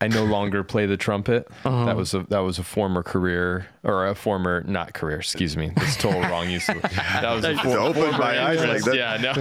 [0.00, 1.48] I no longer play the trumpet.
[1.64, 1.86] Uh-huh.
[1.86, 5.16] That was a that was a former career or a former not career.
[5.18, 5.72] Excuse me.
[5.74, 6.68] That's total wrong use.
[6.68, 8.94] Of, that was a for, opened former my eyes like that.
[8.94, 9.32] Yeah,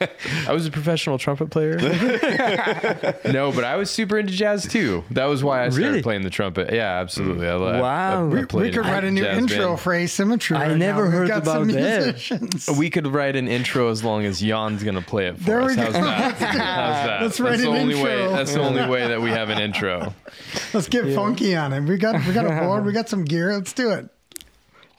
[0.00, 0.06] no.
[0.48, 1.78] I was a professional trumpet player.
[3.32, 5.02] no, but I was super into jazz too.
[5.10, 6.02] That was why I started Really?
[6.02, 6.72] playing the trumpet.
[6.72, 7.48] Yeah, absolutely.
[7.48, 7.80] I, I- Wow.
[7.82, 9.80] I, I We- We could write a new intro band.
[9.80, 10.56] for Asymmetry.
[10.56, 11.02] I never now.
[11.04, 12.74] We've heard about that.
[12.78, 15.70] We could write an intro as long as Jan's gonna play it for There us.
[15.70, 15.82] we go.
[15.82, 16.34] How's that?
[16.38, 17.22] How's that?
[17.22, 18.26] Let's write that's the an only way.
[18.28, 20.03] That's the only way that we have an intro.
[20.74, 21.80] Let's get funky on it.
[21.82, 22.84] We got we got a board.
[22.84, 23.52] We got some gear.
[23.54, 24.08] Let's do it.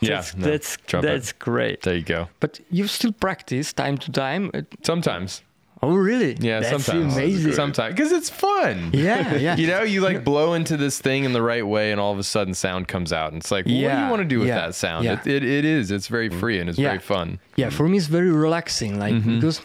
[0.02, 1.82] Yeah, that's no, that's, that's great.
[1.84, 2.27] There you go.
[2.40, 4.52] But you still practice time to time.
[4.53, 5.41] Uh, Sometimes.
[5.82, 6.36] Oh really?
[6.40, 7.15] Yeah, that's sometimes.
[7.15, 7.52] amazing.
[7.53, 7.95] Sometimes.
[7.95, 8.90] Because it's fun.
[8.94, 9.56] Yeah, yeah.
[9.56, 12.18] You know, you like blow into this thing in the right way, and all of
[12.19, 13.34] a sudden sound comes out.
[13.34, 15.06] And it's like, well, what do you want to do with yeah, that sound?
[15.06, 15.19] yeah.
[15.22, 15.91] It, it, it is.
[15.91, 16.90] It's very free and it's Yeah.
[16.90, 17.40] very fun.
[17.56, 19.36] yeah for me it's very relaxing like Mm-hmm.
[19.36, 19.61] because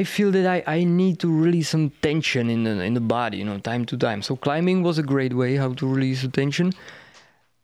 [0.00, 3.36] i feel that I, I need to release some tension in the in the body
[3.40, 6.28] you know time to time so climbing was a great way how to release the
[6.40, 6.72] tension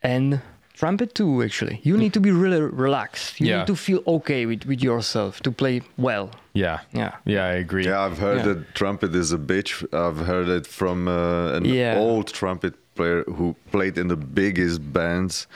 [0.02, 0.40] and
[0.74, 3.58] trumpet too actually you need to be really relaxed you Yeah.
[3.58, 6.78] need to feel okay with, with yourself to play well Yeah.
[6.92, 7.12] Yeah.
[7.24, 7.84] Yeah, I agree.
[7.86, 8.54] Yeah, I've heard Yeah.
[8.54, 9.72] that trumpet is a bitch.
[9.92, 11.98] I've heard it from uh, an Yeah.
[12.02, 15.46] old trumpet player who played in the biggest bands,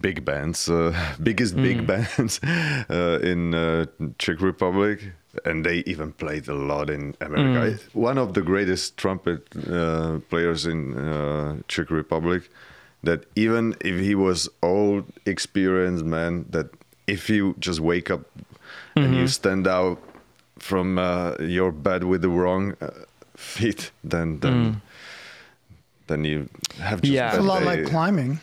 [0.00, 0.92] big bands, uh,
[1.22, 1.62] biggest Hmm.
[1.62, 2.40] big bands
[2.90, 3.86] uh, in uh,
[4.18, 4.98] Czech Republic,
[5.44, 7.76] and they even played a lot in America.
[7.92, 8.00] Hmm.
[8.00, 12.42] One of the greatest trumpet uh, players in uh, Czech Republic.
[13.04, 16.66] That even if he was old, experienced man, that
[17.06, 18.20] if you just wake up
[18.94, 19.14] and Mm-hmm.
[19.20, 19.98] you stand out
[20.58, 22.90] from uh, your bed with the wrong uh,
[23.36, 24.80] feet, then then
[26.06, 26.48] then you
[26.78, 27.28] have just Yeah.
[27.30, 27.66] It's a lot day.
[27.82, 28.38] like climbing.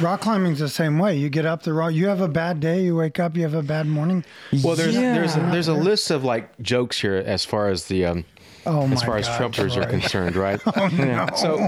[0.00, 1.16] Rock climbing's the same way.
[1.16, 1.92] You get up the rock.
[1.92, 2.82] You have a bad day.
[2.84, 3.36] You wake up.
[3.36, 4.24] You have a bad morning.
[4.64, 8.06] Well, there's there's a, there's a list of like jokes here as far as the
[8.06, 8.24] um,
[8.66, 10.60] Oh as far as God, trumpeters are concerned, right?
[11.36, 11.58] So,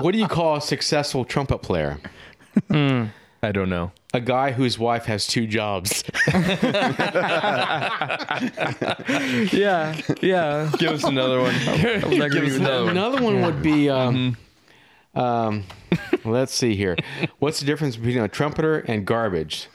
[0.00, 1.98] what do you call a successful trumpet player?
[2.70, 3.90] I don't know.
[4.14, 6.04] A guy whose wife has two jobs.
[9.52, 11.54] yeah yeah Give us another one.
[11.54, 12.56] I would agree with.
[12.62, 14.36] Another one would be, um,
[15.14, 15.64] um,
[16.24, 16.96] let's see here.
[17.38, 19.68] What's the difference between a trumpeter and garbage?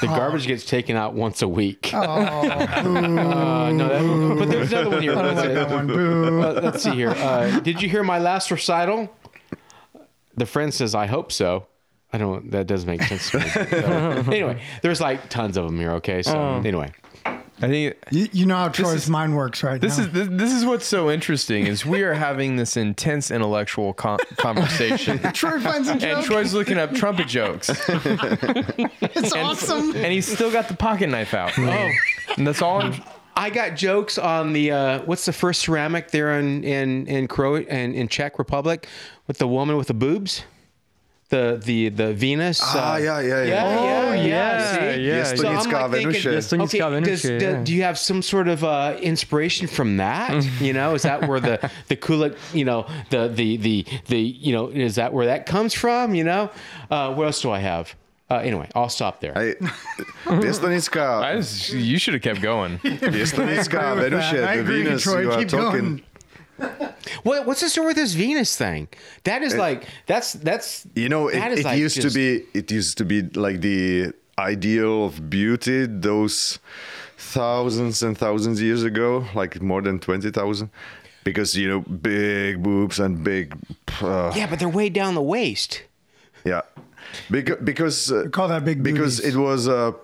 [0.00, 1.90] The garbage gets taken out once a week.
[1.94, 5.12] Oh, Uh, no, that, but there's another one here.
[5.12, 5.86] I don't Let's, like that uh, one.
[5.86, 6.40] Boo.
[6.60, 7.10] let's see here.
[7.10, 9.14] Uh, did you hear my last recital?
[10.36, 11.66] The friend says, "I hope so."
[12.12, 12.50] I don't.
[12.50, 13.48] That doesn't make sense to me.
[13.48, 13.62] So,
[14.32, 15.92] anyway, there's like tons of them here.
[15.92, 16.92] Okay, so anyway,
[17.62, 20.04] I think You, you know how Troy's is- mind works right This now.
[20.04, 24.18] is this, this is what's so interesting is we are having this intense intellectual con-
[24.36, 25.18] conversation.
[25.32, 26.24] Troy finds a And.
[26.24, 29.94] Troy's looking up trumpet jokes, it's awesome.
[29.96, 31.52] and he's still got the pocket knife out.
[31.58, 31.90] Oh,
[32.36, 32.82] and that's all.
[32.82, 33.02] I'm,
[33.36, 37.56] I got jokes on the uh, what's the first ceramic there in in in Cro
[37.56, 38.86] and in Czech Republic
[39.26, 40.42] with the woman with the boobs.
[41.30, 42.60] The the the Venus.
[42.60, 43.44] Ah, uh, yeah, yeah, yeah.
[43.44, 44.26] yeah, yeah, yeah.
[44.26, 45.00] yeah, see?
[45.06, 46.34] yeah, So I'm Jastonická like thinking, Venuše.
[46.34, 47.62] Jastonická okay, does, do, yeah.
[47.62, 50.44] do you have some sort of uh, inspiration from that?
[50.60, 54.52] you know, is that where the the kulik, you know, the the the the you
[54.52, 56.14] know, is that where that comes from?
[56.16, 56.50] You know,
[56.90, 57.94] uh, what else do I have?
[58.28, 59.36] Uh, anyway, I'll stop there.
[59.38, 59.54] I,
[60.26, 61.34] Pěstonická,
[61.72, 62.78] you should have kept going.
[62.78, 64.12] Pěstonická with.
[64.12, 65.80] Venuše, the Venus you are talking.
[65.80, 66.02] going.
[67.22, 68.88] What, what's the story with this Venus thing?
[69.24, 72.14] That is like that's that's You know, it, that is it like used just- to
[72.14, 76.58] be it used to be like the ideal of beauty those
[77.18, 80.70] thousands and thousands years ago, like more than twenty thousand.
[81.24, 83.54] because you know big boobs and big.
[84.00, 85.82] Uh, Yeah, but they're way down the waist.
[86.44, 86.62] yeah,
[87.30, 89.34] because because uh, call that big because booties.
[89.34, 89.94] it was a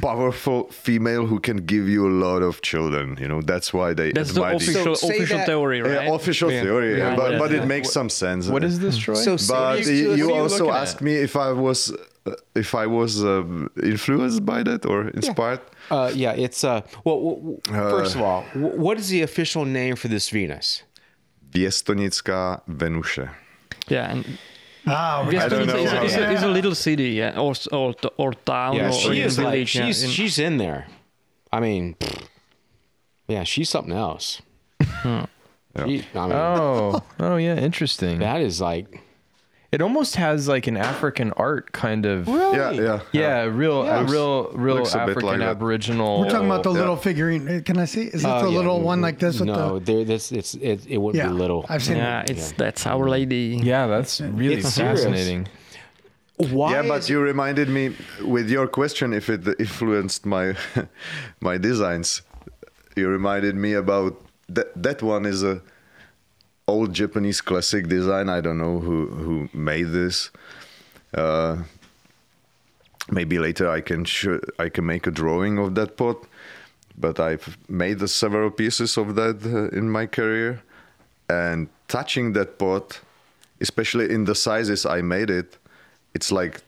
[0.00, 3.16] powerful female who can give you a lot of children.
[3.20, 6.10] You know that's why they That's the official So official that- theory, Yeah, right?
[6.14, 7.62] official theory, yeah, Yeah, but yeah, but yeah.
[7.62, 8.50] it makes some sense.
[8.52, 9.14] What is this, Troy?
[9.14, 11.02] So say But that- you, you you also looking asked at?
[11.02, 11.90] me if I was
[12.26, 15.60] uh, if I was um, influenced by that or inspired.
[15.90, 16.80] Uh, yeah, it's uh.
[17.04, 20.82] Well, w- w- first of all, w- what is the official name for this Venus?
[21.54, 23.28] Věstonická Venuše.
[23.90, 24.24] Yeah, and
[24.86, 27.38] Ah, we- Věstonice don't know is, a- how- is, a, is a little city, yeah,
[27.40, 29.74] or s- or, or town, Yeah, or, she or is even like village.
[29.76, 30.86] yeah, she's in- she's in there.
[31.52, 31.94] I mean,
[33.28, 34.42] yeah, she's something else.
[35.04, 35.24] She-
[35.78, 38.18] I mean, oh, oh yeah, interesting.
[38.18, 39.00] that is like
[39.70, 42.26] It almost has like an African art kind of.
[42.26, 42.56] Really?
[42.56, 44.10] Yeah, yeah, Yeah, real, a Yes.
[44.10, 45.48] real, real Looks a bit African like that.
[45.50, 46.20] Aboriginal.
[46.20, 46.78] we're talking about the yeah.
[46.78, 47.46] little figurine.
[47.46, 48.04] Uh, Can I see?
[48.04, 49.92] Is that uh, the yeah, little one like this with no, the?
[49.92, 50.04] there.
[50.06, 50.86] This it's it.
[50.86, 51.66] It would Yeah, be little.
[51.68, 52.30] I've seen yeah, it.
[52.30, 53.60] it's that's our lady.
[53.62, 55.02] Yeah, that's really It's serious.
[55.04, 55.48] fascinating.
[56.38, 56.70] Why?
[56.72, 60.54] yeah, but you reminded me with your question if it influenced my
[61.40, 62.22] my designs.
[62.96, 64.16] You reminded me about
[64.48, 64.68] that.
[64.82, 65.60] That one is a
[66.68, 68.28] old Japanese classic design.
[68.28, 70.30] I don't know who who made this.
[71.14, 71.56] Uh,
[73.10, 76.18] maybe later I can sh- I can make a drawing of that pot.
[76.96, 80.62] But I've made several pieces of that uh, in my career,
[81.28, 83.00] and touching that pot,
[83.60, 85.56] especially in the sizes I made it,
[86.14, 86.60] it's like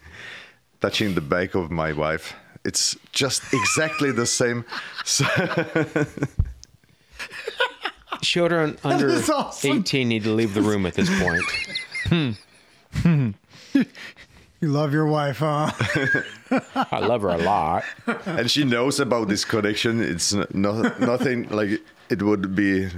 [0.80, 2.34] touching the back of my wife.
[2.64, 4.64] It's just exactly the same.
[8.26, 9.78] So, children under awesome.
[9.78, 11.42] 18 need to leave the room at this point.
[12.10, 12.10] You
[12.92, 13.00] hmm.
[13.00, 13.30] hmm.
[13.72, 13.82] hmm.
[14.62, 15.70] love your wife, huh?
[16.90, 17.84] I love her a lot.
[18.24, 20.00] and she knows about this connection.
[20.02, 22.88] It's n- no, nothing like it would be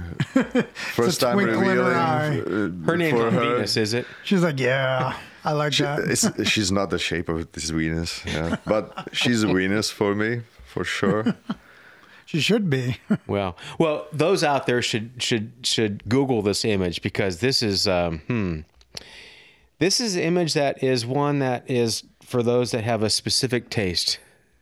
[0.73, 1.95] first time twinkle in her revealing.
[1.95, 2.39] Uh, eye.
[2.39, 3.39] uh, Her name's for not her.
[3.55, 4.05] Venus, is it?
[4.23, 5.99] She's like, yeah, I like that.
[5.99, 8.57] It's, she's not the shape of this Venus, yeah.
[8.65, 11.35] but she's a Venus for me, for sure.
[12.29, 12.97] She should be.
[13.25, 18.19] Well, well, those out there should should should Google this image because this is um,
[18.27, 18.59] hmm,
[19.79, 23.71] this is an image that is one that is for those that have a specific
[23.71, 24.19] taste.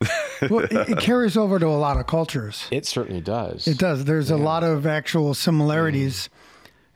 [0.50, 2.66] well, it, it carries over to a lot of cultures.
[2.70, 3.68] It certainly does.
[3.68, 4.06] It does.
[4.06, 6.30] There's a lot of actual similarities.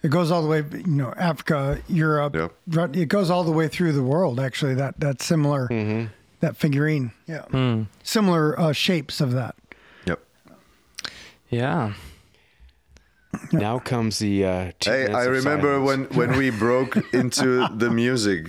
[0.03, 2.35] It goes all the way, you know, Africa, Europe.
[2.35, 2.97] Yep.
[2.97, 4.40] It goes all the way through the world.
[4.40, 5.69] Actually, that that similar
[6.40, 7.12] that figurine.
[7.27, 7.86] Yeah, mm.
[8.03, 9.55] similar uh, shapes of that.
[11.52, 11.60] Yep.
[11.62, 11.92] Yeah.
[13.52, 14.44] Now comes the.
[14.44, 16.10] Uh, two Hey, I of remember silence.
[16.16, 18.46] when when we broke into the music.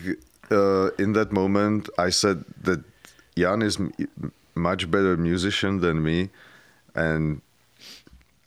[0.51, 2.83] Uh, in that moment, I said that
[3.37, 3.91] Jan is m-
[4.55, 6.29] much better musician than me,
[6.95, 7.41] and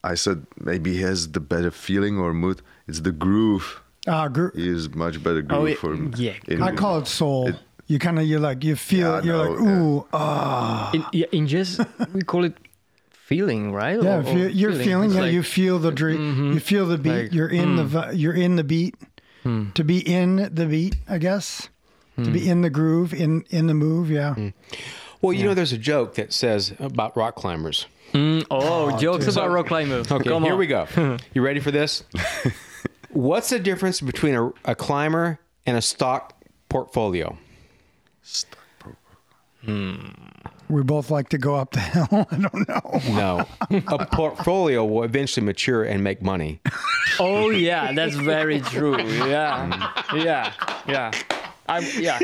[0.04, 2.60] I said maybe he has the better feeling or mood.
[2.86, 3.80] It's the groove.
[4.06, 6.12] Uh, gr- He is much better groove it- for me.
[6.16, 6.34] yeah.
[6.46, 7.48] in- I call it soul.
[7.48, 7.56] It-
[7.88, 9.80] you kind of you like you feel Yeah, you're know, like yeah.
[9.80, 11.80] ooh ah In, yeah, in jazz,
[12.12, 12.54] we call it
[13.26, 14.00] feeling, right?
[14.00, 14.16] yeah.
[14.16, 16.18] Or- If or you, you're feeling It's yeah, like- you feel the dream.
[16.18, 16.52] Mm-hmm.
[16.52, 17.10] You feel the beat.
[17.10, 18.18] Like, you're in the mm.
[18.18, 18.94] you're in the beat.
[19.42, 19.70] Hmm.
[19.74, 21.68] To be in the beat, I guess.
[22.16, 22.50] To be hmm.
[22.50, 24.10] in the groove, in in the move.
[24.10, 24.34] Yeah.
[24.34, 24.48] Hmm.
[25.20, 27.86] Well, you know, there's a joke that says about rock climbers.
[28.12, 29.96] Mm, oh, oh jokes about rock climber.
[29.96, 30.58] Okay, Come here on.
[30.58, 30.86] we go.
[31.34, 32.04] You ready for this?
[33.10, 36.34] What's the difference between a, a climber and a stock
[36.68, 37.36] portfolio?
[40.68, 42.08] We both like to go up the hill.
[42.30, 43.00] I don't know.
[43.14, 43.80] No.
[43.88, 46.60] a portfolio will eventually mature and make money.
[47.18, 49.00] Oh yeah, that's very true.
[49.00, 50.52] Yeah, yeah,
[50.88, 51.10] yeah.
[51.68, 52.18] I yeah,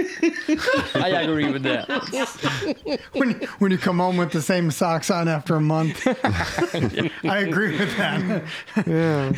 [0.95, 3.01] I agree with that.
[3.13, 6.07] when when you come home with the same socks on after a month.
[6.07, 8.45] I agree with that.
[8.87, 9.33] Yeah.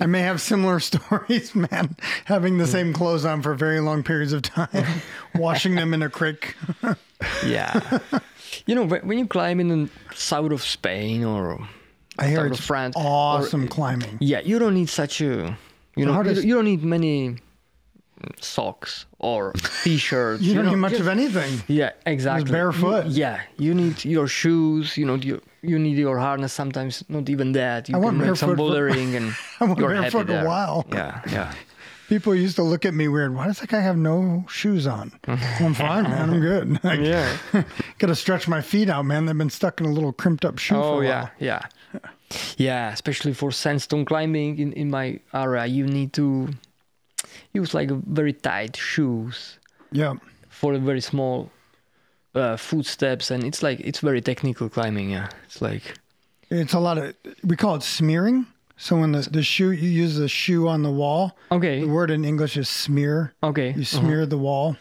[0.00, 1.94] I may have similar stories, man.
[2.24, 4.86] Having the same clothes on for very long periods of time,
[5.36, 6.56] washing them in a creek.
[7.44, 7.98] Yeah,
[8.66, 11.58] you know when you climb in the south of Spain or
[12.18, 14.18] I hear South of France, or- awesome climbing.
[14.20, 15.56] yeah, you don't need such a
[15.96, 17.36] you know you, you don't need many
[18.40, 19.52] socks or
[19.84, 20.42] t-shirts.
[20.42, 21.62] You don't know, need much just- of anything.
[21.68, 22.50] Yeah, exactly.
[22.52, 23.06] barefoot.
[23.06, 24.96] You- yeah, you need your shoes.
[24.96, 26.52] You know, you, you need your harness.
[26.52, 27.88] Sometimes not even that.
[27.88, 30.44] You I can went make some barefoot for- bouldering, and I went you're barefoot a
[30.44, 30.86] while.
[30.92, 31.52] Yeah, yeah.
[32.10, 33.34] People used to look at me weird.
[33.36, 35.12] Why does that guy have no shoes on?
[35.28, 36.30] I'm fine, man.
[36.30, 36.80] I'm good.
[36.84, 37.36] Like, Yeah.
[37.98, 39.26] Gotta stretch my feet out, man.
[39.26, 41.30] They've been stuck in a little crimped up shoe for Oh a yeah, while.
[41.38, 41.60] yeah,
[42.56, 42.92] yeah.
[42.92, 46.48] Especially for sandstone climbing in in my area, you need to
[47.54, 49.58] use like very tight shoes
[49.92, 50.14] Yeah.
[50.48, 51.50] for very small
[52.34, 55.10] uh, footsteps, and it's like it's very technical climbing.
[55.10, 55.94] Yeah, it's like
[56.50, 57.14] It's a lot of
[57.44, 58.46] we call it smearing.
[58.82, 61.36] So when the, the shoe, you use the shoe on the wall.
[61.52, 61.80] Okay.
[61.80, 63.34] The word in English is smear.
[63.42, 63.74] Okay.
[63.76, 64.74] You smear the wall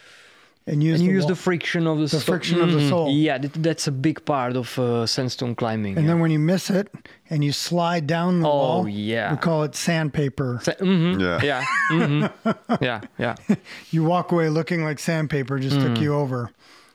[0.65, 2.77] and use and you the use the friction of the, The so- friction of the
[2.79, 2.89] Mhm.
[2.89, 3.11] sole.
[3.11, 5.97] Yeah, that, that's a big part of uh, sandstone climbing.
[5.97, 6.13] and yeah.
[6.13, 6.87] then when you miss it
[7.29, 9.31] and you slide down the Oh, wall, yeah.
[9.31, 10.59] we call it sandpaper.
[10.63, 11.19] Sa- mhm.
[11.19, 11.41] Yeah.
[11.43, 11.63] Yeah.
[11.91, 12.79] mhm.
[12.81, 13.01] yeah.
[13.17, 13.35] Yeah.
[13.91, 16.51] You walk away looking like sandpaper just took you over.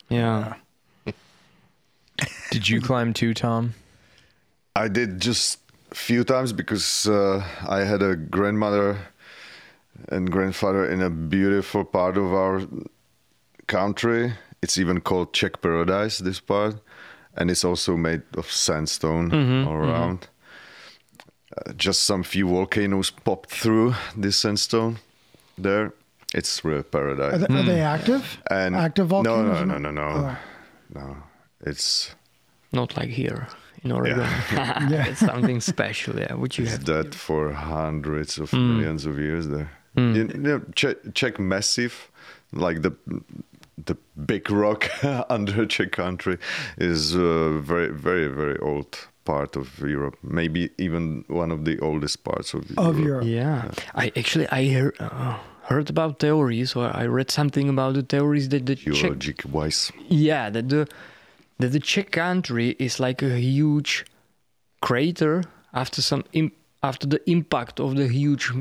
[0.08, 0.54] Yeah.
[2.50, 3.74] Did you climb too, Tom?
[4.76, 5.63] I did just a
[5.94, 8.98] few times because uh, I had a grandmother
[10.08, 12.62] and grandfather in a beautiful part of our
[13.66, 14.32] country.
[14.62, 16.76] It's even called Czech Paradise, this part,
[17.36, 19.32] and it's also made of sandstone
[19.66, 20.28] all around.
[21.56, 24.96] Uh, just some few volcanoes popped through this sandstone
[25.58, 25.92] there.
[26.34, 27.46] It's real Are paradise.
[27.46, 28.42] they, are they active?
[28.50, 29.66] and active no, volcanoes?
[29.68, 30.38] no, no, no, no, Oh.
[30.94, 31.16] no.
[31.60, 32.14] It's
[32.72, 33.46] Not like here
[33.84, 34.18] in Oregon.
[34.20, 35.06] Yeah.
[35.10, 36.18] it's something special.
[36.18, 36.34] Yeah.
[36.34, 36.84] Which you It's have.
[36.86, 38.68] that for hundreds of Hmm.
[38.76, 39.68] millions of years there.
[39.96, 41.94] You, you know, Czech, Czech massive,
[42.52, 42.92] like the
[43.86, 43.96] the
[44.26, 44.88] big rock
[45.30, 46.36] under Czech country
[46.78, 50.16] is a very very very old part of Europe.
[50.22, 53.04] Maybe even one of the oldest parts of, Of Europe.
[53.04, 53.24] Europe.
[53.26, 53.70] Yeah.
[53.94, 55.36] I actually I hear, uh,
[55.68, 59.92] heard about theories or I read something about the theories that the Czech Geologic wise.
[60.08, 60.86] Yeah, that the
[61.58, 64.04] that the Czech country is like a huge
[64.80, 66.52] crater after some Im-
[66.82, 68.52] after the impact of the huge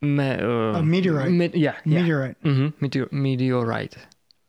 [0.00, 1.30] me- uh, A meteorite.
[1.30, 2.00] me- yeah, yeah.
[2.02, 2.36] Meteorite.
[2.42, 3.96] hmm Meteor- meteorite.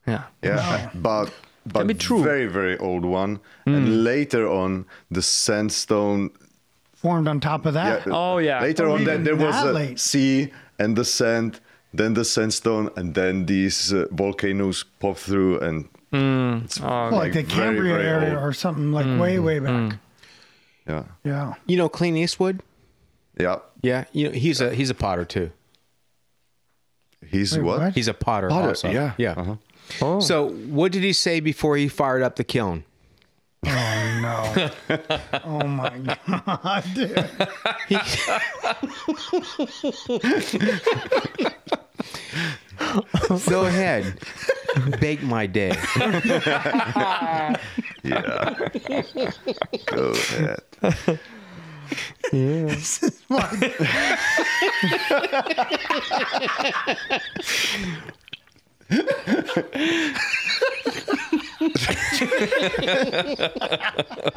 [0.07, 0.23] Yeah.
[0.43, 1.31] Yeah, but
[1.65, 2.23] but be true.
[2.23, 3.39] very very old one.
[3.65, 6.29] And later on, the sandstone
[6.95, 8.05] Formed on top of that.
[8.07, 8.61] Yeah, Oh, yeah.
[8.61, 9.99] Later Oh, on, then there was a late.
[9.99, 11.59] sea and the sand,
[11.93, 16.59] then the sandstone, and then these uh, volcanoes pop through, and Hmm.
[16.63, 18.43] it's Oh, Well, like, the very, Cambria very area old.
[18.43, 19.43] or something like way, hmm.
[19.43, 19.89] way hmm.
[19.89, 19.99] back.
[20.87, 21.53] yeah, Yeah.
[21.65, 22.61] You know Clint Eastwood?
[23.39, 23.57] yeah.
[23.81, 25.51] Yeah, you know he's a he's a potter too.
[27.25, 27.79] He's Wait, what?
[27.79, 27.93] what?
[27.95, 28.91] He's a potter, Potter, also.
[28.91, 29.13] yeah.
[29.17, 29.31] yeah.
[29.31, 29.55] Uh-huh.
[30.01, 30.19] Oh.
[30.19, 32.83] So what did he say before he fired up the kiln?
[33.65, 34.69] Oh, no.
[35.45, 36.83] oh, my God.
[36.93, 37.29] dude.
[43.49, 44.19] Go ahead,
[44.99, 45.73] bake my day.
[48.05, 48.69] Yeah.
[49.85, 51.19] Go ahead.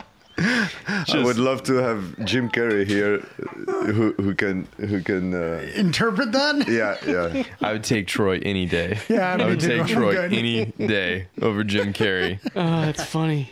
[0.39, 3.21] I would love to have Jim Carrey here,
[3.67, 5.33] who who can who can.
[5.35, 6.69] Uh, Interpret that?
[6.69, 7.45] yeah, yeah.
[7.67, 8.99] I would take Troy any day.
[9.09, 10.33] Yeah, I me would take Troy good.
[10.39, 12.39] any day over Jim Carrey.
[12.55, 13.51] oh, that's funny.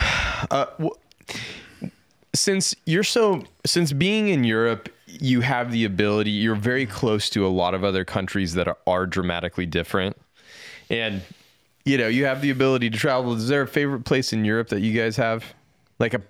[0.50, 0.66] Uh,
[2.34, 6.30] since you're so since being in Europe, you have the ability.
[6.30, 10.16] You're very close to a lot of other countries that are, are dramatically different,
[10.90, 11.22] and
[11.86, 13.32] you know you have the ability to travel.
[13.34, 15.54] Is there a favorite place in Europe that you guys have?
[15.98, 16.22] Like a,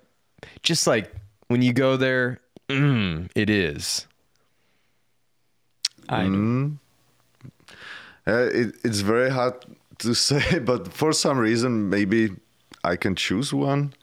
[0.63, 1.13] just like
[1.47, 2.39] when you go there,
[2.69, 4.07] mm, it is.
[6.09, 6.77] I know.
[8.25, 9.53] Uh, it, it's very hard
[9.99, 12.31] to say, but for some reason, maybe
[12.83, 13.93] I can choose one.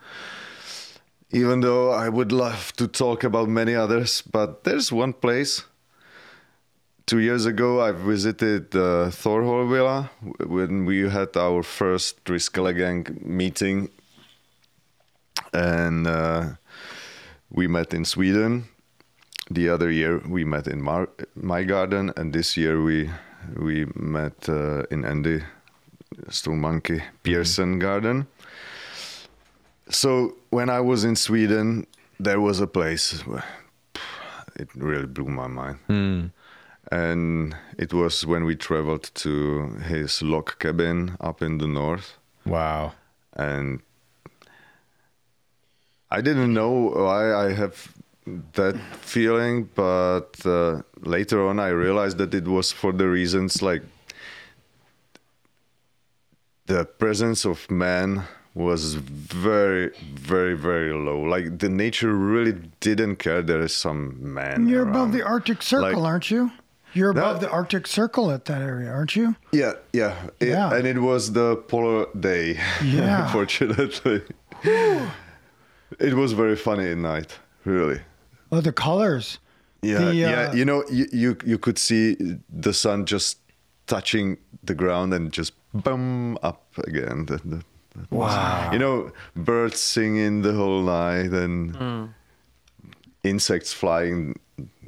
[1.30, 5.64] Even though I would love to talk about many others, but there's one place.
[7.06, 10.08] Two years ago, I visited uh, Thor Holvila
[10.46, 13.90] when we had our first Triskele Gang meeting,
[15.52, 16.44] and uh,
[17.50, 18.64] we met in Sweden
[19.50, 23.10] the other year we met in Mar- my garden, and this year we
[23.56, 25.42] we met uh, in Andy
[26.30, 28.26] Stone Monkey Pearson Garden.
[29.90, 31.86] So when I was in Sweden,
[32.18, 33.44] there was a place where
[34.56, 36.32] it really blew my mind.
[36.90, 42.16] And it was when we traveled to his log cabin up in the north
[42.46, 42.92] Wow.
[43.36, 43.80] and
[46.16, 46.72] I didn't know
[47.06, 47.76] why I have
[48.52, 48.76] that
[49.14, 53.82] feeling, but uh, later on I realized that it was for the reasons like
[56.66, 58.22] the presence of man
[58.54, 61.20] was very, very, very low.
[61.34, 64.68] Like the nature really didn't care there is some man.
[64.68, 66.50] You're above the Arctic Circle, Like- aren't you?
[66.94, 67.48] You're above No.
[67.48, 69.34] the Arctic Circle at that area, aren't you?
[69.52, 70.72] Yeah, yeah, It- Yeah.
[70.72, 72.60] and it was the polar day.
[72.84, 73.24] Yeah.
[73.26, 74.22] unfortunately,
[75.98, 77.38] it was very funny at night.
[77.64, 78.00] Really.
[78.52, 79.38] Oh, the colors.
[79.82, 80.48] Yeah, The, yeah.
[80.50, 82.16] uh, You know, you, you you could see
[82.62, 83.38] the sun just
[83.86, 87.26] touching the ground and just boom up again.
[87.26, 87.64] That- that-
[87.96, 88.70] that was- Wow.
[88.72, 91.76] You know, birds singing the whole night and
[93.22, 94.34] insects flying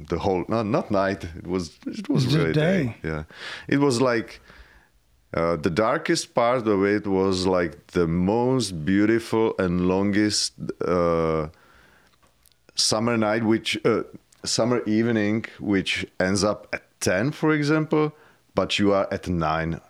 [0.09, 1.23] the whole not not night.
[1.37, 2.83] It was it was It was really day.
[2.83, 2.95] day.
[3.09, 3.23] Yeah,
[3.67, 4.39] it was like
[5.33, 10.53] uh, the darkest part of it was like the most beautiful and longest
[10.85, 11.47] uh,
[12.75, 14.03] summer night, which uh,
[14.45, 18.13] summer evening, which ends up at ten, for example,
[18.55, 19.81] but you are at nine.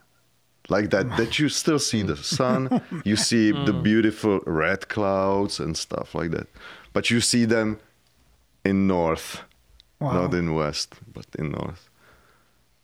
[0.70, 5.78] Like that, that you still see the sun, you see the beautiful red clouds and
[5.78, 6.48] stuff like that,
[6.92, 7.80] but you see them
[8.66, 9.42] in north,
[10.02, 10.12] Wow.
[10.14, 11.90] not in west, but in north.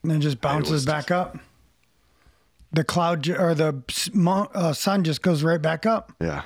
[0.02, 1.36] and then just bounces back up.
[2.74, 3.82] The cloud or the
[4.54, 6.12] uh, sun just goes right back up.
[6.20, 6.42] Yeah.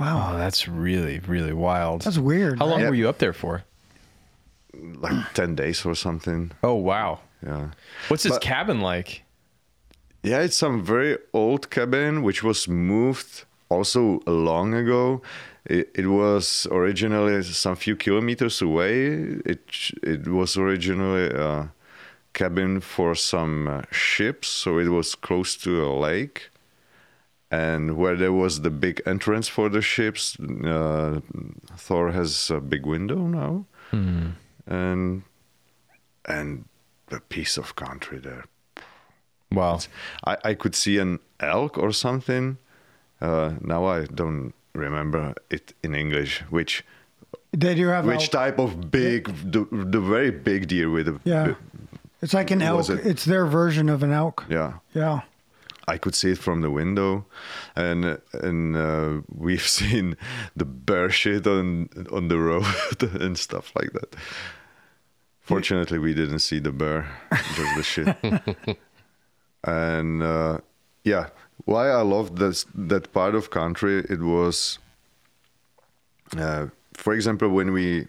[0.00, 2.02] Wow, Oh, that's really really wild.
[2.02, 2.58] that's weird.
[2.58, 2.88] How long right?
[2.90, 3.62] were you up there for?
[4.74, 6.52] like 10 days or something.
[6.62, 7.20] Oh wow.
[7.44, 7.68] Yeah.
[8.08, 9.22] What's this But- cabin like?
[10.22, 15.20] Yeah, it's some very old cabin which was moved also long ago.
[15.66, 19.06] It, it was originally some few kilometers away.
[19.44, 19.60] It
[20.02, 21.70] it was originally a
[22.32, 26.50] cabin for some uh, ships, so it was close to a lake.
[27.50, 31.20] And where there was the big entrance for the ships, uh,
[31.76, 33.66] Thor has a big window now,
[34.66, 35.22] and
[36.24, 36.64] and
[37.10, 38.44] a piece of country there.
[39.50, 39.80] Wow.
[40.24, 42.56] I, I could see an elk or something.
[43.20, 46.40] Uh, now I don't remember it in English.
[46.48, 46.84] Which
[47.52, 48.30] They do have which elk.
[48.30, 51.54] type of big, the, the very big deer with a Yeah,
[52.22, 52.88] it's like an elk.
[52.88, 54.44] It- It's their version of an elk.
[54.48, 54.74] yeah.
[54.94, 55.20] Yeah.
[55.88, 57.24] I could see it from the window,
[57.74, 60.16] and and uh, we've seen
[60.56, 64.14] the bear shit on on the road and stuff like that.
[65.40, 67.06] Fortunately, we didn't see the bear,
[67.56, 68.78] just the shit.
[69.64, 70.58] and uh,
[71.04, 71.26] yeah,
[71.64, 74.78] why I loved this that part of country, it was,
[76.38, 78.06] uh, for example, when we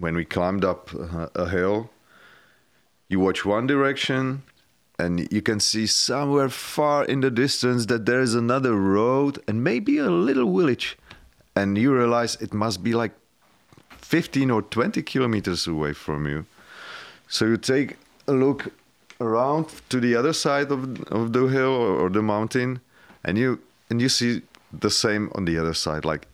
[0.00, 1.90] when we climbed up a, a hill,
[3.08, 4.42] you watch one direction
[4.98, 9.64] and you can see somewhere far in the distance that there is another road and
[9.64, 10.96] maybe a little village.
[11.56, 13.12] And you realize it must be like
[13.98, 16.46] 15 or 20 kilometers away from you.
[17.28, 17.96] So you take
[18.28, 18.72] a look
[19.20, 22.80] around to the other side of, of the hill or, the mountain
[23.24, 23.60] and you
[23.90, 26.04] and you see the same on the other side.
[26.04, 26.26] Like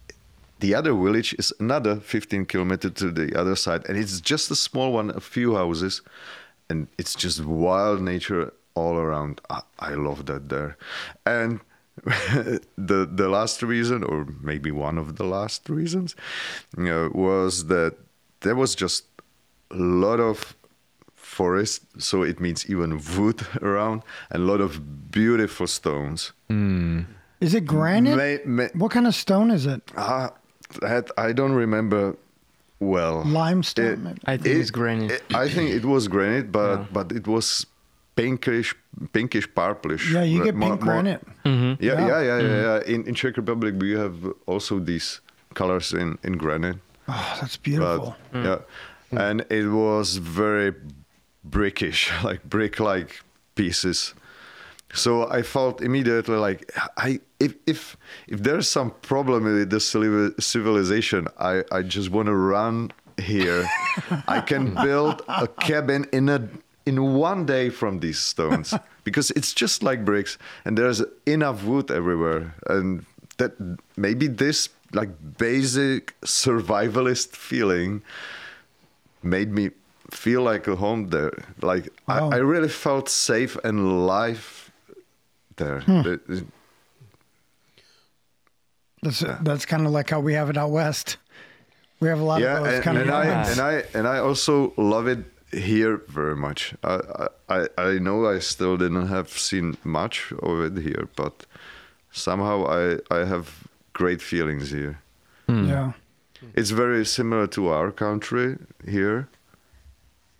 [0.61, 4.57] the other village is another 15 kilometers to the other side and it's just a
[4.57, 6.03] small one a few houses
[6.71, 10.77] and it's just wild nature all around i, I love that there
[11.27, 11.61] and
[12.79, 16.17] the the last reason or maybe one of the last reasons
[16.77, 17.95] you know, was that
[18.41, 19.05] there was just
[19.71, 20.57] a lot of
[21.15, 26.33] forest so it means even wood around and a lot of beautiful stones
[27.41, 28.17] Is it granite?
[28.77, 29.81] What kind of stone is it?
[29.97, 30.31] Ah,
[30.83, 32.17] that I don't remember
[32.81, 33.23] well.
[33.25, 34.07] Limestone.
[34.07, 35.11] It- I think it's granite.
[35.11, 37.67] it- I think it was granite, but but it was
[38.17, 38.75] pinkish,
[39.13, 40.11] pinkish purplish.
[40.13, 41.23] yeah, you get more- pink more- granite.
[41.45, 41.83] Mm-hmm.
[41.85, 42.09] Yeah, Yeah.
[42.09, 42.43] yeah, yeah, yeah.
[42.43, 42.91] Mm-hmm.
[42.91, 42.95] yeah.
[42.95, 44.15] In in Czech Republic, we have
[44.47, 45.21] also these
[45.55, 46.79] colors in in granite.
[47.09, 48.15] Oh, that's But beautiful.
[48.35, 48.59] yeah,
[49.13, 49.19] mm.
[49.31, 50.73] and it was very
[51.43, 53.23] brickish, like brick-like
[53.55, 54.15] pieces.
[54.93, 57.97] So I felt immediately like I if if
[58.27, 62.91] if there's some problem with the civili- civilization, I I just want to run
[63.21, 63.67] here.
[64.27, 66.49] I can build a cabin in a
[66.87, 71.91] in one day from these stones because it's just like bricks and there's enough wood
[71.91, 73.05] everywhere and
[73.37, 73.53] that
[73.97, 78.03] maybe this like basic survivalist feeling
[79.23, 79.71] made me
[80.11, 81.33] feel like a home there.
[81.63, 82.31] Like Wow.
[82.31, 84.60] I, I really felt safe and alive
[85.61, 85.81] there.
[85.81, 86.01] Hmm.
[86.13, 86.47] It- it-
[89.03, 91.17] That's that's kind of like how we have it out west.
[92.01, 93.59] We have a lot yeah, of those and, kind and of I cabins.
[93.59, 95.19] and I and I also love it
[95.53, 96.75] here very much.
[96.85, 101.47] I, I I know I still didn't have seen much of it here, but
[102.11, 103.47] somehow I I have
[103.93, 104.99] great feelings here.
[105.47, 105.65] Hmm.
[105.69, 105.93] Yeah.
[106.55, 108.57] It's very similar to our country
[108.89, 109.29] here,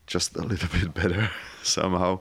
[0.07, 1.31] just a little bit better
[1.63, 2.21] somehow.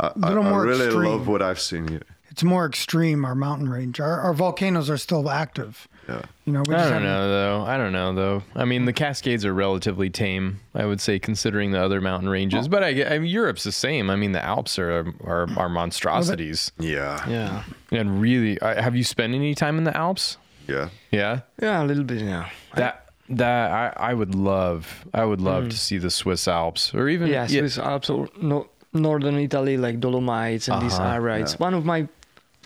[0.00, 1.10] I, I, I really extreme.
[1.12, 2.06] love what I've seen here.
[2.30, 4.00] It's more extreme, our mountain range.
[4.00, 5.88] Our, our volcanoes are still active.
[6.08, 6.22] Yeah.
[6.44, 7.64] You know, we I don't haven't- know though.
[7.64, 8.42] I don't know though.
[8.54, 12.68] I mean, the Cascades are relatively tame, I would say, considering the other mountain ranges.
[12.68, 14.08] But I, I mean, Europe's the same.
[14.10, 17.28] I mean, the Alps are are, are monstrosities, Yeah.
[17.28, 17.64] Yeah.
[17.90, 20.36] and really, I, have you spent any time in the Alps?
[20.66, 20.88] Yeah.
[21.10, 22.20] Yeah, Yeah, a little bit.
[22.22, 22.48] Yeah.
[22.74, 25.04] that that I, I would love.
[25.12, 28.68] I would love to see the Swiss Alps, or even Yeah, Swiss Alps or no,
[28.94, 31.58] northern Italy, like Dolomites and these Uh-huh, Arides.
[31.58, 32.08] One of my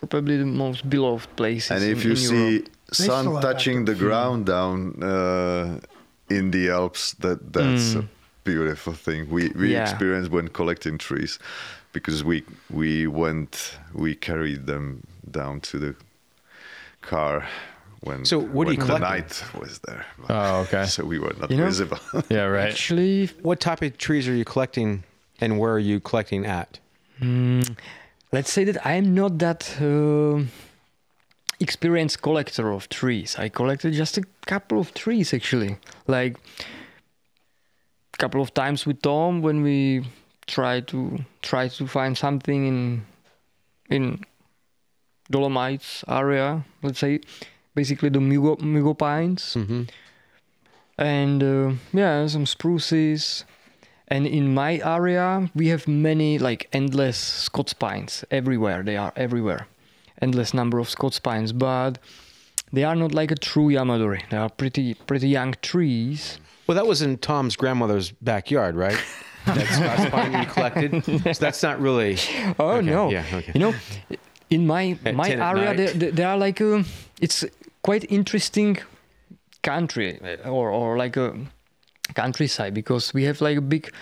[0.08, 1.70] probably the most beloved places.
[1.70, 2.68] And if in, you in see Europe.
[2.92, 5.80] sun touching the active ground down uh,
[6.28, 7.14] in the Alps.
[7.20, 8.04] That that's a
[8.44, 9.28] beautiful thing.
[9.30, 9.82] We we Yeah.
[9.82, 11.38] experienced when collecting trees,
[11.92, 15.94] because we we went we carried them down to the
[17.00, 17.46] car
[18.00, 19.10] when So what are when you the collecting?
[19.10, 20.04] night was there.
[20.28, 20.86] Oh, okay.
[20.86, 21.98] So we were not You know- visible.
[22.30, 22.68] Yeah, right.
[22.70, 25.04] Actually, What type of trees are you collecting,
[25.40, 26.78] and where are you collecting at?
[28.32, 30.44] Let's say that I'm not that uh,
[31.60, 33.36] experienced collector of trees.
[33.38, 35.76] I collected just a couple of trees actually,
[36.06, 36.36] like
[38.14, 40.04] a couple of times with Tom when we
[40.46, 43.04] try to try to find something in
[43.88, 44.24] in
[45.30, 46.64] Dolomites area.
[46.82, 47.20] Let's say
[47.74, 49.82] basically the Mugo, Mugo pines Mm-hmm.
[50.98, 53.44] and uh, yeah, some spruces.
[54.12, 58.82] And in my area, we have many like endless Scots pines everywhere.
[58.82, 59.68] They are everywhere,
[60.20, 61.96] endless number of Scots pines, but
[62.70, 64.28] they are not like a true Yamadori.
[64.28, 66.38] They are pretty pretty young trees.
[66.66, 69.02] Well, that was in Tom's grandmother's backyard, right?
[69.46, 71.04] That's Scots pine you collected.
[71.34, 72.18] So that's not really.
[72.58, 73.08] Oh Okay, no!
[73.10, 73.52] yeah, okay.
[73.54, 73.74] You know,
[74.50, 76.84] in my At my area, there, there, are like a,
[77.18, 77.46] it's
[77.82, 78.76] quite interesting
[79.62, 81.34] country or or like a
[82.14, 83.92] countryside because we have like a big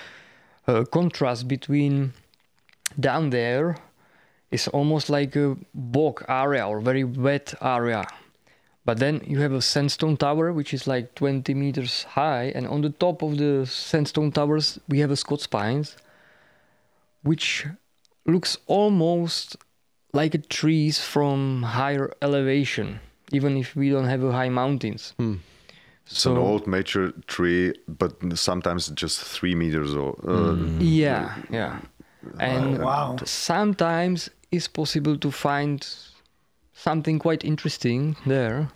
[0.66, 2.12] uh, contrast between
[2.98, 3.76] down there
[4.50, 8.04] is almost like a bog area or very wet area.
[8.84, 12.80] But then you have a sandstone tower which is like 20 meters high, and on
[12.80, 15.96] the top of the sandstone towers we have a Scots pines,
[17.22, 17.66] which
[18.26, 19.56] looks almost
[20.12, 23.00] like trees from higher elevation,
[23.32, 25.14] even if we don't have a high mountains.
[26.10, 31.78] It's an old mature tree, but sometimes just three meters or Uh, Yeah, yeah.
[32.38, 33.16] And wow.
[33.24, 35.86] sometimes it's possible to find
[36.72, 38.68] something quite interesting there.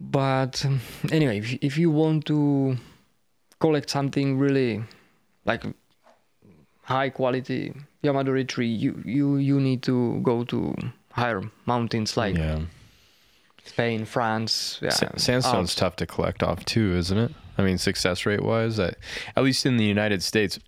[0.00, 0.80] But um,
[1.10, 2.76] anyway, if, if you want to
[3.58, 4.82] collect something really
[5.44, 5.64] like
[6.82, 10.74] high quality Yamadori tree, you, you, you need to go to
[11.12, 12.60] higher mountains like Yeah.
[13.64, 14.78] Spain, France.
[14.82, 15.74] Yeah, Sa- sandstone's Alps.
[15.74, 17.32] tough to collect off too, isn't it?
[17.58, 18.96] I mean, success rate wise, at,
[19.36, 20.58] at least in the United States,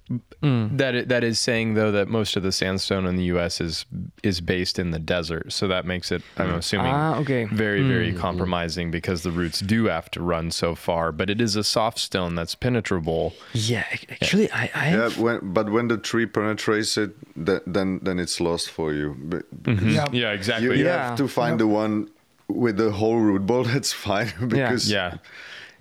[0.43, 0.77] Mm.
[0.77, 3.61] that that is saying though that most of the sandstone in the U.S.
[3.61, 3.87] is
[4.25, 7.45] is based in the desert, so that makes it, I'm assuming, Ah, okay.
[7.45, 11.13] very very compromising because the roots do have to run so far.
[11.13, 13.33] But it is a soft stone that's penetrable.
[13.55, 17.13] Yeah, ac- actually, I, I yeah, when, but when the tree penetrates it,
[17.47, 19.17] th- then then it's lost for you.
[19.19, 19.45] But
[19.83, 20.07] Yeah.
[20.13, 20.67] Yeah, exactly.
[20.67, 21.09] you, you Yeah.
[21.11, 22.11] have to find the one
[22.49, 23.65] with the whole root ball.
[23.75, 25.17] That's fine because Yeah.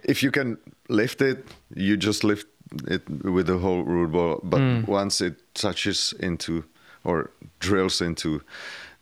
[0.03, 0.57] if you can
[0.89, 2.47] lift it, you just lift
[2.87, 4.39] it with the whole root ball.
[4.43, 4.87] But Mm.
[4.87, 6.63] once it touches into
[7.03, 7.29] or
[7.59, 8.41] drills into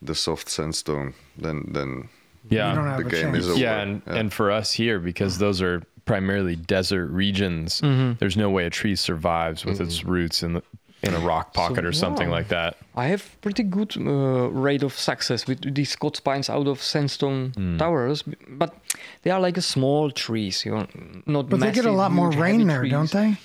[0.01, 2.09] the soft sandstone, then then
[2.49, 2.69] Yeah.
[2.69, 3.59] You don't have the game is over.
[3.59, 7.81] Yeah, and, and for us here, because those are primarily desert regions,
[8.19, 10.63] there's no way a tree survives with its roots in the,
[11.01, 12.35] in a rock pocket or something wow.
[12.37, 12.75] like that.
[12.95, 17.51] I have pretty good uh, rate of success with these Scots pines out of sandstone
[17.55, 17.77] Hmm.
[17.77, 18.73] towers, but
[19.21, 20.87] they are like a small trees, you know,
[21.25, 21.49] not.
[21.49, 22.91] But they get a lot more rain there, trees.
[22.91, 23.37] don't they?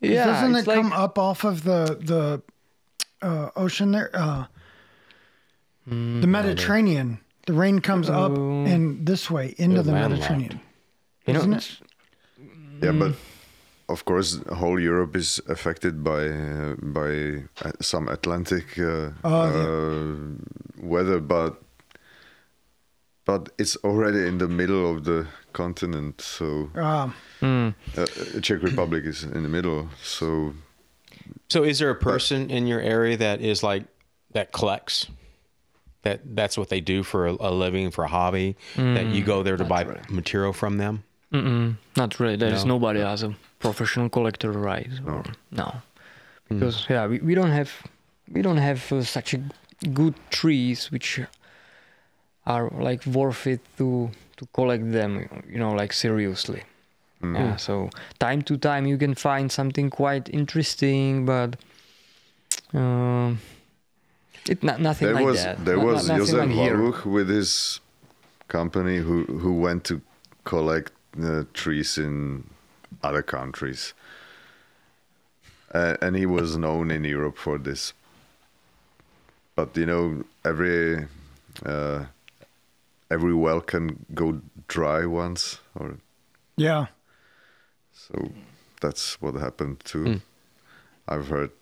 [0.00, 2.42] Yeah, Doesn't it's it come up off of the the
[3.26, 4.10] uh, ocean there?
[4.12, 4.44] Uh,
[5.88, 7.18] Mm, the Mediterranean.
[7.46, 8.64] The rain comes up Oh.
[8.64, 9.92] and this way into the.
[9.92, 10.60] Mediterranean.
[11.26, 11.82] You know, isn't it's-
[12.82, 13.16] Yeah, but Mm.
[13.88, 20.16] Of course, whole Europe is affected by uh, by uh, some Atlantic uh, Oh, uh,
[20.80, 21.62] weather, but
[23.24, 26.20] but it's already in the middle of the continent.
[26.20, 27.74] So Um, mm.
[27.96, 29.88] uh, Czech Republic is in the middle.
[30.02, 30.54] So
[31.48, 33.84] So, is there a person in your area that is like
[34.32, 35.06] that collects?
[36.02, 38.56] That that's what they do for a, a living, for a hobby.
[38.76, 41.04] That you go there to buy material from them.
[41.32, 42.36] Mm-mm, not really.
[42.36, 42.74] There is No?
[42.74, 44.90] nobody as a professional collector, right?
[45.06, 45.72] Or, no,
[46.48, 47.70] because yeah, we, we don't have
[48.34, 49.40] we don't have uh, such a
[49.94, 51.20] good trees which
[52.46, 55.28] are like worth it to to collect them.
[55.48, 56.62] You know, like seriously.
[57.22, 57.56] Yeah.
[57.56, 61.56] So time to time you can find something quite interesting, but.
[62.74, 63.38] Um,
[64.48, 65.64] it not, nothing there like was that.
[65.64, 66.90] there Not- was nothing Josef like here.
[67.04, 67.80] With his
[68.48, 70.00] company who who went to
[70.44, 72.44] collect uh, trees in
[73.02, 73.94] other countries,
[75.74, 77.92] uh, and he was known in Europe for this.
[79.54, 81.06] But you know, every
[81.64, 82.06] uh,
[83.10, 85.98] every well can go dry once, or
[86.56, 86.86] yeah.
[87.92, 88.32] so
[88.80, 90.20] that's what happened too.
[91.08, 91.52] I've heard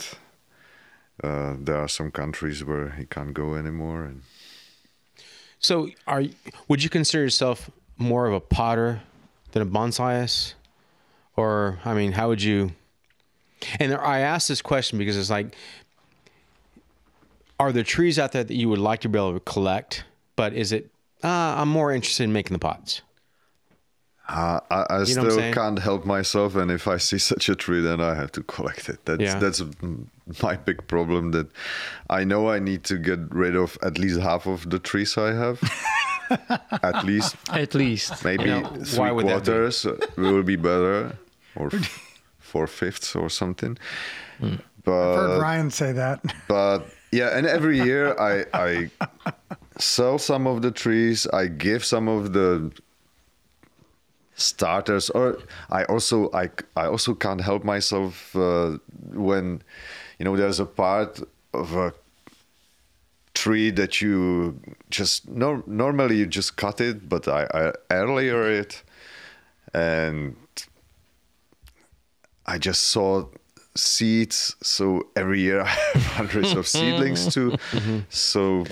[1.24, 4.22] uh, there are some countries where he can't go anymore, and
[5.58, 6.34] So, are you-
[6.68, 9.02] would you consider yourself more of a potter
[9.52, 10.54] than a bonsaiist?
[11.40, 12.58] Or I mean, how would you?
[13.78, 15.54] And there, I asked this question because it's like,
[17.58, 20.04] are there trees out there that you would like to be able to collect?
[20.36, 20.84] But is it?
[21.22, 21.28] Uh,
[21.60, 23.02] I'm more interested in making the pots.
[24.28, 27.54] Uh, I, I You know still can't help myself, and if I see such a
[27.54, 28.98] tree, then I have to collect it.
[29.04, 29.38] That's Yeah.
[29.38, 29.62] that's
[30.42, 31.32] my big problem.
[31.32, 31.48] That
[32.08, 35.32] I know I need to get rid of at least half of the trees I
[35.44, 35.58] have.
[36.90, 38.24] at least, At least.
[38.24, 39.28] maybe You know, three why be?
[39.28, 39.86] quarters
[40.16, 41.12] will be better,
[41.56, 43.78] or f- four fifths or something.
[44.42, 46.20] I've But heard Ryan say that.
[46.48, 48.90] but yeah and every year i i
[49.78, 52.70] sell some of the trees i give some of the
[54.34, 55.38] starters or
[55.70, 58.78] i also i i also can't help myself uh,
[59.12, 59.60] when
[60.18, 61.20] you know there's a part
[61.52, 61.92] of a
[63.34, 64.58] tree that you
[64.88, 68.82] just no normally you just cut it but i i earlier it
[69.74, 70.36] and
[72.50, 73.26] I just saw
[73.76, 74.56] seeds.
[74.62, 77.56] So every year I have hundreds of seedlings too.
[78.08, 78.64] So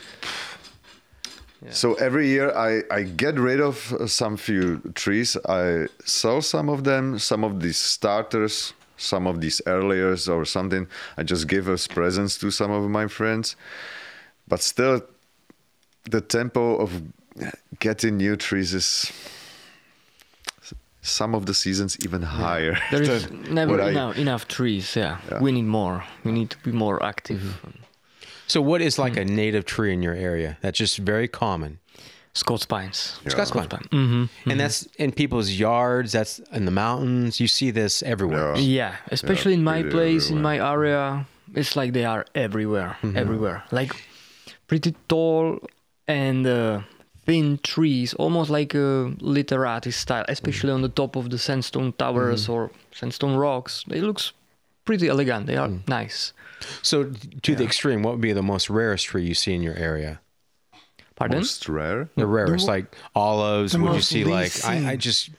[1.71, 3.77] so every year I, I get rid of
[4.07, 5.37] some few trees.
[5.49, 10.87] I sell some of them, some of these starters, some of these earliers or something.
[11.17, 13.57] I just give as presents to some of my friends.
[14.47, 15.03] But still,
[16.11, 17.03] the tempo of
[17.81, 19.13] getting new trees is
[21.11, 22.79] some of the seasons even higher.
[22.91, 24.97] There is than never what I- enough, enough trees.
[24.97, 25.19] Yeah.
[25.31, 25.41] Yeah.
[25.41, 26.05] we need more.
[26.25, 27.41] We need to be more active.
[27.41, 27.83] Mm-hmm.
[28.47, 29.37] So, what is like a mm-hmm.
[29.37, 31.79] native tree in your area that's just very common?
[32.35, 33.19] Scots pines.
[33.27, 33.89] Scots pine.
[33.91, 36.13] hmm And that's in people's yards.
[36.13, 37.41] That's in the mountains.
[37.41, 38.55] You see this everywhere.
[38.55, 38.79] Yeah.
[38.79, 43.65] Yeah, especially in my pretty place, in my area, it's like they are everywhere, everywhere.
[43.73, 43.93] Like
[44.69, 45.59] pretty tall
[46.07, 46.81] and uh,
[47.29, 52.49] thin trees, almost like a literati style, especially on the top of the sandstone towers
[52.49, 53.85] or sandstone rocks.
[53.91, 54.33] It looks
[54.87, 55.47] pretty elegant.
[55.47, 56.33] They are nice.
[56.83, 59.75] So, to the extreme, what would be the most rarest tree you see in your
[59.77, 60.21] area?
[61.17, 61.39] Pardon?
[61.39, 62.09] Most rare.
[62.17, 63.73] The rarest, like olives.
[63.73, 65.31] the Would you see like I, I just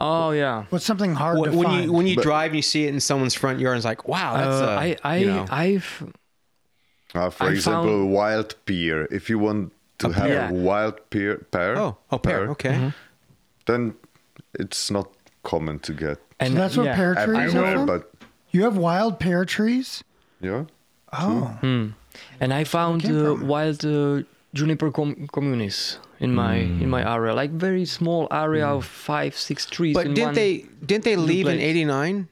[0.00, 0.64] Oh yeah.
[0.70, 1.84] What's something hard when, to when find?
[1.84, 4.08] you when you But- drive and you see it in someone's front yard, it's like
[4.08, 5.46] wow, that's Uh, uh, I I you know.
[5.50, 5.88] I've
[7.14, 9.06] Uh, for I example, found- wild pear.
[9.12, 10.48] If you want to have pear.
[10.48, 12.92] a wild pear, pear oh oh pear okay.
[13.66, 13.94] then
[14.58, 15.08] it's not
[15.42, 16.96] common to get and that's what yeah.
[16.96, 18.10] pear trees are But
[18.54, 20.02] You have wild pear trees?
[20.40, 20.64] yeah,
[21.12, 21.86] Oh, Hmm.
[22.40, 24.22] And I found uh, wild uh,
[24.54, 29.66] juniper com- communis in my in my area, like very small area of five six
[29.66, 29.94] trees.
[29.94, 30.52] But in didn't one- they
[30.86, 32.28] didn't they leave in '89?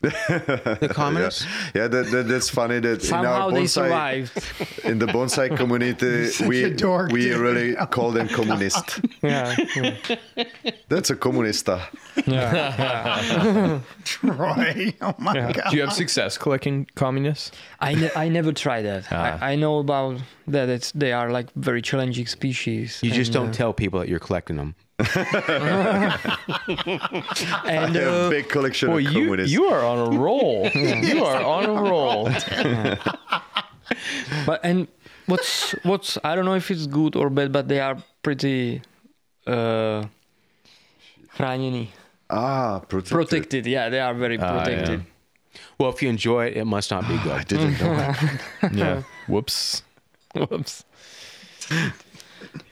[0.00, 1.44] the communists.
[1.74, 1.88] yeah.
[1.88, 4.32] That, that, that's funny that in somehow our they survived?
[4.84, 7.38] in the bonsai community we dork, we dude.
[7.38, 9.00] really call them communist.
[9.22, 9.56] yeah,
[10.88, 11.80] That's a communista.
[14.04, 14.94] Troy.
[15.00, 15.70] Oh my God.
[15.70, 17.50] Do you have success collecting communists?
[17.80, 19.06] I ne- I never tried that.
[19.10, 19.38] Ah.
[19.40, 20.68] I, I know about that.
[20.68, 23.00] It's they are like very challenging species.
[23.02, 24.74] You just and, don't uh, tell people that you're collecting them.
[24.98, 25.08] and
[27.64, 29.52] I have uh, a big collection Boy, of you communists.
[29.52, 30.68] you are on a roll.
[30.74, 32.24] you are on a roll.
[34.46, 34.88] but and
[35.26, 38.82] what's what's I don't know if it's good or bad, but they are pretty
[39.46, 40.04] uh,
[41.36, 41.88] chráněni.
[42.30, 43.12] ah, protected.
[43.16, 43.66] protected.
[43.66, 44.64] Yeah, they are very Ah, yeah.
[44.64, 45.02] protected.
[45.78, 47.32] Well, if you enjoy it, it must not be good.
[47.32, 47.48] I good.
[47.48, 47.96] didn't know.
[47.96, 48.72] that.
[48.74, 49.02] Yeah.
[49.28, 49.82] Whoops.
[50.34, 50.84] Whoops.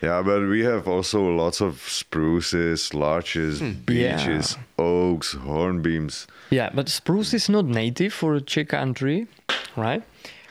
[0.03, 3.73] Yeah, but we have also lots of spruces, larches, hmm.
[3.85, 6.27] beeches, oaks, hornbeams.
[6.51, 9.27] Yeah, but spruce is not native for a Czech country,
[9.77, 10.03] right?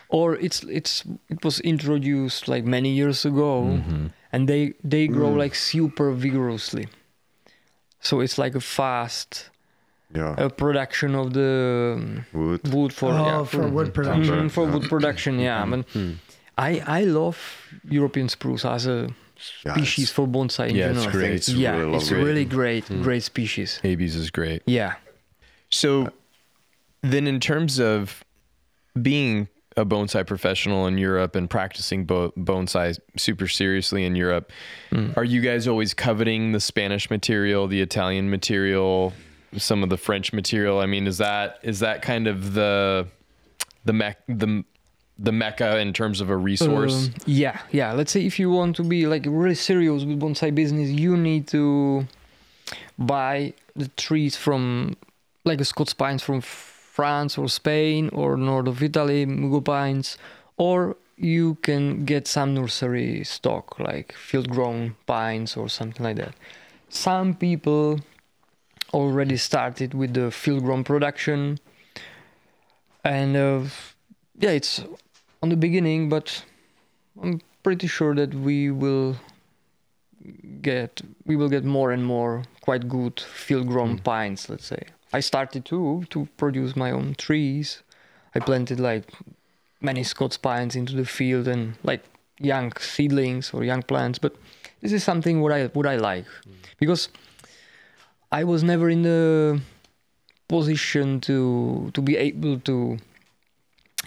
[0.10, 4.08] Or it's it's it was introduced like many years ago, mm-hmm.
[4.32, 5.38] and they they grow mm.
[5.38, 6.88] like super vigorously.
[8.02, 9.50] So it's like a fast
[10.14, 12.62] Yeah, uh, production of the wood.
[12.72, 13.94] wood for Oh, yeah, for wood mm-hmm.
[13.94, 14.36] production.
[14.36, 15.40] Mhm, for wood production.
[15.40, 15.82] Yeah, mm-hmm.
[15.82, 16.12] but hmm.
[16.58, 17.38] I I love
[17.90, 20.70] European spruce as a species it's- for bonsai.
[20.70, 21.20] In Yeah, it's general.
[21.20, 21.34] great.
[21.36, 22.26] It's yeah, really it's lovely.
[22.26, 23.04] really great, mm.
[23.04, 23.80] great species.
[23.84, 24.62] Abies is great.
[24.66, 24.94] Yeah.
[25.70, 26.10] So
[27.02, 28.24] then in terms of
[29.02, 34.52] being a bonsai professional in Europe and practicing bo- bonsai super seriously in Europe,
[34.92, 35.16] mm.
[35.18, 39.12] are you guys always coveting the Spanish material, the Italian material,
[39.58, 40.80] some of the French material?
[40.80, 43.08] I mean, is that is that kind of the
[43.84, 44.64] the mec- the
[45.18, 47.08] the mecca in terms of a resource?
[47.08, 47.94] Um, yeah, yeah.
[47.94, 51.48] Let's say if you want to be like really serious with bonsai business, you need
[51.50, 52.08] to
[52.98, 54.96] buy the trees from
[55.44, 60.18] like the Scots pines from France or Spain or north of Italy, Mugo pines,
[60.58, 66.34] or you can get some nursery stock like field grown pines or something like that.
[66.90, 68.00] Some people
[68.94, 71.60] already started with the field grown production,
[73.04, 73.62] and uh,
[74.40, 74.84] yeah, it's
[75.46, 76.44] on the beginning, but
[77.22, 79.16] I'm pretty sure that we will
[80.64, 84.04] get we will get more and more quite good field grown mm.
[84.04, 84.50] pines.
[84.50, 84.82] Let's say
[85.14, 87.84] I started to to produce my own trees.
[88.34, 89.06] I planted like
[89.82, 92.04] many Scots pines into the field and like
[92.40, 94.34] young seedlings or young plants, but
[94.82, 96.54] this is something what I what I like mm.
[96.80, 97.10] because
[98.32, 99.62] I was never in the
[100.48, 102.98] position to to be able to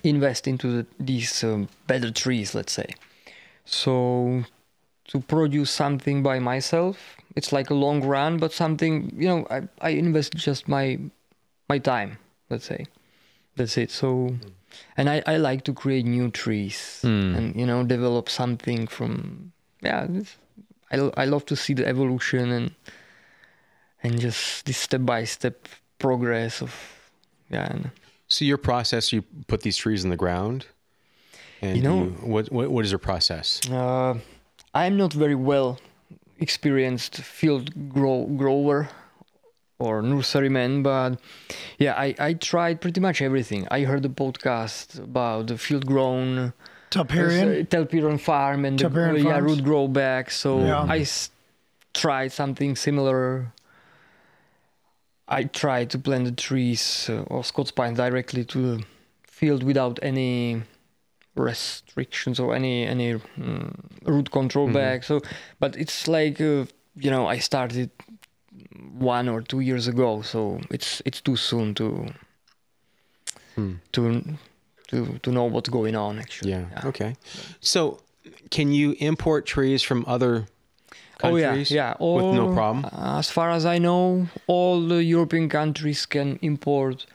[0.05, 2.95] invest into the, these um, better trees, let's say.
[3.65, 4.45] So
[5.09, 9.69] to produce something by myself, it's like a long run, but something you know I
[9.81, 10.99] I invest just my
[11.69, 12.19] my time,
[12.51, 12.87] let's say.
[13.57, 13.91] That's it.
[13.91, 14.37] So,
[14.97, 17.01] and I, I like to create new trees
[17.37, 19.53] and you know develop something from
[19.83, 20.07] yeah.
[20.91, 22.75] I I love to see the evolution and
[24.03, 25.69] and just this step by step
[25.99, 26.73] progress of
[27.51, 27.73] yeah.
[27.73, 27.91] And
[28.29, 30.67] So your process, you put these trees in the ground,
[31.63, 33.61] and You know- what, what what is your process?
[33.71, 34.15] Uh,
[34.75, 35.79] I'm not very well
[36.39, 38.89] experienced field grow, grower
[39.79, 41.19] or nurseryman, but
[41.79, 43.67] yeah, I, I tried pretty much everything.
[43.71, 46.53] I heard a podcast about the field grown
[46.91, 47.63] Telperion.
[47.63, 50.31] uh, Telperion farm and the, uh, yeah, root grow back.
[50.31, 50.83] So Yeah.
[50.89, 51.31] I s-
[51.95, 53.53] tried something similar.
[55.29, 58.85] I try to plant the trees uh, or Scots pine directly to the
[59.27, 60.63] field without any
[61.37, 63.73] restrictions or any any mm,
[64.05, 64.75] root control Mm-hmm.
[64.75, 65.05] back.
[65.05, 65.21] So,
[65.61, 66.65] but it's like uh,
[66.97, 67.91] you know I started
[68.99, 72.07] one or two years ago, so it's it's too soon to
[73.93, 74.23] to
[74.89, 76.51] to to know what's going on actually.
[76.53, 76.87] Yeah.
[76.87, 77.17] Okay.
[77.61, 78.01] So,
[78.51, 80.47] can you import trees from other
[81.23, 81.91] Oh yeah, countries yeah.
[81.99, 82.85] with no All- problem?
[82.93, 87.07] As far as I know, all the European countries can import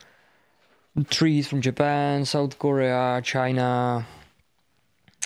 [1.10, 4.06] trees from Japan, South Korea, China,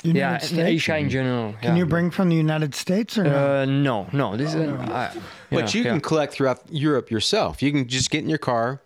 [0.03, 0.59] United yeah, and States.
[0.69, 1.53] Asia in general.
[1.61, 3.61] Can you bring from the United States or no?
[3.61, 4.37] Uh, no, no.
[4.37, 4.69] This is.
[4.71, 5.11] I-
[5.49, 7.61] But yeah, you can collect throughout Europe yourself.
[7.63, 8.81] You can just get in your car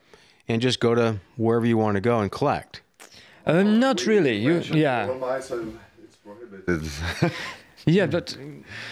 [0.47, 2.81] and just go to wherever you want to go and collect.
[3.45, 4.38] Uh, not really.
[4.38, 6.89] You, yeah, It's prohibited.
[7.85, 8.37] yeah, but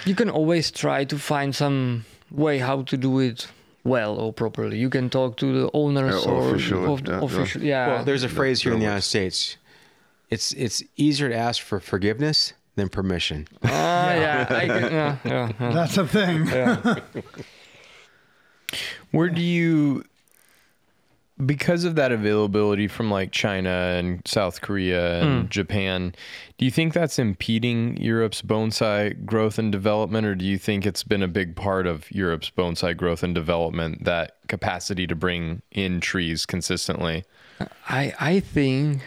[0.05, 3.47] you can always try to find some way how to do it
[3.83, 4.77] well or properly.
[4.77, 7.25] You can talk to the owners Yeah, or official, of yeah, yeah.
[7.25, 7.63] official.
[7.63, 7.87] Yeah.
[7.87, 9.57] Well, there's a phrase here in the United States.
[10.29, 13.47] It's it's easier to ask for forgiveness than permission.
[13.63, 14.47] Ah, yeah.
[14.49, 15.71] I can, yeah, yeah, yeah.
[15.71, 16.45] That's a thing.
[19.11, 20.03] Where do you,
[21.45, 26.13] because of that availability from like China and South Korea and Japan,
[26.57, 31.03] do you think that's impeding Europe's bonsai growth and development, or do you think it's
[31.03, 36.01] been a big part of Europe's bonsai growth and development that capacity to bring in
[36.01, 37.23] trees consistently?
[37.87, 39.01] I I think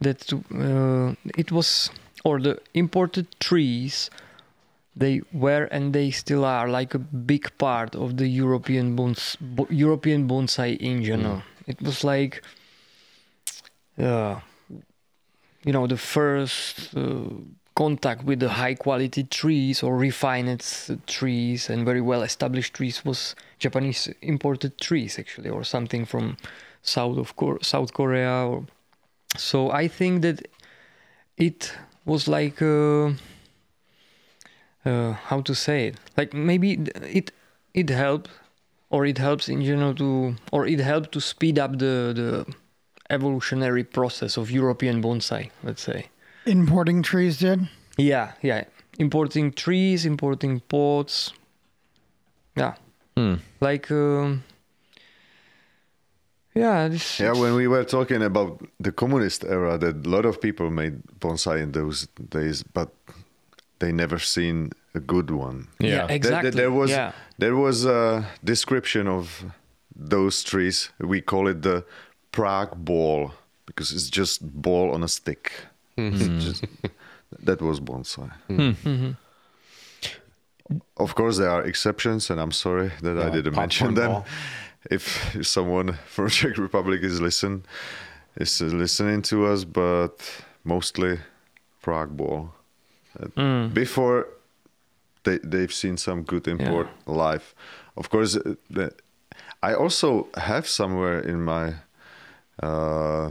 [0.00, 1.90] that uh, it was
[2.24, 4.10] or the imported trees
[4.96, 9.66] they were and they still are like a big part of the European bons- bo-
[9.70, 11.42] European bonsai in general.
[11.66, 12.42] It was like
[13.98, 14.40] uh,
[15.64, 17.24] you know the first uh,
[17.74, 20.62] contact with the high quality trees or refined
[21.06, 26.36] trees and very well established trees was Japanese imported trees actually or something from
[26.82, 28.64] south of Kor- South Korea or
[29.36, 30.46] so I think that
[31.36, 31.74] it
[32.04, 33.12] was like uh,
[34.84, 35.96] uh, how to say it?
[36.16, 37.32] Like maybe it
[37.72, 38.30] it helped
[38.94, 40.08] or it helps in general to
[40.52, 42.30] or it helped to speed up the the
[43.16, 46.00] evolutionary process of European bonsai let's say
[46.46, 47.58] Importing trees did.
[47.98, 48.64] yeah yeah
[48.98, 51.32] importing trees importing pots
[52.62, 52.74] yeah
[53.16, 53.34] Hmm.
[53.60, 54.42] like um,
[56.54, 60.40] yeah this Yeah, when we were talking about the communist era, that a lot of
[60.40, 62.88] people made bonsai in those days, but
[63.78, 65.66] they never seen a good one.
[65.80, 66.06] yeah, Yeah.
[66.06, 69.44] There- exactly There, there was yeah there was a description of
[69.94, 70.90] those trees.
[71.00, 71.84] We call it the
[72.32, 73.32] Prague ball
[73.66, 75.52] because it's just ball on a stick.
[75.98, 76.36] Mm-hmm.
[76.36, 76.64] It's just-
[77.44, 78.30] that was bonsai.
[78.48, 78.88] Mm-hmm.
[78.88, 79.10] Mm-hmm.
[80.96, 84.10] Of course, there are exceptions, and I'm sorry that I didn't mention them.
[84.10, 84.26] ball.
[84.90, 87.64] If, if someone from Czech Republic is listen
[88.36, 90.14] is listening to us, but
[90.64, 91.18] mostly
[91.82, 92.52] Prague ball.
[93.20, 93.74] Uh, mm.
[93.74, 94.26] Before
[95.24, 97.54] they they've seen some good import live.
[97.96, 98.92] Of course, uh, the,
[99.62, 101.74] I also have somewhere in my
[102.62, 103.30] uh,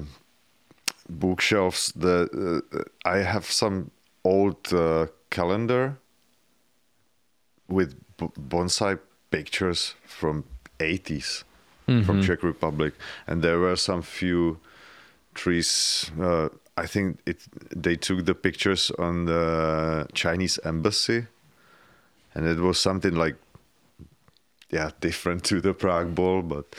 [1.10, 3.92] bookshelves the uh, I have some
[4.24, 5.98] old uh, calendar
[7.68, 9.00] with b- bonsai
[9.30, 10.44] pictures from
[10.80, 11.44] 80s
[12.06, 12.94] from Czech Republic,
[13.28, 14.58] and there were some few
[15.34, 16.10] trees.
[16.20, 16.48] Uh,
[16.78, 17.44] I think it.
[17.76, 21.28] They took the pictures on the Chinese embassy,
[22.36, 23.36] and it was something like,
[24.70, 26.76] yeah, different to the Prague Ball, but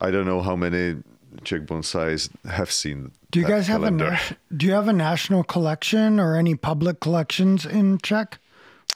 [0.00, 1.02] I don't know how many
[1.44, 3.12] Czech bonsais have seen.
[3.30, 4.10] Do you that guys have a calendar.
[4.10, 8.38] nas- do you have a national collection or any public collections in Czech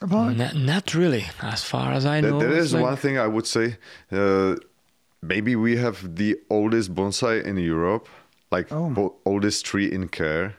[0.03, 0.37] Republic?
[0.37, 2.39] Not, not really, as far as I know.
[2.39, 3.77] there it's is like- one thing I would say.
[4.13, 4.57] Uh,
[5.23, 8.07] maybe we have the oldest bonsai in Europe,
[8.51, 8.91] like Oh.
[8.91, 10.57] bo- oldest tree in care.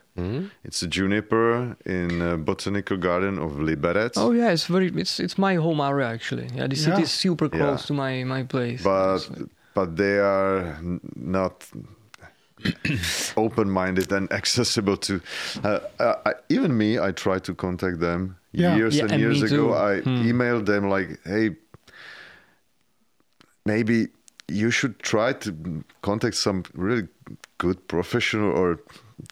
[0.64, 4.14] It's a juniper in a botanical garden of Liberec.
[4.15, 4.88] Oh yeah, it's very.
[4.95, 6.48] It's it's my home area actually.
[6.56, 7.03] Yeah, the city Yeah.
[7.03, 7.88] is super close Yeah.
[7.88, 8.84] to my my place.
[8.84, 10.76] but like- but they are
[11.15, 11.68] not
[13.38, 15.22] open-minded and accessible to
[15.64, 18.76] uh, uh, I, even me i tried to contact them Yeah.
[18.76, 19.73] years and and years ago too.
[19.76, 21.56] i emailed them like hey
[23.65, 24.07] maybe
[24.48, 27.07] you should try to contact some really
[27.57, 28.80] good professional or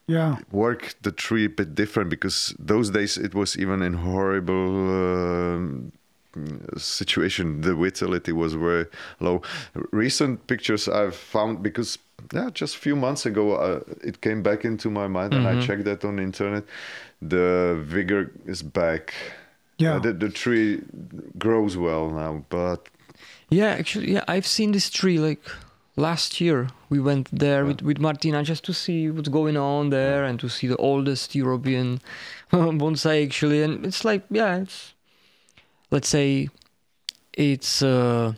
[0.08, 0.38] Yeah.
[0.52, 5.92] work the tree a bit different because those days it was even in horrible um,
[6.78, 7.62] situation.
[7.62, 8.88] The vitality was very
[9.20, 9.42] low.
[9.92, 11.98] Recent pictures I've found because
[12.34, 15.62] yeah, just a few months ago uh, it came back into my mind and I
[15.62, 16.64] checked that on the internet.
[17.22, 19.14] The vigor is back.
[19.78, 19.96] Yeah.
[19.96, 20.82] Uh, the, the tree
[21.38, 22.88] grows well now, but
[23.50, 25.42] yeah, actually, yeah, I've seen this tree like
[25.96, 26.70] last year.
[26.90, 30.50] We went there with with Martina just to see what's going on there and to
[30.50, 32.02] see the oldest European
[32.52, 33.64] bonsai actually.
[33.64, 34.94] And it's like yeah, it's
[35.92, 36.50] let's say
[37.34, 38.34] it's uh,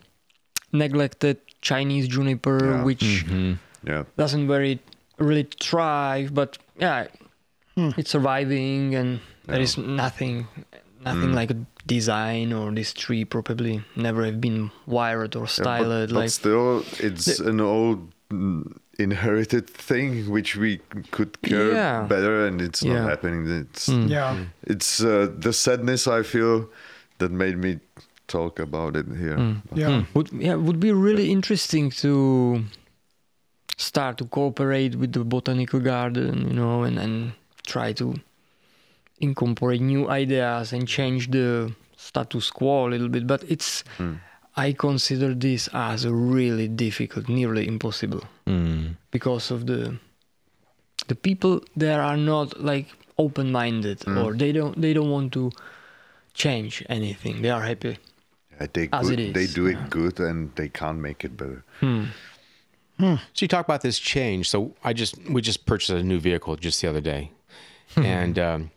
[0.71, 2.83] neglected Chinese juniper, Yeah.
[2.83, 3.53] which mm-hmm.
[3.83, 4.79] yeah, doesn't very
[5.17, 7.07] really thrive, but yeah,
[7.75, 7.89] hmm.
[7.97, 10.47] it's surviving, and there is nothing,
[11.03, 11.33] nothing mm.
[11.33, 15.87] like a design or this tree probably never have been wired or Yeah, styled.
[15.87, 17.99] but, but like still, it's an old
[18.29, 18.63] mm,
[18.99, 20.79] inherited thing which we
[21.11, 22.05] could care Yeah.
[22.09, 22.93] better, and it's Yeah.
[22.99, 23.47] not happening.
[23.61, 24.45] It's Yeah.
[24.73, 26.69] it's uh, the sadness I feel
[27.19, 27.79] that made me
[28.27, 29.37] talk about it here.
[29.69, 30.03] But- Yeah.
[30.13, 32.63] would yeah would be really interesting to
[33.77, 37.31] start to cooperate with the botanical garden, you know, and and
[37.65, 38.15] try to
[39.19, 43.27] incorporate new ideas and change the status quo a little bit.
[43.27, 44.15] But it's hmm.
[44.55, 48.87] I consider this as a really difficult, nearly impossible, hmm.
[49.11, 49.97] because of the
[51.07, 52.87] the people there are not like
[53.17, 54.17] open-minded hmm.
[54.17, 55.51] or they don't they don't want to
[56.33, 57.41] change anything.
[57.41, 57.97] They are happy.
[58.59, 59.87] Yeah, they As good, it they do it yeah.
[59.89, 61.63] good, and they can't make it better.
[63.33, 64.49] So you talk about this change.
[64.49, 67.31] So I just we just purchased a new vehicle just the other day,
[67.95, 68.71] and um,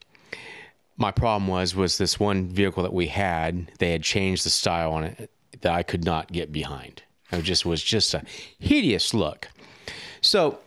[1.01, 3.71] my problem was was this one vehicle that we had.
[3.79, 5.31] They had changed the style on it
[5.63, 7.03] that I could not get behind.
[7.33, 8.23] It just was just a
[8.59, 9.49] hideous look.
[10.21, 10.59] So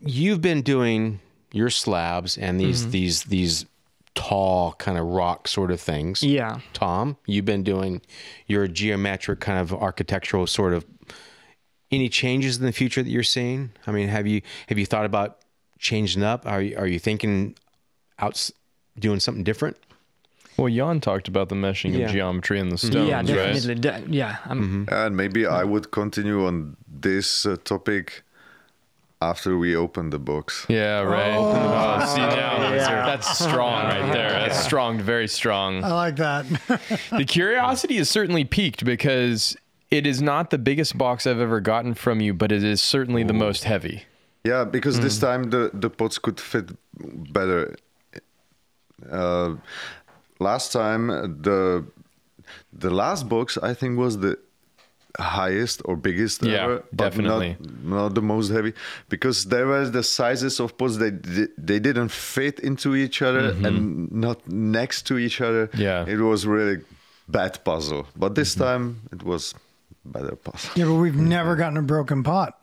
[0.00, 1.20] you've been doing
[1.52, 2.90] your slabs and these mm-hmm.
[2.90, 3.66] these these
[4.14, 6.22] tall kind of rock sort of things.
[6.22, 6.60] Yeah.
[6.72, 8.02] Tom, you've been doing
[8.46, 10.84] your geometric kind of architectural sort of
[11.90, 13.70] any changes in the future that you're seeing?
[13.86, 15.38] I mean, have you have you thought about
[15.78, 16.46] changing up?
[16.46, 17.56] Are you, are you thinking
[18.18, 18.50] out
[18.98, 19.76] doing something different?
[20.56, 22.06] Well, Jan talked about the meshing Yeah.
[22.06, 23.26] of geometry and the stones, yeah, right?
[23.26, 23.74] definitely.
[23.76, 28.22] De- yeah, I'm, And maybe I would continue on this uh, topic
[29.22, 30.66] after we open the box.
[30.68, 31.34] Yeah, right.
[31.36, 34.30] Oh, see now, that's strong right there.
[34.30, 35.84] That's strong, very strong.
[35.84, 36.46] I like that.
[37.10, 39.56] the curiosity is certainly peaked because
[39.90, 43.22] it is not the biggest box I've ever gotten from you, but it is certainly
[43.22, 44.04] the most heavy.
[44.44, 45.20] Yeah, because this Mm.
[45.20, 46.70] time the the pots could fit
[47.32, 47.76] better.
[49.10, 49.56] Uh,
[50.38, 51.08] last time
[51.42, 51.84] the
[52.72, 54.36] the last box I think was the
[55.18, 57.56] highest or biggest Yeah, ever, but definitely.
[57.60, 58.72] not, not the most heavy
[59.08, 61.10] because there was the sizes of pots they
[61.58, 65.66] they didn't fit into each other and not next to each other.
[65.68, 65.80] Mm-hmm.
[65.82, 66.04] Yeah.
[66.06, 66.78] it was really
[67.28, 68.06] bad puzzle.
[68.16, 69.54] But this time it was
[70.04, 70.70] better puzzle.
[70.76, 72.54] yeah, but we've never gotten a broken pot.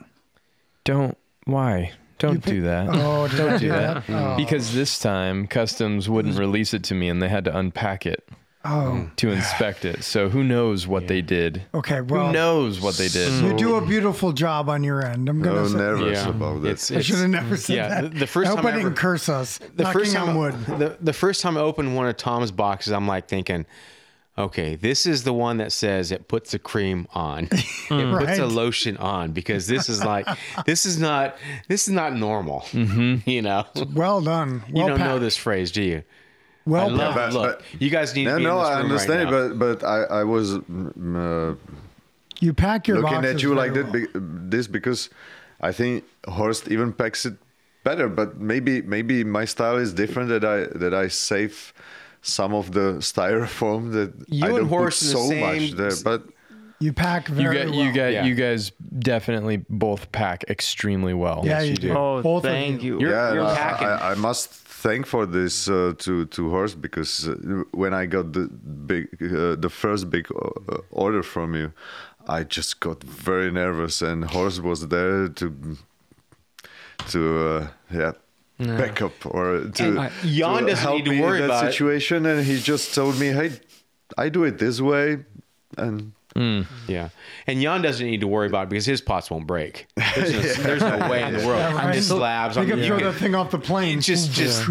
[0.84, 1.92] Don't why?
[2.20, 2.88] Don't do that.
[2.92, 4.04] Oh, did I do that?
[4.10, 4.36] Oh.
[4.38, 8.28] Because this time customs wouldn't release it to me and they had to unpack it
[8.66, 10.04] Oh, to inspect it.
[10.04, 11.64] So who knows what they did?
[11.74, 12.02] okay.
[12.02, 13.32] Well, who knows what they did?
[13.44, 15.30] you do a beautiful job on your end.
[15.30, 15.78] I'm gonna No, say.
[15.78, 16.30] nervous Yeah.
[16.30, 16.72] about it.
[16.72, 18.14] It's, I should have never said yeah, that.
[18.14, 19.60] the- the first I hope time I didn't ever- curse us.
[19.76, 20.66] the first time on wood.
[20.66, 23.66] The, the first time I opened one of Tom's boxes, I'm like thinking,
[24.38, 27.66] okay, this is the one that says it puts a cream on, it
[28.20, 30.28] puts a lotion on because this is like
[30.66, 31.36] this is not
[31.68, 32.66] this is not normal.
[32.74, 34.64] You know, Well done.
[34.68, 36.04] you don't know this phrase, do you?
[36.66, 37.34] Well I love packed.
[37.34, 39.32] but- Look, but- you guys need No, to be no, in this I room understand
[39.32, 41.56] right it, but but I I was uh,
[42.40, 44.24] You pack your looking boxes at you like very that, well.
[44.50, 45.10] this because
[45.60, 47.36] I think Horst even packs it
[47.84, 48.08] better.
[48.10, 50.30] But maybe maybe my style is different.
[50.30, 51.74] That I that I save
[52.28, 55.72] some of the styrofoam that You I don't put Horst in the so same- much
[55.82, 55.92] there.
[56.04, 56.22] But
[56.80, 57.80] You pack You very get well.
[57.84, 58.26] you get Yeah.
[58.28, 58.72] you guys
[59.14, 61.40] definitely both pack extremely well.
[61.44, 61.88] Yeah, you, you do.
[61.88, 61.98] do.
[61.98, 62.94] Oh, Both of thank you.
[63.02, 63.88] You're- yeah, you're I- packing.
[63.88, 64.50] I, I must
[64.84, 67.34] thank for this uh, to to Horst because uh,
[67.82, 68.46] when I got the
[68.92, 71.68] big uh, the first big uh, order from you,
[72.38, 72.98] I just got
[73.28, 75.46] very nervous, and Horst was there to
[77.12, 77.68] to uh,
[78.00, 78.12] yeah.
[78.60, 81.54] Back up or to, And, uh, Jan to help need to me worry in that
[81.54, 81.72] about it.
[81.74, 83.52] situation, and he just told me, "Hey,
[84.18, 85.20] I do it this way,"
[85.78, 86.14] and
[86.88, 87.10] Yeah,
[87.48, 89.88] and Jan doesn't need to worry about it because his pots won't break.
[89.96, 91.60] There's no, there's no way in the world.
[91.60, 91.94] Yeah, right.
[91.96, 92.56] Just slabs.
[92.56, 94.02] You on can the- throw that thing off the plane.
[94.02, 94.68] just just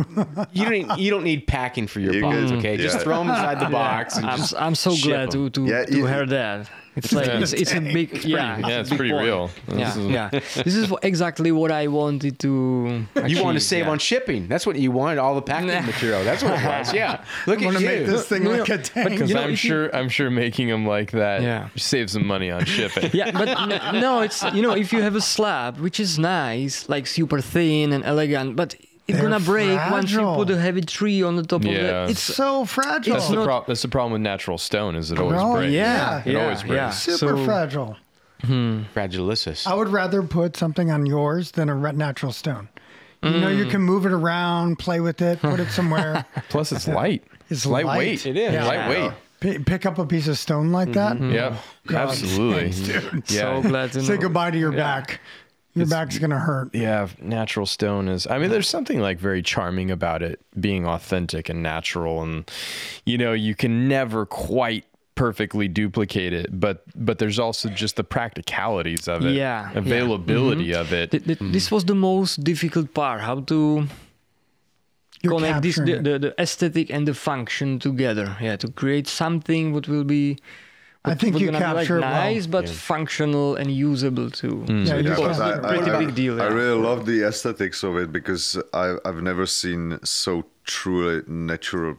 [0.53, 2.37] you don't need, you don't need packing for your You pots.
[2.51, 4.17] can- Okay, just throw them inside the box.
[4.17, 5.51] And I'm, just I'm so glad glad 'em.
[5.51, 6.69] to to, Yeah, to you- hear that.
[6.97, 9.25] It's like it's, it's a big yeah yeah, it's a big pretty point.
[9.27, 9.51] real.
[9.69, 10.29] Yeah, This is- yeah.
[10.65, 13.07] This is exactly what I wanted to.
[13.27, 13.91] You want to save yeah.
[13.93, 14.49] on shipping.
[14.49, 15.19] That's what you wanted.
[15.19, 15.83] All the packing Nah.
[15.83, 16.25] material.
[16.25, 16.93] That's what it was.
[16.95, 17.23] Yeah.
[17.47, 17.89] Look I want at you.
[17.89, 19.11] make this thing No, like no, a tank.
[19.11, 21.69] Because You know, I'm if you- sure I'm sure making them like that Yeah.
[21.77, 23.11] saves some money on shipping.
[23.21, 26.89] Yeah, but n- no, it's you know if you have a slab which is nice,
[26.89, 28.75] like super thin and elegant, but
[29.09, 32.05] it's gonna break once you put a heavy tree on the top of Yeah.
[32.05, 32.11] it.
[32.11, 33.15] It's so fragile.
[33.15, 33.65] That's the not- problem.
[33.69, 35.73] That's the problem with natural stone is it always Oh, breaks.
[35.73, 36.75] yeah, it yeah, always breaks.
[36.75, 36.91] yeah.
[36.91, 37.97] super So- fragile.
[38.95, 39.67] Fragilicious.
[39.67, 42.69] I would rather put something on yours than a natural stone.
[43.23, 43.59] You know, Mm.
[43.59, 46.25] you can move it around, play with it, put it somewhere.
[46.49, 47.25] Plus, it's light.
[47.51, 48.25] It's lightweight.
[48.25, 48.27] light.
[48.27, 48.65] It is Yeah.
[48.67, 49.13] lightweight.
[49.41, 51.21] P- pick up a piece of stone like that.
[51.21, 51.57] Yeah,
[51.93, 52.71] absolutely.
[53.29, 54.05] Yeah, so glad to know.
[54.05, 55.21] Say goodbye to your back.
[55.77, 56.75] Your back's gonna hurt.
[56.75, 57.09] yeah.
[57.21, 58.27] Natural stone is.
[58.27, 62.51] I mean, there's something like very charming about it being authentic and natural, and
[63.05, 64.85] you know, you can never quite
[65.15, 69.79] perfectly duplicate it, but but there's also just the practicalities of it, Yeah, yeah.
[69.79, 70.81] availability mm-hmm.
[70.81, 71.11] of it.
[71.11, 73.21] Th- th- This was the most difficult part.
[73.23, 73.87] How to
[75.23, 78.37] You're connect this the, the, the aesthetic and the function together.
[78.41, 80.37] Yeah, to create something what will be.
[81.07, 82.11] I think what you gonna be, like, capture well.
[82.11, 84.65] nice, but functional and usable too.
[84.67, 84.87] Mm.
[84.87, 87.83] Yeah, you Yeah, just but capture pretty I, big deal, I really love the aesthetics
[87.83, 91.97] of it because I, I've never seen so truly natural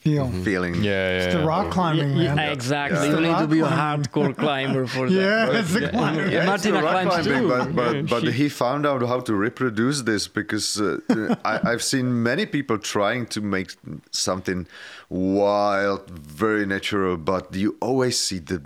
[0.00, 0.30] feel.
[0.44, 0.74] feeling.
[0.76, 2.52] yeah, yeah, It's the rock climbing, Yeah, man.
[2.52, 2.98] exactly.
[3.08, 5.14] It's You need to rock be a hardcore climber for that.
[5.20, 6.30] Yeah, it's the climbing.
[6.34, 7.48] Yeah, it's the Martina rock climbs climbing, too.
[7.48, 7.74] But,
[8.10, 10.98] but, but he found out how to reproduce this because uh,
[11.44, 13.70] I, I've seen many people trying to make
[14.10, 14.66] something
[15.10, 18.62] wild, very natural, but you always see the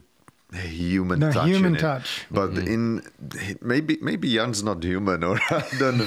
[0.59, 1.47] human The touch.
[1.47, 1.81] human in it.
[1.81, 2.25] touch.
[2.31, 2.67] But mm-hmm.
[2.67, 3.03] in
[3.61, 6.07] maybe maybe Jan's not human, or I don't know.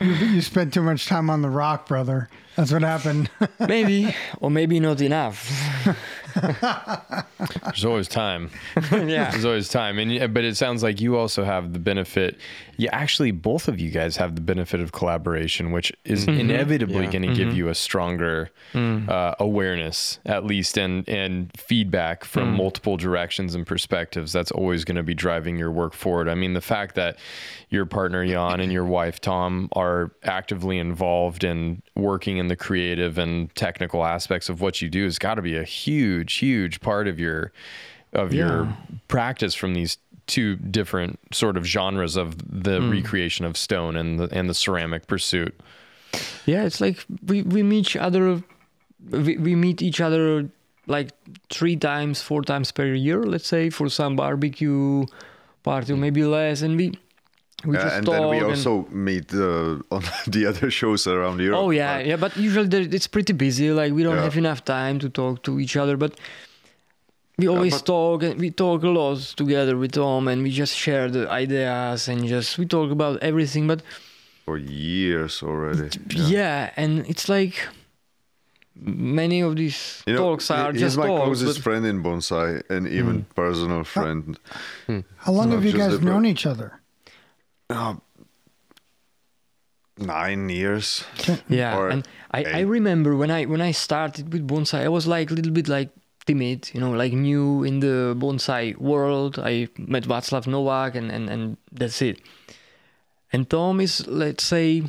[0.00, 2.28] you, you spent too much time on the rock, brother.
[2.56, 3.30] That's what happened.
[3.58, 5.50] Maybe, or maybe not enough.
[6.34, 8.50] There's always time.
[8.92, 9.30] yeah.
[9.30, 12.38] There's always time, and but it sounds like you also have the benefit.
[12.76, 16.40] Yeah, actually, both of you guys have the benefit of collaboration, which is mm-hmm.
[16.40, 17.10] inevitably Yeah.
[17.10, 17.56] going to give mm-hmm.
[17.56, 19.08] you a stronger mm.
[19.08, 22.56] uh, awareness, at least, and and feedback from mm.
[22.56, 24.32] multiple directions and perspectives.
[24.32, 26.28] That's always going to be driving your work forward.
[26.28, 27.16] I mean, the fact that
[27.70, 33.18] your partner Jan and your wife Tom are actively involved in working in the creative
[33.18, 37.06] and technical aspects of what you do has got to be a huge, huge part
[37.08, 37.52] of your
[38.12, 38.68] of your
[39.08, 42.90] practice from these two different sort of genres of the hmm.
[42.90, 45.58] recreation of stone and the and the ceramic pursuit.
[46.46, 48.42] Yeah, it's like we, we meet each other
[49.10, 50.48] we, we meet each other
[50.86, 51.10] like
[51.50, 55.06] three times, four times per year, let's say, for some barbecue
[55.62, 56.98] party, or maybe less, and we
[57.66, 58.14] we Uh, and talk.
[58.14, 61.60] then we and- also meet uh, on the other shows around Europe.
[61.62, 63.70] oh yeah, but- yeah, but usually it's pretty busy.
[63.80, 64.24] Like we don't Yeah.
[64.28, 66.12] have enough time to talk to each other, but.
[67.36, 70.72] We always but- talk and we talk a lot together with Tom and we just
[70.84, 73.82] share the ideas and just we talk about everything but
[74.44, 75.88] for years already.
[76.14, 77.56] yeah, and it's like
[78.76, 81.86] many of these You know, talks are he- just he's my talks, closest but- friend
[81.86, 83.34] in bonsai and even Hmm.
[83.42, 84.38] personal friend.
[85.24, 86.80] How long have you guys the- known each other?
[87.70, 87.94] Uh,
[89.98, 91.04] nine years.
[91.48, 95.30] yeah and I, I remember when i when i started with bonsai i was like
[95.30, 95.90] a little bit like
[96.26, 101.30] timid you know like new in the bonsai world i met václav novak and and,
[101.30, 102.20] and that's it
[103.32, 104.82] and tom is let's say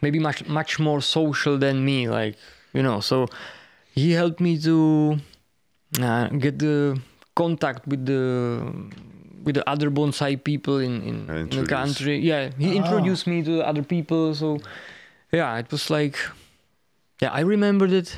[0.00, 2.36] maybe much much more social than me like
[2.72, 3.26] you know so
[3.94, 5.18] he helped me to
[6.00, 7.00] uh, get the
[7.34, 8.70] contact with the
[9.44, 12.82] with the other bonsai people in in, in the country yeah he ah.
[12.82, 14.58] introduced me to other people so
[15.32, 16.18] yeah it was like
[17.20, 18.16] yeah i remember that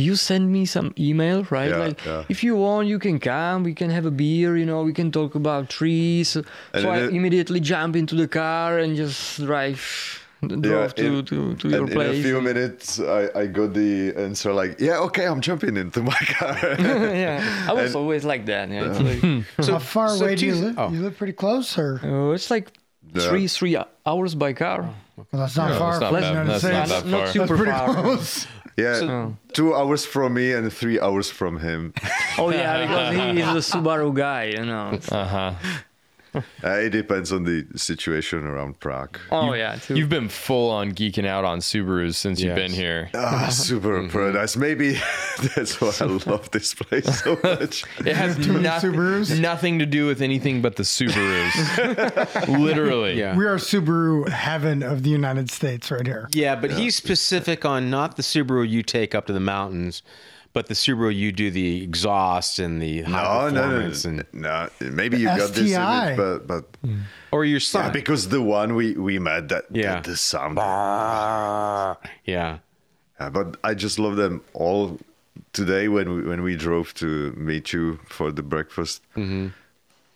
[0.00, 1.70] you send me some email, right?
[1.70, 2.24] Yeah, like, yeah.
[2.28, 3.62] if you want, you can come.
[3.62, 4.56] We can have a beer.
[4.56, 6.28] You know, we can talk about trees.
[6.30, 6.44] So
[6.74, 11.68] I it- immediately jump into the car and just drive, drove to, in- to, to
[11.68, 12.14] your and place.
[12.14, 16.02] In a few minutes, I, I got the answer like, yeah, okay, I'm jumping into
[16.02, 16.56] my car.
[16.78, 18.68] yeah, I was always like that.
[18.70, 20.78] Yeah, it's like, So How far so away do you live?
[20.78, 20.90] Oh.
[20.90, 22.72] You live pretty close, or uh, it's like
[23.14, 23.28] Yeah.
[23.28, 23.76] three three
[24.06, 24.82] hours by car.
[25.16, 25.98] well, that's not far.
[25.98, 26.46] that's not from bad.
[26.48, 27.94] That's not that not super pretty far.
[28.02, 28.46] close.
[28.76, 31.92] yeah, two hours from me and three hours from him.
[32.38, 34.98] Oh yeah, because he is the Subaru guy, you know.
[35.10, 35.52] Uh huh.
[36.62, 39.18] Uh, it depends on the situation around Prague.
[39.30, 39.96] Oh yeah, too.
[39.96, 43.10] You've been full on geeking out on Subarus since you've been here.
[43.14, 44.56] Ah, super paradise.
[44.56, 44.92] Maybe
[45.56, 47.84] that's why I love this place so much.
[48.04, 52.48] It has nothing, nothing to do with anything but the Subarus.
[52.48, 53.18] Literally.
[53.18, 53.36] Yeah.
[53.36, 56.28] We are Subaru heaven of the United States right here.
[56.32, 60.02] Yeah, but he's specific on not the Subaru you take up to the mountains,
[60.52, 64.10] but the Subaru you do the exhaust and the high No, no, no, performance no,
[64.10, 64.68] and no.
[64.80, 66.06] Maybe you got this STI.
[66.12, 67.00] image, but but hmm.
[67.32, 67.92] or your yeah, son.
[67.92, 70.00] because the one we we met that Yeah.
[70.00, 70.58] the, the sound.
[70.60, 72.58] Ah, yeah.
[73.20, 74.98] Yeah, but I just love them all.
[75.52, 79.48] Today when we when we drove to meet you for the breakfast, mm-hmm.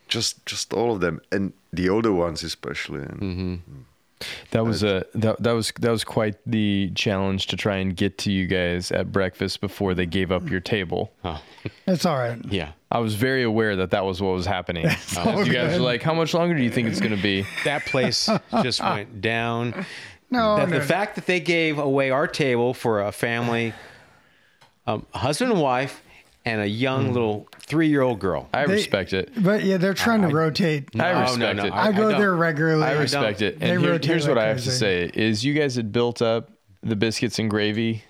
[0.08, 3.02] just just all of them and the older ones especially.
[3.02, 3.62] And
[4.52, 8.16] That was a that, that was that was quite the challenge to try and get
[8.18, 11.12] to you guys at breakfast before they gave up your table.
[11.24, 11.42] Oh,
[11.86, 12.38] It's all right.
[12.48, 12.72] yeah.
[12.90, 14.86] I was very aware that that was what was happening.
[15.18, 17.44] Uh, you guys were like, "How much longer do you think it's going to be?"
[17.64, 18.28] That place
[18.62, 19.84] just went down.
[20.30, 20.78] No, That- no.
[20.78, 23.72] the fact that they gave away our table for a family,
[24.86, 26.02] um, husband and wife,
[26.44, 27.12] and a young hmm.
[27.12, 28.48] little three-year-old girl.
[28.52, 29.30] I They- respect it.
[29.36, 30.88] But yeah, they're trying to rotate.
[30.94, 31.72] I No, respect no, no, it.
[31.72, 32.20] I go don't.
[32.20, 32.82] there regularly.
[32.82, 33.58] I respect it.
[33.60, 34.78] They And here- rotate here's what like I have to crazy.
[34.78, 36.50] say: is you guys had built up
[36.82, 38.04] the biscuits and gravy,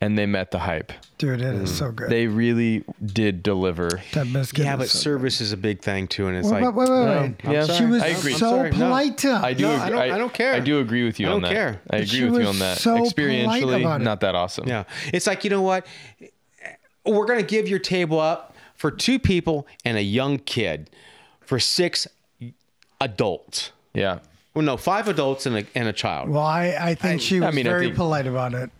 [0.00, 0.92] and they met the hype.
[1.16, 1.74] Dude, it is mm.
[1.78, 2.10] so good.
[2.10, 3.88] They really did deliver.
[4.12, 4.64] that biscuit.
[4.64, 6.88] Yeah, is but so service is a big thing too, and it's Wait, like wait,
[6.90, 7.54] wait, wait, wait.
[7.54, 8.34] Yeah, She was I agree.
[8.34, 8.76] so I'm sorry, no.
[8.76, 9.62] polite to I do.
[9.62, 10.54] No, agree, I don't- I don't care.
[10.54, 11.54] I do agree with you I on don't that.
[11.56, 11.68] care.
[11.68, 12.78] I But agree she with you was on that.
[12.78, 14.04] so polite Experientially, about it.
[14.04, 14.68] not that awesome.
[14.68, 14.84] Yeah.
[15.12, 15.86] It's like, you know what?
[17.04, 20.90] We're going to give your table up for two people and a young kid
[21.40, 22.06] for six
[23.00, 23.72] adults.
[23.94, 24.20] Yeah.
[24.54, 26.28] Well, no, five adults and a, and a child.
[26.28, 28.70] Well, I, I think she I was mean, very think- polite about it.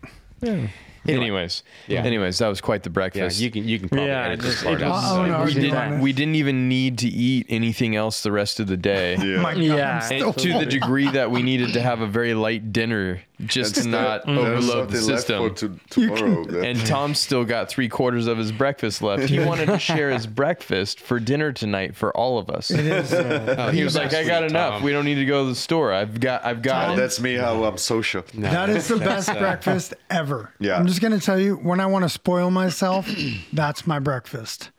[1.05, 2.01] Anyways, Yeah.
[2.03, 3.39] Anyways, that was quite the yeah, breakfast.
[3.41, 5.03] you can you can probably Yeah, edit this part out.
[5.03, 8.67] Oh, no, we, didn't, we didn't even need to eat anything else the rest of
[8.67, 9.17] the day.
[9.21, 9.41] yeah.
[9.41, 9.95] My God, Yeah.
[10.01, 13.75] I'm still to the degree that we needed to have a very light dinner just
[13.75, 15.49] to not There's overload the something left system.
[15.49, 16.43] for to, tomorrow.
[16.45, 19.23] That- And Tom still got three quarters of his breakfast left.
[19.29, 22.71] He wanted to share his breakfast for dinner tonight for all of us.
[22.71, 23.13] It is.
[23.13, 24.73] Uh, Oh, He was like, "I got sweet, enough.
[24.75, 24.83] Tom.
[24.83, 25.93] We don't need to go to the store.
[25.93, 28.23] I've got, I've got it." that's me how I'm social.
[28.35, 30.51] that is the best breakfast ever.
[30.59, 30.77] Yeah.
[30.77, 33.09] I'm just gonna tell you, when I want to spoil myself,
[33.53, 34.71] that's my breakfast.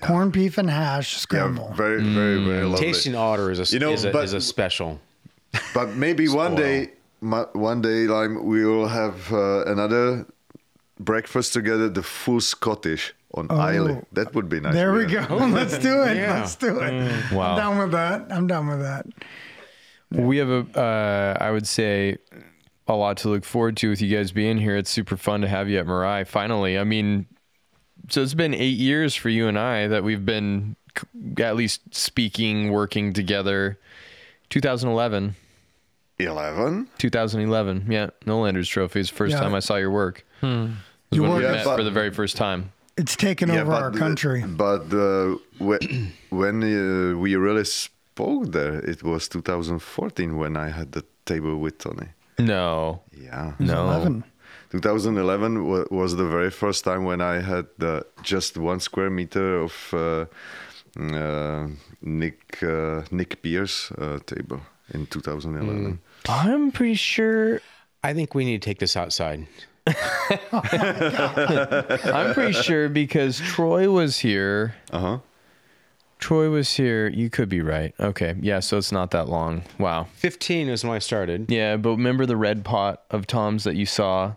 [0.00, 1.72] Corned beef and hash Yeah, scramble.
[1.76, 2.86] very, very, very lovely.
[2.86, 5.00] Tasting order is a, You know, is, a, but- is a special.
[5.74, 10.26] But maybe one day, ma- one day, like we will have uh, another
[11.00, 14.02] breakfast together, the full Scottish on Islay.
[14.12, 14.74] That would be nice.
[14.74, 15.26] there we Yeah.
[15.28, 15.36] go.
[15.46, 16.16] Let's do it.
[16.16, 16.40] Yeah.
[16.40, 17.32] Let's do it.
[17.32, 17.52] Wow.
[17.52, 18.26] I'm down with that.
[18.30, 19.06] I'm down with that.
[20.10, 22.16] We have a, uh, I would say,
[22.86, 24.76] a lot to look forward to with you guys being here.
[24.76, 27.26] It's super fun to have you at Mirai Finally, I mean,
[28.08, 31.82] so it's been eight years for you and I that we've been c- at least
[31.94, 33.78] speaking, working together.
[34.48, 35.34] 2011,
[36.18, 36.88] 11?
[36.98, 39.08] 2011, yeah, Noelanders Trophies.
[39.10, 39.40] First Yeah.
[39.40, 40.24] time I saw your work.
[40.42, 40.50] Was
[41.10, 42.72] You when we worked- Yeah, met but- for the very first time.
[42.96, 44.42] It's taken over our the- country.
[44.46, 50.92] But uh, when, when uh, we really spoke there, it was 2014 when I had
[50.92, 52.08] the table with Tony.
[52.38, 53.52] No, Yeah.
[53.60, 53.84] no.
[53.84, 54.24] 11.
[54.70, 59.62] 2011 wa- was the very first time when I had uh, just one square meter
[59.62, 60.26] of uh,
[61.00, 61.68] uh,
[62.02, 64.60] Nick uh, Nick Pierce uh, table
[64.92, 66.00] in 2011.
[66.28, 67.60] I'm pretty sure.
[68.04, 69.46] I think we need to take this outside.
[70.52, 74.74] I'm pretty sure because Troy was here.
[74.92, 75.18] Uh huh.
[76.18, 77.08] Troy was here.
[77.08, 77.94] You could be right.
[78.00, 78.34] Okay.
[78.40, 78.60] Yeah.
[78.60, 79.62] So it's not that long.
[79.78, 80.08] Wow.
[80.14, 81.50] 15 is when I started.
[81.50, 81.76] Yeah.
[81.76, 84.34] But remember the red pot of Tom's that you saw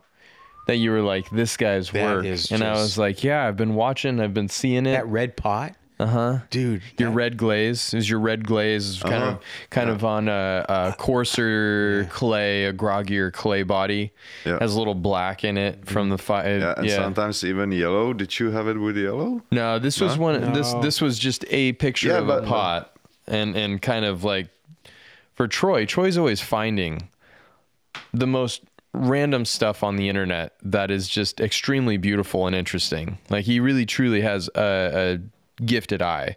[0.68, 2.26] that you were like, this guy's That work.
[2.26, 4.20] is and I just- was like, yeah, I've been watching.
[4.22, 4.92] I've been seeing it.
[4.92, 6.38] That red pot, Uh huh.
[6.50, 6.82] dude.
[6.98, 10.66] Your that- red glaze is your red glaze is kind of kind of on a,
[10.68, 14.12] a coarser clay, a groggier clay body.
[14.46, 14.58] Yeah.
[14.60, 16.58] Has a little black in it from the fire.
[16.60, 18.14] Yeah, and sometimes even yellow.
[18.14, 19.42] Did you have it with yellow?
[19.52, 20.54] No, this was one.
[20.54, 20.82] This No.
[20.82, 22.96] this was just a picture Yeah, of a but- pot,
[23.28, 24.48] and and kind of like
[25.36, 25.86] for Troy.
[25.86, 27.10] Troy's always finding
[28.14, 28.62] the most
[28.94, 33.18] random stuff on the internet that is just extremely beautiful and interesting.
[33.30, 35.20] Like he really truly has a, a
[35.66, 36.36] gifted eye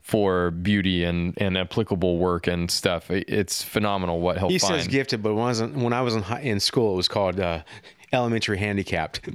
[0.00, 3.10] for beauty and, and applicable work and stuff.
[3.10, 4.80] It's phenomenal what he'll He find.
[4.80, 6.96] says gifted, but when I was in, when I was in, high, in school, it
[6.96, 7.62] was called uh,
[8.12, 9.20] elementary handicapped.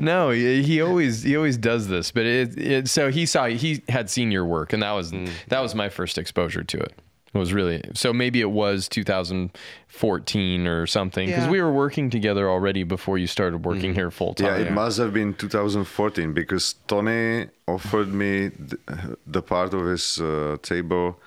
[0.00, 4.08] no, he, always he always does this, but it, it so he saw he had
[4.08, 5.12] seen your work, and that was
[5.48, 6.92] that was my first exposure to it.
[7.32, 11.50] It was really so maybe it was 2014 or something because Yeah.
[11.50, 14.46] we were working together already before you started working here full time.
[14.48, 18.78] Yeah, it must have been 2014 because Tony offered me the,
[19.26, 21.20] the part of his uh, table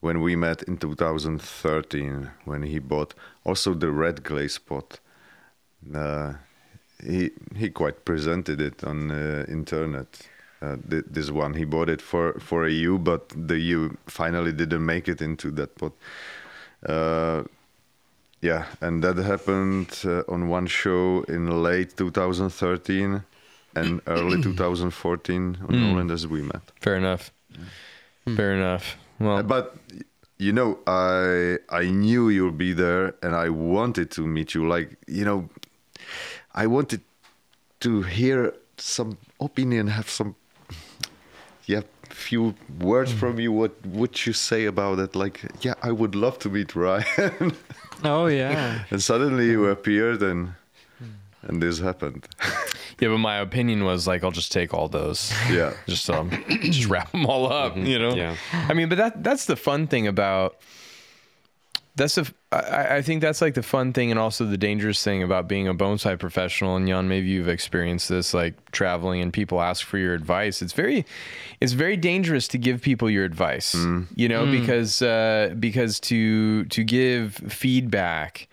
[0.00, 3.14] when we met in 2013 when he bought
[3.44, 4.98] also the red glaze pot.
[5.94, 6.32] Uh,
[7.04, 10.06] he he quite presented it on uh, internet.
[10.62, 14.52] Uh, th- this one he bought it for for a yew, but the yew finally
[14.52, 15.92] didn't make it into that pot.
[16.88, 17.42] Uh,
[18.40, 23.22] yeah, and that happened uh, on one show in late 2013
[23.74, 26.62] and early 2014 on Noelanders we met.
[26.80, 27.30] Fair enough.
[28.36, 28.96] Fair enough.
[29.18, 29.76] Well, Uh, But
[30.38, 34.66] you know, I I knew you'll be there, and I wanted to meet you.
[34.68, 35.48] Like you know,
[36.54, 37.00] I wanted
[37.80, 40.34] to hear some opinion, have some
[41.66, 43.42] yeah, few words from mm.
[43.42, 43.52] you.
[43.52, 45.14] What would you say about it?
[45.14, 47.52] Like, yeah, I would love to meet Ryan.
[48.04, 48.84] Oh yeah.
[48.90, 49.72] and suddenly you mm.
[49.72, 50.48] appeared, and
[51.02, 51.10] mm.
[51.44, 52.28] and this happened.
[53.00, 55.32] yeah, but my opinion was like I'll just take all those.
[55.50, 55.72] Yeah.
[55.86, 56.30] just um
[56.60, 57.86] just wrap them all up mm-hmm.
[57.86, 58.36] you know Yeah.
[58.52, 60.56] i mean but that that's the fun thing about
[61.96, 65.22] that's the I, I think that's like the fun thing and also the dangerous thing
[65.22, 66.76] about being a bonsai professional.
[66.76, 70.62] And Jan maybe you've experienced this like traveling and people ask for your advice.
[70.62, 71.04] It's very
[71.60, 74.06] it's very dangerous to give people your advice mm.
[74.14, 74.60] you know mm.
[74.60, 78.48] because uh because to to give feedback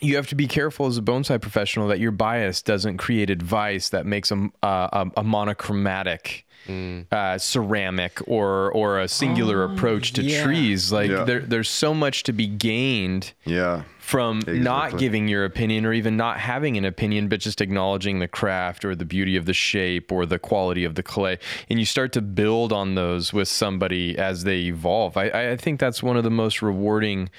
[0.00, 3.88] you have to be careful as a bonsai professional that your bias doesn't create advice
[3.88, 10.22] that makes a, uh, a, a monochromatic uh, ceramic or or a singular approach to
[10.22, 10.42] yeah.
[10.44, 10.90] trees.
[10.92, 11.24] Like Yeah.
[11.24, 13.82] there, there's so much to be gained Yeah.
[13.98, 18.28] from not giving your opinion or even not having an opinion, but just acknowledging the
[18.28, 21.38] craft or the beauty of the shape or the quality of the clay.
[21.68, 25.16] And you start to build on those with somebody as they evolve.
[25.16, 27.30] I, I think that's one of the most rewarding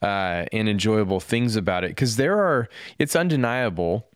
[0.00, 2.68] uh, and enjoyable things about it because there are,
[2.98, 4.06] it's undeniable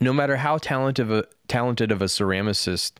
[0.00, 2.92] no matter how talented of a talented of a ceramicist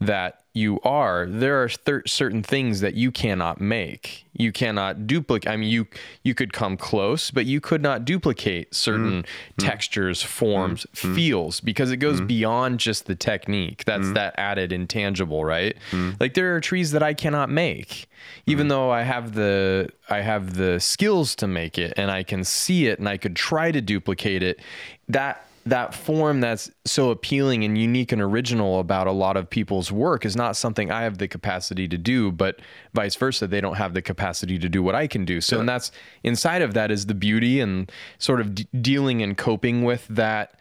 [0.00, 4.24] that you are, there are thir- certain things that you cannot make.
[4.32, 5.50] You cannot duplicate.
[5.50, 5.86] I mean, you
[6.22, 9.18] you could come close, but you could not duplicate certain mm-hmm.
[9.18, 9.66] Mm-hmm.
[9.66, 11.14] textures, forms, mm-hmm.
[11.14, 13.84] feels because it goes beyond just the technique.
[13.84, 15.76] That's that added intangible, right?
[16.18, 18.08] Like there are trees that I cannot make,
[18.46, 22.44] even though I have the I have the skills to make it and I can
[22.44, 24.60] see it and I could try to duplicate it.
[25.08, 29.90] That that form that's so appealing and unique and original about a lot of people's
[29.90, 32.60] work is not something I have the capacity to do, but
[32.94, 35.40] vice versa, they don't have the capacity to do what I can do.
[35.40, 35.90] So, and that's
[36.22, 40.54] inside of that is the beauty and sort of d- dealing and coping with that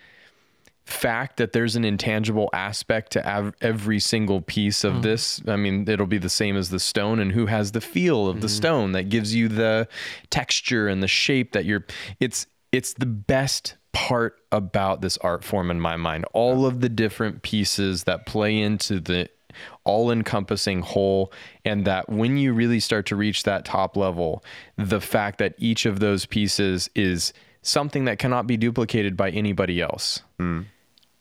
[0.85, 5.01] fact that there's an intangible aspect to av- every single piece of mm-hmm.
[5.01, 5.41] this.
[5.47, 8.41] I mean, it'll be the same as the stone and who has the feel of
[8.41, 8.55] the mm-hmm.
[8.55, 9.87] stone that gives you the
[10.31, 11.85] texture and the shape that you're
[12.19, 16.25] it's it's the best part about this art form in my mind.
[16.33, 19.29] All of the different pieces that play into the
[19.85, 21.31] all encompassing whole
[21.63, 24.43] and that when you really start to reach that top level,
[24.75, 27.31] the fact that each of those pieces is
[27.61, 30.21] something that cannot be duplicated by anybody else.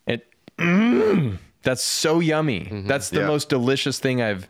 [0.08, 0.26] It
[1.62, 2.68] that's so yummy.
[2.86, 3.26] That's the Yeah.
[3.28, 4.48] most delicious thing I've.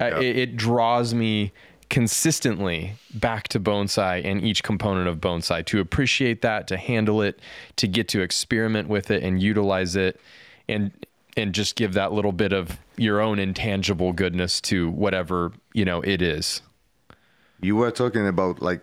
[0.00, 1.52] Uh, it, it draws me
[1.90, 7.38] consistently back to bonsai and each component of bonsai to appreciate that, to handle it,
[7.76, 10.20] to get to experiment with it and utilize it,
[10.68, 10.92] and
[11.36, 16.00] and just give that little bit of your own intangible goodness to whatever you know
[16.00, 16.62] it is.
[17.60, 18.80] You were talking about like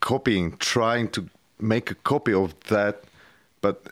[0.00, 1.28] copying, trying to
[1.58, 3.02] make a copy of that,
[3.60, 3.88] but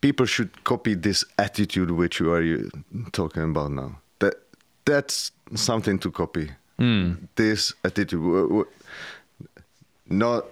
[0.00, 4.00] people should copy this attitude which you are uh, talking about now.
[4.18, 4.34] That
[4.84, 6.50] that's something to copy.
[6.78, 7.14] Hmm.
[7.36, 8.66] This attitude,
[10.08, 10.44] not,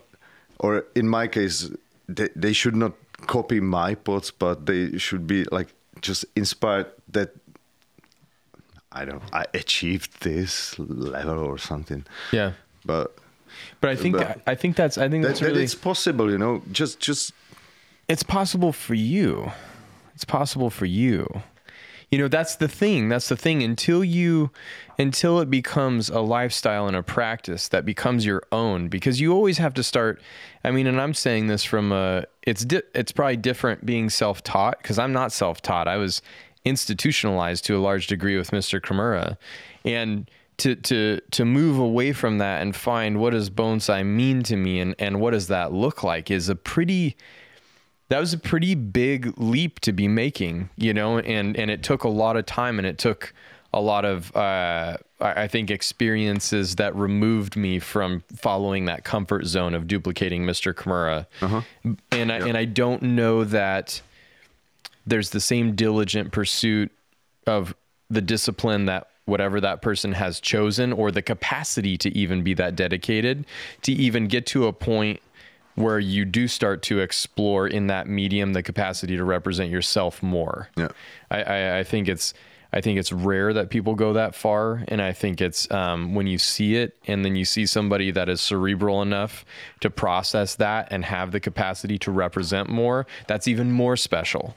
[0.58, 1.70] or in my case,
[2.08, 2.92] they, they should not
[3.26, 5.68] copy my pots, but they should be like
[6.00, 7.30] just inspired that
[8.92, 12.04] I don't I achieved this level or something.
[12.32, 12.52] Yeah,
[12.84, 13.14] But
[13.80, 16.30] but I think But- I think that's I think that, that's that really it's possible,
[16.30, 16.62] you know.
[16.72, 17.32] Just just
[18.08, 19.52] it's possible for you.
[20.14, 21.26] It's possible for you.
[22.10, 23.62] You know that's the thing that's the thing.
[23.62, 24.50] Until you
[24.98, 29.58] until it becomes a lifestyle and a practice that becomes your own because you always
[29.58, 30.22] have to start
[30.64, 34.80] i mean and i'm saying this from a it's di- it's probably different being self-taught
[34.80, 35.88] because i'm not self-taught.
[35.88, 36.22] I was
[36.64, 39.36] institutionalized to a large degree with mr kimura.
[39.84, 44.56] And to to to move away from that and find what does bonsai mean to
[44.56, 47.16] me and and what does that look like is a pretty
[48.08, 52.04] that was a pretty big leap to be making, you know, and and it took
[52.04, 53.32] a lot of time and it took
[53.72, 59.74] a lot of uh, I think experiences that removed me from following that comfort zone
[59.74, 60.72] of duplicating Mr.
[60.72, 61.62] Kimura, uh-huh.
[62.12, 64.00] and I, and I don't know that
[65.06, 66.90] there's the same diligent pursuit
[67.46, 67.74] of
[68.08, 72.76] the discipline that whatever that person has chosen or the capacity to even be that
[72.76, 73.44] dedicated
[73.82, 75.20] to even get to a point
[75.76, 80.68] where you do start to explore in that medium the capacity to represent yourself more.
[80.76, 80.88] Yeah.
[81.30, 82.34] I, I, I think it's
[82.72, 86.26] I think it's rare that people go that far, and I think it's um, when
[86.26, 89.44] you see it, and then you see somebody that is cerebral enough
[89.80, 93.06] to process that and have the capacity to represent more.
[93.28, 94.56] That's even more special.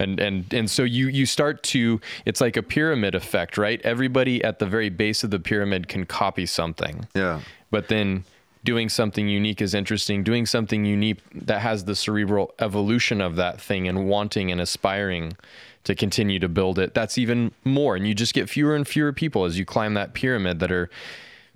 [0.00, 3.80] And and and so you you start to it's like a pyramid effect, right?
[3.82, 7.06] Everybody at the very base of the pyramid can copy something.
[7.14, 7.42] Yeah.
[7.70, 8.24] But then
[8.64, 10.24] doing something unique is interesting.
[10.24, 15.36] Doing something unique that has the cerebral evolution of that thing and wanting and aspiring
[15.84, 16.94] to continue to build it.
[16.94, 17.94] That's even more.
[17.94, 20.90] And you just get fewer and fewer people as you climb that pyramid that are.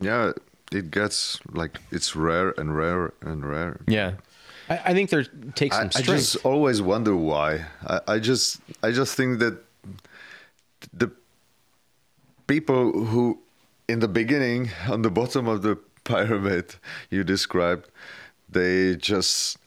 [0.01, 0.33] Yeah,
[0.71, 3.81] it gets like it's rare and rare and rare.
[3.87, 4.13] Yeah.
[4.69, 5.25] I, I think there
[5.55, 7.65] takes some I, I just always wonder why.
[7.87, 9.59] I, I just I just think that
[10.93, 11.11] the
[12.47, 13.41] people who
[13.89, 15.79] in the beginning on the bottom of the
[16.09, 16.75] pyramid
[17.11, 17.85] you described,
[18.49, 19.59] they just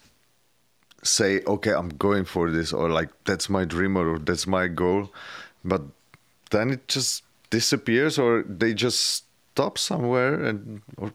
[1.03, 5.09] say, okay, I'm going for this, or like that's my dream, or that's my goal,
[5.63, 5.81] but
[6.51, 11.11] then it just disappears, or they just stop somewhere, and or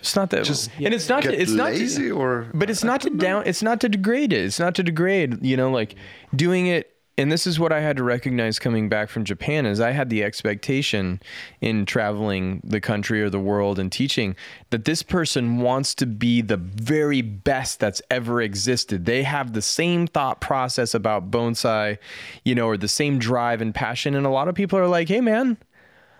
[0.00, 1.22] It's not that, Just and it's not.
[1.22, 3.16] get To, it's not to- lazy, or but it's I not to know.
[3.26, 3.42] down.
[3.46, 4.44] It's not to degrade it.
[4.46, 5.42] It's not to degrade.
[5.44, 5.96] You know, like
[6.34, 6.92] doing it.
[7.18, 10.10] And this is what I had to recognize coming back from Japan is I had
[10.10, 11.20] the expectation
[11.62, 14.36] in traveling the country or the world and teaching
[14.68, 19.06] that this person wants to be the very best that's ever existed.
[19.06, 21.96] They have the same thought process about bonsai,
[22.44, 24.14] you know, or the same drive and passion.
[24.14, 25.56] And a lot of people are like, "Hey, man,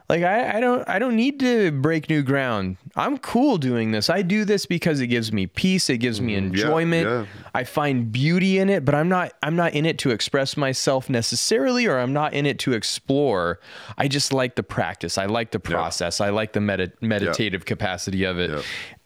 [0.09, 2.77] like I, I don't I don't need to break new ground.
[2.95, 4.09] I'm cool doing this.
[4.09, 7.09] I do this because it gives me peace, it gives me mm, enjoyment.
[7.09, 7.27] yeah.
[7.55, 11.11] I find beauty in it, but I'm not I'm not in it to express myself
[11.11, 13.59] necessarily or I'm not in it to explore.
[13.99, 15.19] I just like the practice.
[15.19, 16.21] I like the process.
[16.21, 18.51] I like the medi- meditative capacity of it.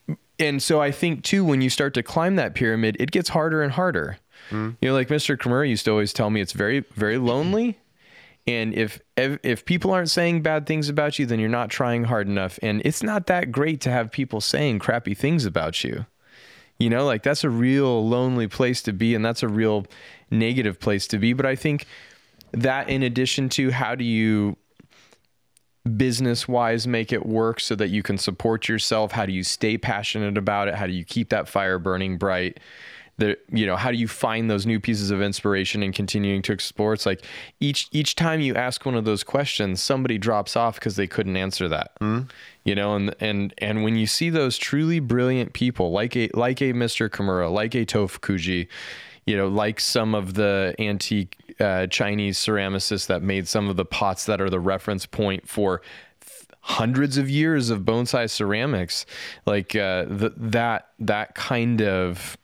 [0.08, 0.14] Yeah.
[0.38, 3.62] And so I think too when you start to climb that pyramid, it gets harder
[3.62, 4.18] and harder.
[4.50, 4.70] Hmm.
[4.80, 5.36] You know, like Mr.
[5.36, 7.78] Kimura used to always tell me it's very very lonely.
[8.47, 12.27] And if, if people aren't saying bad things about you, then you're not trying hard
[12.27, 12.59] enough.
[12.62, 16.07] And it's not that great to have people saying crappy things about you.
[16.78, 19.86] You know, like that's a real lonely place to be, and that's a real
[20.31, 21.35] negative place to be.
[21.35, 21.85] But I think
[22.52, 24.57] that, in addition to how do you
[25.97, 29.12] business wise make it work so that you can support yourself?
[29.12, 30.75] How do you stay passionate about it?
[30.75, 32.59] How do you keep that fire burning bright?
[33.20, 36.52] The, you know how do you find those new pieces of inspiration and continuing to
[36.52, 37.23] explore it's like
[37.60, 41.36] each each time you ask one of those questions somebody drops off because they couldn't
[41.36, 41.92] answer that
[42.65, 46.62] you know and and and when you see those truly brilliant people like a like
[46.62, 47.10] a Mr.
[47.10, 48.68] Kimura like a Tofukuji
[49.26, 53.84] you know like some of the antique uh, Chinese ceramicists that made some of the
[53.84, 55.82] pots that are the reference point for
[56.62, 59.05] hundreds of years of bonsai ceramics
[59.47, 62.36] like uh, th- that that kind of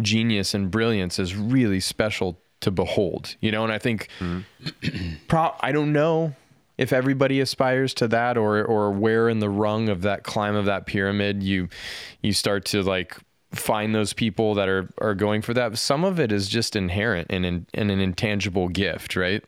[0.00, 3.64] genius and brilliance is really special to behold you know?
[3.64, 4.08] And i think
[5.28, 6.34] pro- i don't know
[6.78, 10.66] if everybody aspires to that or or where in the rung of that climb of
[10.66, 11.68] that pyramid you
[12.22, 13.16] you start to like
[13.52, 15.76] find those people that are are going for that.
[15.78, 19.42] Some of it is just inherent and in, in an intangible gift right?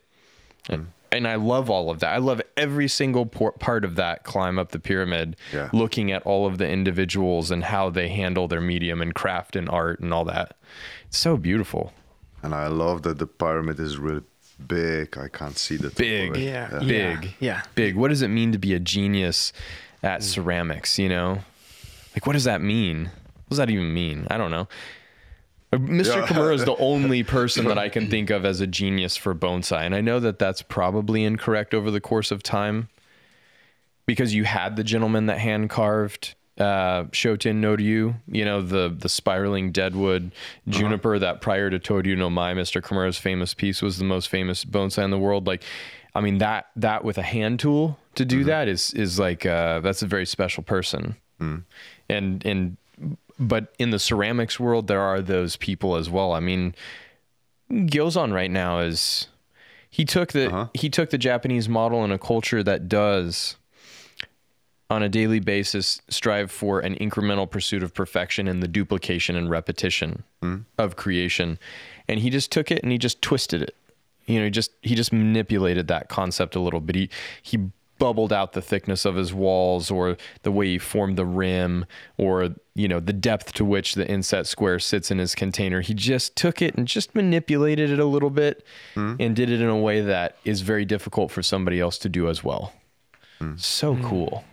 [0.69, 2.13] And, and I love all of that.
[2.15, 5.71] I love every single por- part of that climb up the pyramid, Yeah.
[5.73, 9.69] looking at all of the individuals and how they handle their medium and craft and
[9.69, 10.57] art and all that.
[11.07, 11.93] It's so beautiful.
[12.43, 14.23] And I love that the pyramid is really
[14.67, 15.17] big.
[15.19, 16.37] I can't see the top of Big.
[16.37, 16.43] it.
[16.43, 16.79] Yeah.
[16.81, 17.35] Big.
[17.41, 17.63] Yeah.
[17.75, 17.97] Big.
[17.97, 19.53] What does it mean to be a genius
[20.03, 21.39] at ceramics, you know?
[22.15, 23.05] Like what does that mean?
[23.07, 24.27] What does that even mean?
[24.31, 24.69] I don't know.
[25.73, 26.17] Mr.
[26.17, 26.27] Yeah.
[26.27, 29.83] Kimura is the only person that I can think of as a genius for bonsai.
[29.83, 32.89] And I know that that's probably incorrect over the course of time
[34.07, 38.95] because you had the gentleman that hand carved uh, Shoten no Ryu, you know, the
[38.97, 40.33] the spiraling deadwood
[40.69, 42.83] juniper that prior to Toryu no Mai, Mr.
[42.83, 45.47] Kimura's famous piece was the most famous bonsai in the world.
[45.47, 45.63] Like,
[46.15, 49.81] I mean that that with a hand tool to do that is is like uh,
[49.81, 51.17] that's a very special person.
[52.09, 52.77] And and
[53.39, 56.33] but in the ceramics world, there are those people as well.
[56.33, 56.75] I mean,
[57.71, 59.29] Gyozan right now is
[59.91, 60.67] he took the uh-huh.
[60.75, 63.57] he took the Japanese model in a culture that does
[64.91, 69.51] on a daily basis strive for an incremental pursuit of perfection and the duplication and
[69.51, 70.57] repetition hmm.
[70.79, 71.59] of creation.
[72.09, 73.75] And he just took it and he just twisted it.
[74.27, 76.97] You know he just he just manipulated that concept a little bit.
[76.97, 77.11] He
[77.43, 77.59] he
[77.99, 81.85] bubbled out the thickness of his walls or the way he formed the rim
[82.17, 85.81] or you know the depth to which the inset square sits in his container.
[85.81, 89.17] He just took it and just manipulated it a little bit hmm.
[89.19, 92.29] and did it in a way that is very difficult for somebody else to do
[92.29, 92.73] as well.
[93.39, 93.57] Hmm.
[93.57, 94.05] So hmm.
[94.05, 94.45] cool.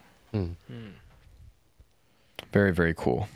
[2.52, 3.28] Very very cool.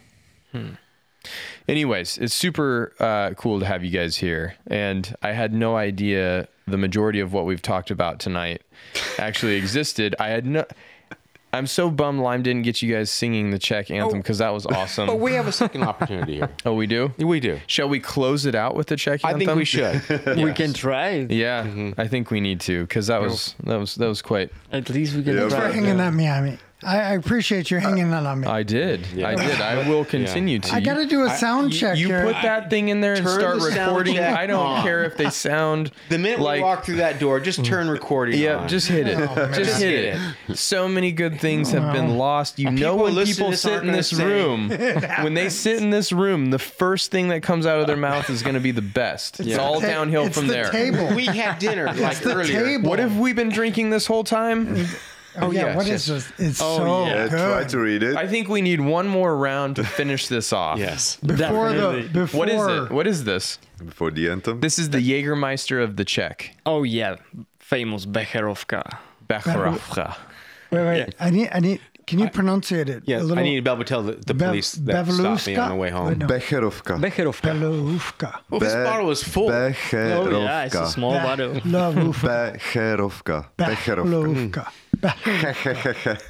[1.68, 4.56] Anyways it's super uh, cool to have you guys here.
[4.68, 8.62] And i had no idea the majority of what we've talked about tonight
[9.18, 10.64] actually existed i had no
[11.52, 14.22] i'm so bummed lime didn't get you guys singing the czech anthem oh.
[14.22, 16.50] because that was awesome But we have a second opportunity here.
[16.66, 17.60] oh we do We do.
[17.68, 19.30] shall we close it out with the czech anthem?
[19.30, 20.38] I anthem think we should.
[20.46, 21.10] We can try.
[21.10, 21.32] it.
[21.32, 22.00] yeah mm-hmm.
[22.00, 25.16] i think we need to because that was that was that was quite At least
[25.16, 25.60] we can Yeah, try.
[25.68, 26.58] for hanging on me.
[26.82, 28.48] I mean, I, I appreciate you hanging on me.
[28.48, 31.74] I, i did i did i will continue to I got to do a sound
[31.74, 32.24] you, check you here.
[32.24, 34.16] put that thing in there and Turn start the sound recording.
[34.16, 34.84] check I don't on.
[34.84, 38.40] care if they sound The minute like we walk through that door, just turn recording
[38.40, 38.68] yeah, on.
[38.70, 39.18] just hit it.
[39.20, 40.56] Oh, just Just hit hit it.
[40.58, 42.60] So many good things have been lost.
[42.60, 44.70] You know people when listening people sit in this room,
[45.22, 48.30] when they sit in this room, the first thing that comes out of their mouth
[48.30, 49.40] is going to be the best.
[49.40, 50.72] It's all Ta- downhill it's from the there.
[50.72, 51.14] Table.
[51.16, 52.64] we had dinner like the earlier.
[52.64, 52.90] table.
[52.90, 54.86] What have we been drinking this whole time?
[55.38, 56.08] Oh yeah, yes, what yes.
[56.08, 56.50] is this?
[56.50, 57.26] It's Oh, so yeah.
[57.26, 58.16] Yeah, try to read it.
[58.18, 60.80] I think we need one more round to finish this off.
[60.80, 61.18] Yes.
[61.18, 62.92] before the before What is it?
[62.92, 63.60] What is this?
[63.86, 64.60] before the anthem.
[64.60, 66.56] This is the Jägermeister of the Czech.
[66.66, 67.16] Oh yeah,
[67.60, 68.98] famous Becherovka.
[69.28, 70.16] Becherovka.
[70.72, 71.16] Wait, wait.
[71.20, 71.80] I need I need.
[72.08, 73.04] Can you pronounce it?
[73.06, 75.46] Yeah, little, I need to be able to tell the, the Bev- police that stopped
[75.46, 76.18] me on the way home.
[76.18, 76.26] No.
[76.26, 77.00] Becherovka.
[77.00, 77.52] Becherovka.
[77.54, 78.32] Belovka.
[78.50, 79.50] Well, oh, this bottle was full.
[79.50, 80.34] Becherovka.
[80.34, 81.54] Oh yeah, it's a small bottle.
[81.62, 82.54] Belovka.
[82.58, 83.46] Becherovka.
[83.60, 84.64] Becherovka.
[84.66, 84.79] Hmm.
[85.02, 86.22] Belovka.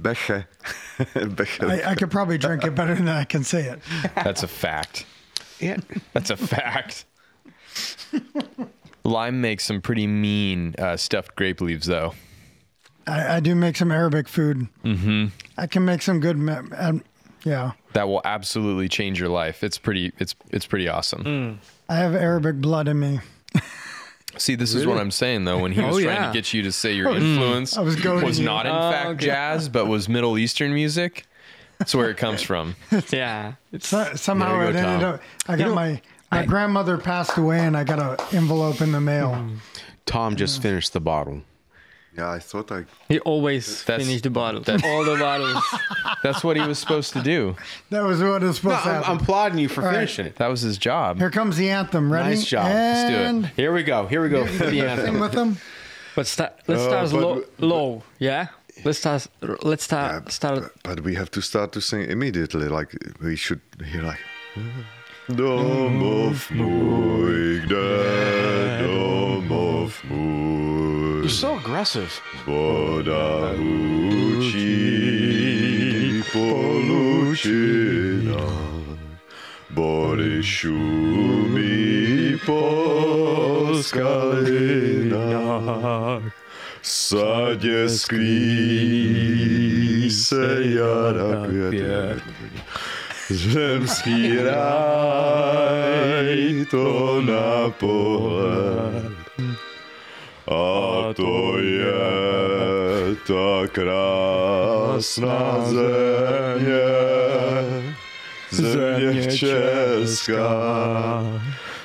[0.00, 0.44] Beche.
[0.98, 1.84] Becherovka.
[1.86, 3.80] I, I could probably drink it better than I can say it.
[4.14, 5.06] That's a fact.
[5.60, 5.76] Yeah.
[6.12, 7.04] That's a fact.
[9.04, 12.14] Lime makes some pretty mean uh, stuffed grape leaves, though.
[13.06, 14.68] I, I do make some Arabic food.
[14.84, 15.26] Mm-hmm.
[15.58, 16.36] I can make some good.
[16.38, 17.02] Me- um,
[17.44, 19.64] yeah, That will absolutely change your life.
[19.64, 20.12] It's pretty.
[20.18, 21.58] It's it's pretty awesome.
[21.88, 23.18] I have Arabic blood in me.
[24.38, 25.58] See, this is what I'm saying though.
[25.58, 26.26] When he oh, was Oh, trying yeah.
[26.28, 28.44] to get you to say your oh, influence I was goading was you.
[28.44, 29.26] not in Oh, fact okay.
[29.26, 31.26] jazz, but was Middle Eastern music.
[31.78, 32.76] That's where it comes from.
[33.10, 35.14] Yeah, it's So, somehow There you it go, ended Tom.
[35.14, 35.20] up.
[35.48, 39.50] I got my my grandmother passed away, and I got an envelope in the mail.
[40.06, 41.42] Tom just finished the bottle.
[42.16, 42.84] Yeah, I thought I.
[43.08, 44.68] he always That's- finish the bottles.
[44.68, 45.64] All the bottles.
[46.22, 47.56] That's what he was supposed to do.
[47.90, 49.04] That was what he was supposed to I'm.
[49.04, 49.94] I'm applauding you for right.
[49.94, 50.36] finishing it.
[50.36, 51.18] That was his job.
[51.18, 52.12] Here comes the anthem.
[52.12, 52.30] Ready?
[52.34, 52.66] Nice job.
[52.66, 53.52] Let's do it.
[53.56, 54.06] Here we go.
[54.06, 54.46] Here we go.
[54.46, 55.20] For the sing anthem.
[55.20, 55.56] with them.
[56.14, 56.52] But start.
[56.68, 57.44] Let's Uh, start but- low.
[57.58, 58.02] low.
[58.18, 58.48] Yeah.
[58.84, 59.26] Let's start.
[59.62, 60.30] Let's start.
[60.32, 60.72] start.
[60.82, 62.68] But we have to start to sing immediately.
[62.68, 63.60] Like we should
[63.90, 64.20] hear like.
[65.28, 67.68] Dom of Moigde,
[68.82, 70.02] Dom of
[71.22, 72.10] You're so aggressive.
[76.32, 77.62] Polucina,
[82.44, 83.82] Poskalina,
[86.82, 89.30] Sadě sklí
[90.10, 91.46] se jara.
[93.30, 95.84] Zemský ráj
[96.70, 99.21] to na pohled.
[100.48, 101.92] A to je
[103.26, 106.82] ta krásná země,
[108.50, 111.22] země česká,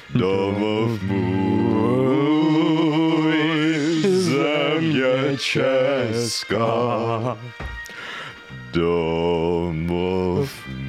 [0.10, 1.28] domov můj,
[4.08, 6.58] země česká,
[8.72, 10.87] domov můj.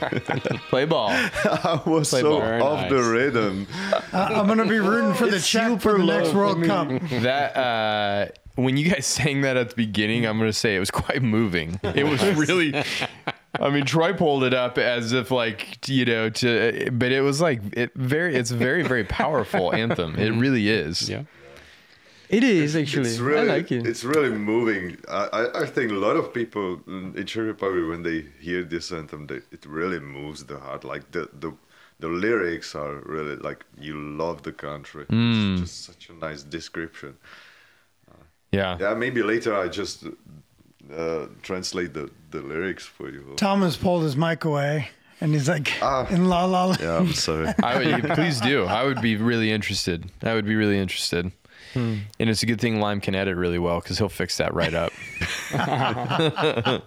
[0.70, 1.08] Play ball.
[1.10, 2.40] I was Play so ball.
[2.40, 3.66] Very off the rhythm.
[4.12, 6.88] I- I'm gonna be rooting for the Czech for the next World Cup.
[7.22, 10.90] That uh, when you guys sang that at the beginning, I'm gonna say it was
[10.90, 11.78] quite moving.
[11.82, 12.74] It was really.
[13.60, 17.40] I mean, Troy pulled it up as if like you know to, but it was
[17.40, 18.34] like it very.
[18.36, 20.16] It's a very very powerful anthem.
[20.18, 21.08] It really is.
[21.08, 21.22] Yeah.
[22.28, 23.08] It is actually.
[23.08, 23.86] It's really, I like it.
[23.86, 24.98] It's really moving.
[25.08, 28.92] I, I, I think a lot of people in Czech Republic, when they hear this
[28.92, 30.84] anthem, they, it really moves the heart.
[30.84, 31.52] Like the, the
[32.00, 35.06] the lyrics are really like you love the country.
[35.08, 37.16] It's just such a nice description.
[38.52, 38.76] Yeah.
[38.80, 40.04] Yeah, maybe later I just
[40.96, 43.34] uh, translate the, the lyrics for you.
[43.36, 44.88] Thomas pulled his mic away,
[45.20, 46.06] and he's like, Ah.
[46.08, 46.64] in La La.
[46.66, 46.76] La.
[46.80, 47.48] Yeah, I'm sorry.
[47.62, 48.64] I would, please do.
[48.64, 50.10] I would be really interested.
[50.22, 51.30] I would be really interested.
[51.74, 54.74] And it's a good thing Lime can edit really well because he'll fix that right
[54.74, 54.92] up.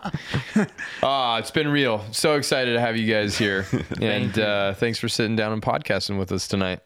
[1.04, 2.04] Ah, it's been real.
[2.12, 3.66] So excited to have you guys here.
[4.02, 6.80] and uh, thanks for sitting down and podcasting with us tonight.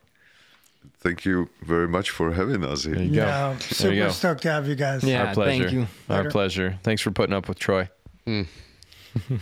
[1.00, 2.96] Thank you very much for having us here.
[2.96, 3.26] There you go.
[3.26, 4.10] Yeah, There super you go.
[4.10, 5.04] stoked to have you guys.
[5.04, 5.64] Yeah, Our pleasure.
[5.64, 5.88] thank you.
[6.10, 6.32] Our Later.
[6.32, 6.80] pleasure.
[6.84, 7.90] Thanks for putting up with Troy.